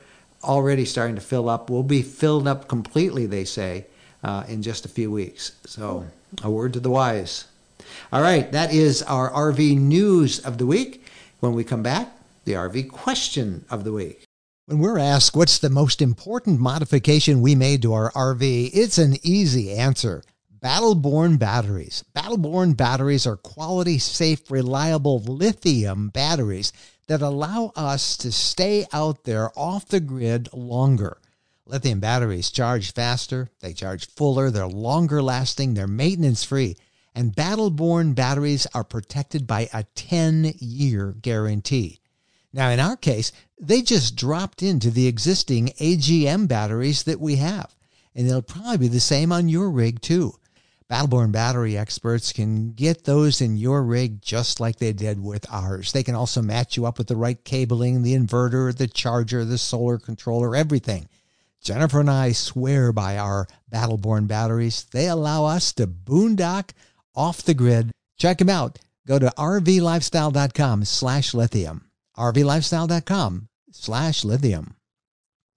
already 0.44 0.86
starting 0.86 1.16
to 1.16 1.22
fill 1.22 1.50
up. 1.50 1.70
Will 1.70 1.84
be 1.84 2.02
filled 2.02 2.48
up 2.48 2.68
completely, 2.68 3.28
they 3.28 3.46
say, 3.46 3.86
uh, 4.24 4.44
in 4.48 4.64
just 4.64 4.86
a 4.86 4.90
few 4.90 5.12
weeks. 5.12 5.52
So 5.66 6.06
a 6.44 6.50
word 6.50 6.74
to 6.74 6.80
the 6.80 6.90
wise. 6.90 7.46
All 8.12 8.22
right, 8.22 8.52
that 8.52 8.74
is 8.74 9.04
our 9.04 9.30
RV 9.30 9.78
news 9.78 10.40
of 10.40 10.58
the 10.58 10.66
week. 10.66 11.06
When 11.42 11.54
we 11.54 11.64
come 11.64 11.84
back, 11.84 12.10
the 12.46 12.54
RV 12.54 12.90
question 12.90 13.66
of 13.70 13.84
the 13.84 13.92
week. 13.92 14.27
When 14.68 14.80
we're 14.80 15.00
asked 15.00 15.34
what's 15.34 15.60
the 15.60 15.70
most 15.70 16.02
important 16.02 16.60
modification 16.60 17.40
we 17.40 17.56
made 17.56 17.82
to 17.84 17.94
our 17.94 18.12
RV, 18.12 18.72
it's 18.74 18.98
an 18.98 19.16
easy 19.24 19.72
answer. 19.72 20.24
Battleborn 20.62 21.40
batteries. 21.40 22.04
Battleborn 22.14 22.76
batteries 22.76 23.26
are 23.26 23.38
quality, 23.38 23.98
safe, 23.98 24.52
reliable 24.52 25.20
lithium 25.20 26.10
batteries 26.10 26.74
that 27.08 27.22
allow 27.22 27.72
us 27.78 28.18
to 28.18 28.30
stay 28.30 28.86
out 28.92 29.24
there 29.24 29.58
off 29.58 29.88
the 29.88 30.02
grid 30.02 30.50
longer. 30.52 31.18
Lithium 31.66 32.02
batteries 32.02 32.52
charge 32.52 32.92
faster, 32.92 33.50
they 33.62 33.72
charge 33.72 34.10
fuller, 34.16 34.52
they're 34.52 34.68
longer 34.68 35.24
lasting, 35.24 35.76
they're 35.76 35.88
maintenance 35.88 36.44
free, 36.44 36.76
and 37.16 37.34
Battleborn 37.34 38.16
batteries 38.16 38.68
are 38.74 38.84
protected 38.84 39.48
by 39.48 39.70
a 39.72 39.86
10 39.96 40.56
year 40.60 41.16
guarantee. 41.22 42.02
Now, 42.52 42.70
in 42.70 42.80
our 42.80 42.98
case, 42.98 43.32
they 43.60 43.82
just 43.82 44.16
dropped 44.16 44.62
into 44.62 44.92
the 44.92 45.08
existing 45.08 45.68
AGM 45.80 46.48
batteries 46.48 47.04
that 47.04 47.20
we 47.20 47.38
have, 47.38 47.76
and 48.16 48.30
they'll 48.30 48.42
probably 48.42 48.78
be 48.78 48.88
the 48.88 49.00
same 49.00 49.32
on 49.32 49.50
your 49.50 49.70
rig 49.70 50.02
too. 50.02 50.34
Battleborn 50.90 51.34
battery 51.34 51.78
experts 51.78 52.32
can 52.32 52.72
get 52.72 53.04
those 53.04 53.42
in 53.42 53.58
your 53.58 53.84
rig 53.84 54.22
just 54.22 54.62
like 54.62 54.78
they 54.78 54.94
did 54.94 55.22
with 55.22 55.46
ours. 55.52 55.92
They 55.92 56.04
can 56.04 56.16
also 56.16 56.42
match 56.42 56.78
you 56.78 56.86
up 56.86 56.98
with 56.98 57.08
the 57.08 57.18
right 57.18 57.44
cabling, 57.44 58.04
the 58.04 58.16
inverter, 58.16 58.76
the 58.76 58.88
charger, 58.88 59.44
the 59.44 59.58
solar 59.58 59.98
controller, 59.98 60.56
everything. 60.56 61.10
Jennifer 61.62 62.00
and 62.00 62.10
I 62.10 62.32
swear 62.32 62.94
by 62.94 63.18
our 63.18 63.48
Battleborn 63.70 64.28
batteries. 64.28 64.86
They 64.86 65.10
allow 65.10 65.44
us 65.44 65.74
to 65.74 65.88
boondock 65.88 66.70
off 67.14 67.42
the 67.42 67.54
grid. 67.54 67.92
Check 68.18 68.38
them 68.38 68.50
out. 68.50 68.80
Go 69.06 69.20
to 69.20 69.34
rvlifestyle.com 69.38 70.86
slash 70.86 71.34
lithium 71.34 71.87
rvlifestyle.com 72.18 73.48
slash 73.72 74.24
lithium. 74.24 74.76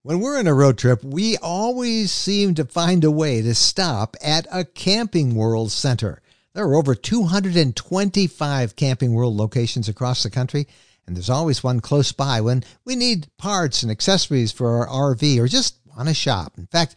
When 0.03 0.21
we're 0.21 0.39
on 0.39 0.47
a 0.47 0.55
road 0.55 0.79
trip, 0.79 1.05
we 1.05 1.37
always 1.37 2.11
seem 2.11 2.55
to 2.55 2.65
find 2.65 3.05
a 3.05 3.11
way 3.11 3.43
to 3.43 3.55
stop 3.55 4.17
at 4.23 4.47
a 4.51 4.65
Camping 4.65 5.35
World 5.35 5.71
center. 5.71 6.23
There 6.55 6.65
are 6.65 6.75
over 6.75 6.95
225 6.95 8.77
Camping 8.77 9.13
World 9.13 9.37
locations 9.37 9.89
across 9.89 10.23
the 10.23 10.31
country, 10.31 10.67
and 11.07 11.15
there's 11.15 11.29
always 11.29 11.63
one 11.63 11.81
close 11.81 12.13
by 12.13 12.41
when 12.41 12.65
we 12.85 12.97
need 12.97 13.29
parts 13.37 13.83
and 13.83 13.93
accessories 13.93 14.53
for 14.53 14.79
our 14.79 15.15
RV 15.15 15.39
or 15.39 15.47
just 15.47 15.79
want 15.85 16.09
to 16.09 16.15
shop. 16.15 16.55
In 16.57 16.67
fact, 16.67 16.97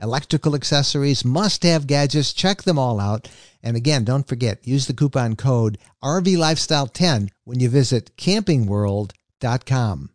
electrical 0.00 0.54
accessories, 0.54 1.24
must 1.24 1.62
have 1.62 1.86
gadgets. 1.86 2.32
Check 2.32 2.62
them 2.62 2.78
all 2.78 3.00
out. 3.00 3.28
And 3.62 3.76
again, 3.76 4.04
don't 4.04 4.28
forget, 4.28 4.66
use 4.66 4.86
the 4.86 4.94
coupon 4.94 5.36
code 5.36 5.78
RVLifestyle10 6.02 7.28
when 7.44 7.60
you 7.60 7.68
visit 7.68 8.16
campingworld.com. 8.16 10.10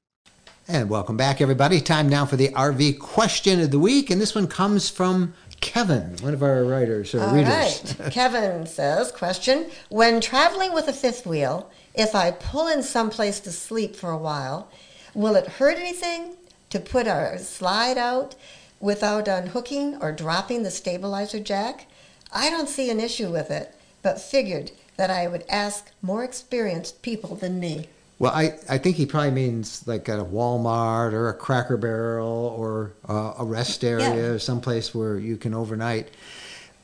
And 0.65 0.89
welcome 0.89 1.17
back, 1.17 1.41
everybody. 1.41 1.81
Time 1.81 2.07
now 2.07 2.25
for 2.25 2.37
the 2.37 2.47
RV 2.49 2.99
question 2.99 3.59
of 3.59 3.71
the 3.71 3.79
week. 3.79 4.09
And 4.09 4.21
this 4.21 4.33
one 4.33 4.47
comes 4.47 4.89
from 4.89 5.33
Kevin, 5.59 6.15
one 6.21 6.33
of 6.33 6.41
our 6.41 6.63
writers 6.63 7.13
or 7.13 7.21
All 7.21 7.35
readers. 7.35 7.95
right. 7.99 8.11
Kevin 8.11 8.65
says, 8.65 9.11
question, 9.11 9.69
when 9.89 10.21
traveling 10.21 10.73
with 10.73 10.87
a 10.87 10.93
fifth 10.93 11.25
wheel, 11.25 11.69
if 11.95 12.15
I 12.15 12.31
pull 12.31 12.67
in 12.67 12.81
someplace 12.81 13.41
to 13.41 13.51
sleep 13.51 13.95
for 13.95 14.09
a 14.09 14.17
while, 14.17 14.69
will 15.13 15.35
it 15.35 15.47
hurt 15.47 15.77
anything 15.77 16.37
to 16.69 16.79
put 16.79 17.07
our 17.07 17.37
slide 17.37 17.97
out 17.97 18.35
without 18.83 19.29
unhooking 19.29 19.95
or 20.01 20.11
dropping 20.11 20.63
the 20.63 20.69
stabilizer 20.69 21.39
jack? 21.39 21.87
I 22.33 22.49
don't 22.49 22.67
see 22.67 22.89
an 22.89 22.99
issue 22.99 23.31
with 23.31 23.49
it, 23.49 23.73
but 24.01 24.19
figured 24.19 24.71
that 24.97 25.09
I 25.09 25.27
would 25.27 25.45
ask 25.49 25.89
more 26.01 26.23
experienced 26.23 27.01
people 27.01 27.35
than 27.35 27.59
me. 27.59 27.87
Well, 28.19 28.33
I, 28.33 28.55
I 28.69 28.77
think 28.77 28.97
he 28.97 29.05
probably 29.05 29.31
means 29.31 29.87
like 29.87 30.07
at 30.09 30.19
a 30.19 30.25
Walmart 30.25 31.13
or 31.13 31.29
a 31.29 31.33
Cracker 31.33 31.77
Barrel 31.77 32.53
or 32.57 32.91
uh, 33.07 33.33
a 33.39 33.45
rest 33.45 33.83
area 33.83 34.13
Yeah. 34.15 34.21
or 34.33 34.39
someplace 34.39 34.93
where 34.93 35.17
you 35.17 35.37
can 35.37 35.53
overnight. 35.53 36.09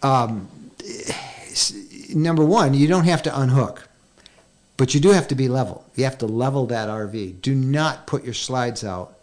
Um, 0.02 0.48
number 2.14 2.46
one, 2.46 2.74
you 2.74 2.88
don't 2.88 3.04
have 3.06 3.22
to 3.24 3.40
unhook, 3.40 3.88
but 4.78 4.94
you 4.94 5.02
do 5.02 5.10
have 5.12 5.28
to 5.28 5.36
be 5.36 5.48
level. 5.50 5.86
You 5.96 6.06
have 6.06 6.18
to 6.20 6.26
level 6.26 6.66
that 6.68 6.88
RV. 6.90 7.42
Do 7.42 7.54
not 7.54 8.08
put 8.08 8.24
your 8.24 8.34
slides 8.34 8.84
out 8.84 9.19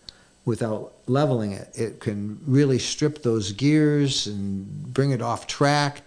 without 0.47 0.95
leveling 1.07 1.53
it. 1.53 1.69
It 1.75 2.01
can 2.01 2.41
really 2.47 2.79
strip 2.79 3.23
those 3.23 3.53
gears 3.53 4.29
and 4.29 4.95
bring 4.95 5.11
it 5.11 5.21
off 5.21 5.47
track. 5.47 6.03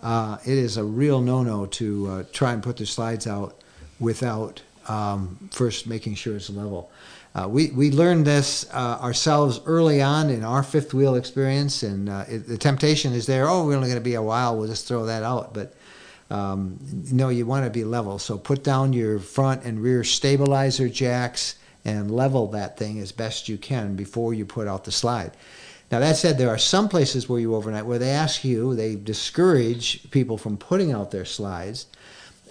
Uh, 0.00 0.36
it 0.44 0.58
is 0.58 0.76
a 0.76 0.84
real 0.84 1.22
no-no 1.22 1.64
to 1.66 2.06
uh, 2.08 2.24
try 2.32 2.52
and 2.52 2.62
put 2.62 2.76
the 2.76 2.84
slides 2.84 3.26
out 3.26 3.62
without 3.98 4.60
um, 4.88 5.48
first 5.50 5.86
making 5.86 6.16
sure 6.16 6.36
it's 6.36 6.50
level. 6.50 6.90
Uh, 7.34 7.46
we, 7.48 7.70
we 7.70 7.90
learned 7.90 8.26
this 8.26 8.66
uh, 8.72 8.98
ourselves 9.00 9.60
early 9.66 10.02
on 10.02 10.30
in 10.30 10.42
our 10.42 10.62
fifth 10.62 10.92
wheel 10.92 11.14
experience, 11.14 11.82
and 11.82 12.08
uh, 12.08 12.24
it, 12.28 12.48
the 12.48 12.58
temptation 12.58 13.12
is 13.12 13.26
there. 13.26 13.48
Oh, 13.48 13.66
we're 13.66 13.76
only 13.76 13.88
going 13.88 14.00
to 14.00 14.04
be 14.04 14.14
a 14.14 14.22
while. 14.22 14.56
We'll 14.56 14.68
just 14.68 14.88
throw 14.88 15.06
that 15.06 15.22
out. 15.22 15.54
But 15.54 15.74
um, 16.30 16.78
no, 17.12 17.28
you 17.28 17.46
want 17.46 17.64
to 17.64 17.70
be 17.70 17.84
level. 17.84 18.18
So 18.18 18.38
put 18.38 18.64
down 18.64 18.92
your 18.92 19.18
front 19.18 19.64
and 19.64 19.82
rear 19.82 20.02
stabilizer 20.02 20.88
jacks 20.88 21.56
and 21.86 22.10
level 22.10 22.48
that 22.48 22.76
thing 22.76 22.98
as 22.98 23.12
best 23.12 23.48
you 23.48 23.56
can 23.56 23.96
before 23.96 24.34
you 24.34 24.44
put 24.44 24.68
out 24.68 24.84
the 24.84 24.92
slide. 24.92 25.32
Now 25.90 26.00
that 26.00 26.16
said, 26.16 26.36
there 26.36 26.50
are 26.50 26.58
some 26.58 26.88
places 26.88 27.28
where 27.28 27.40
you 27.40 27.54
overnight 27.54 27.86
where 27.86 27.98
they 27.98 28.10
ask 28.10 28.44
you, 28.44 28.74
they 28.74 28.96
discourage 28.96 30.10
people 30.10 30.36
from 30.36 30.58
putting 30.58 30.92
out 30.92 31.12
their 31.12 31.24
slides 31.24 31.86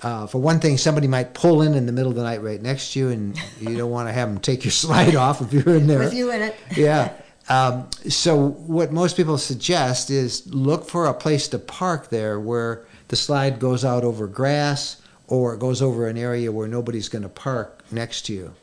uh, 0.02 0.28
for 0.28 0.40
one 0.40 0.60
thing, 0.60 0.78
somebody 0.78 1.08
might 1.08 1.34
pull 1.34 1.62
in 1.62 1.74
in 1.74 1.86
the 1.86 1.92
middle 1.92 2.12
of 2.12 2.16
the 2.16 2.24
night 2.24 2.42
right 2.44 2.62
next 2.62 2.94
to 2.94 3.00
you, 3.00 3.10
and 3.10 3.40
you 3.60 3.78
don't 3.78 3.92
want 3.92 4.08
to 4.10 4.14
have 4.14 4.30
them 4.30 4.40
take 4.40 4.64
your 4.64 4.72
slide 4.86 5.16
off 5.16 5.42
if 5.42 5.54
you're 5.54 5.76
in 5.76 5.88
there. 5.88 6.00
With 6.00 6.14
you 6.14 6.32
in 6.32 6.42
it. 6.42 6.56
yeah. 6.78 7.14
Um, 7.48 7.90
so 8.10 8.50
what 8.50 8.92
most 8.92 9.16
people 9.16 9.38
suggest 9.38 10.10
is 10.10 10.46
look 10.54 10.90
for 10.90 11.06
a 11.06 11.14
place 11.14 11.48
to 11.50 11.60
park 11.60 12.10
there 12.10 12.40
where 12.40 12.86
the 13.08 13.16
slide 13.16 13.60
goes 13.60 13.86
out 13.86 14.04
over 14.04 14.28
grass 14.28 15.02
or 15.28 15.54
it 15.54 15.60
goes 15.60 15.82
over 15.82 16.08
an 16.08 16.18
area 16.18 16.52
where 16.52 16.68
nobody's 16.68 17.08
going 17.08 17.22
to 17.22 17.30
park 17.30 17.84
next 17.92 18.24
to 18.24 18.34
you. 18.34 18.54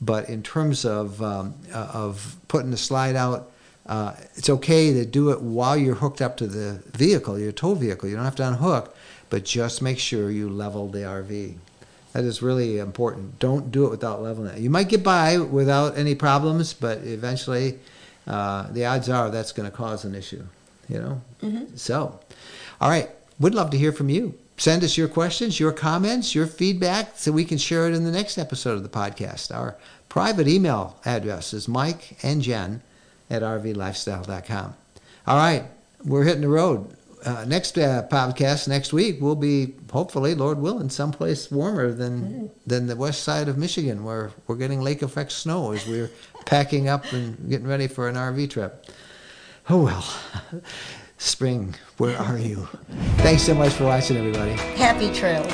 But 0.00 0.28
in 0.28 0.42
terms 0.42 0.84
of 0.84 1.22
um, 1.22 1.54
uh, 1.72 1.90
of 1.92 2.36
putting 2.48 2.70
the 2.70 2.76
slide 2.76 3.16
out, 3.16 3.50
uh, 3.86 4.14
it's 4.36 4.48
okay 4.48 4.92
to 4.94 5.04
do 5.04 5.30
it 5.30 5.42
while 5.42 5.76
you're 5.76 5.96
hooked 5.96 6.22
up 6.22 6.36
to 6.38 6.46
the 6.46 6.82
vehicle, 6.96 7.38
your 7.38 7.52
tow 7.52 7.74
vehicle. 7.74 8.08
You 8.08 8.16
don't 8.16 8.24
have 8.24 8.36
to 8.36 8.48
unhook 8.48 8.96
but 9.30 9.44
just 9.44 9.80
make 9.80 9.98
sure 9.98 10.30
you 10.30 10.50
level 10.50 10.88
the 10.88 10.98
RV. 10.98 11.54
That 12.12 12.24
is 12.24 12.42
really 12.42 12.78
important. 12.78 13.38
Don't 13.38 13.70
do 13.70 13.86
it 13.86 13.90
without 13.90 14.20
leveling 14.20 14.56
it. 14.56 14.60
You 14.60 14.68
might 14.68 14.88
get 14.88 15.04
by 15.04 15.38
without 15.38 15.96
any 15.96 16.16
problems, 16.16 16.74
but 16.74 16.98
eventually, 16.98 17.78
uh, 18.26 18.66
the 18.72 18.84
odds 18.84 19.08
are 19.08 19.30
that's 19.30 19.52
going 19.52 19.70
to 19.70 19.74
cause 19.74 20.04
an 20.04 20.16
issue. 20.16 20.44
You 20.88 20.98
know. 20.98 21.22
Mm-hmm. 21.40 21.76
So, 21.76 22.18
all 22.80 22.90
right. 22.90 23.08
We'd 23.38 23.54
love 23.54 23.70
to 23.70 23.78
hear 23.78 23.92
from 23.92 24.10
you. 24.10 24.34
Send 24.60 24.84
us 24.84 24.96
your 24.96 25.08
questions, 25.08 25.58
your 25.58 25.72
comments, 25.72 26.34
your 26.34 26.46
feedback, 26.46 27.12
so 27.16 27.32
we 27.32 27.44
can 27.44 27.58
share 27.58 27.88
it 27.88 27.94
in 27.94 28.04
the 28.04 28.10
next 28.10 28.38
episode 28.38 28.76
of 28.76 28.82
the 28.82 28.88
podcast. 28.88 29.54
Our 29.54 29.76
private 30.08 30.46
email 30.46 30.98
address 31.04 31.52
is 31.52 31.66
Mike 31.66 32.18
and 32.22 32.42
Jen 32.42 32.82
at 33.28 33.42
rvlifestyle.com. 33.42 34.74
All 35.26 35.36
right, 35.36 35.64
we're 36.04 36.24
hitting 36.24 36.42
the 36.42 36.48
road 36.48 36.94
uh, 37.24 37.44
next 37.46 37.76
uh, 37.76 38.06
podcast 38.10 38.68
next 38.68 38.92
week 38.92 39.20
will 39.20 39.36
be 39.36 39.74
hopefully, 39.92 40.34
Lord 40.34 40.58
willing, 40.58 40.88
someplace 40.88 41.50
warmer 41.50 41.92
than 41.92 42.50
than 42.66 42.86
the 42.86 42.96
west 42.96 43.22
side 43.22 43.48
of 43.48 43.58
Michigan, 43.58 44.04
where 44.04 44.30
we're 44.46 44.56
getting 44.56 44.80
lake 44.80 45.02
effect 45.02 45.32
snow 45.32 45.72
as 45.72 45.86
we're 45.86 46.10
packing 46.46 46.88
up 46.88 47.12
and 47.12 47.48
getting 47.48 47.66
ready 47.66 47.86
for 47.86 48.08
an 48.08 48.14
RV 48.14 48.50
trip. 48.50 48.86
Oh 49.68 49.84
well, 49.84 50.04
spring, 51.20 51.74
where 51.98 52.18
are 52.18 52.38
you? 52.38 52.66
Thanks 53.18 53.42
so 53.42 53.54
much 53.54 53.72
for 53.74 53.84
watching, 53.84 54.16
everybody. 54.16 54.52
Happy 54.76 55.12
trails. 55.12 55.46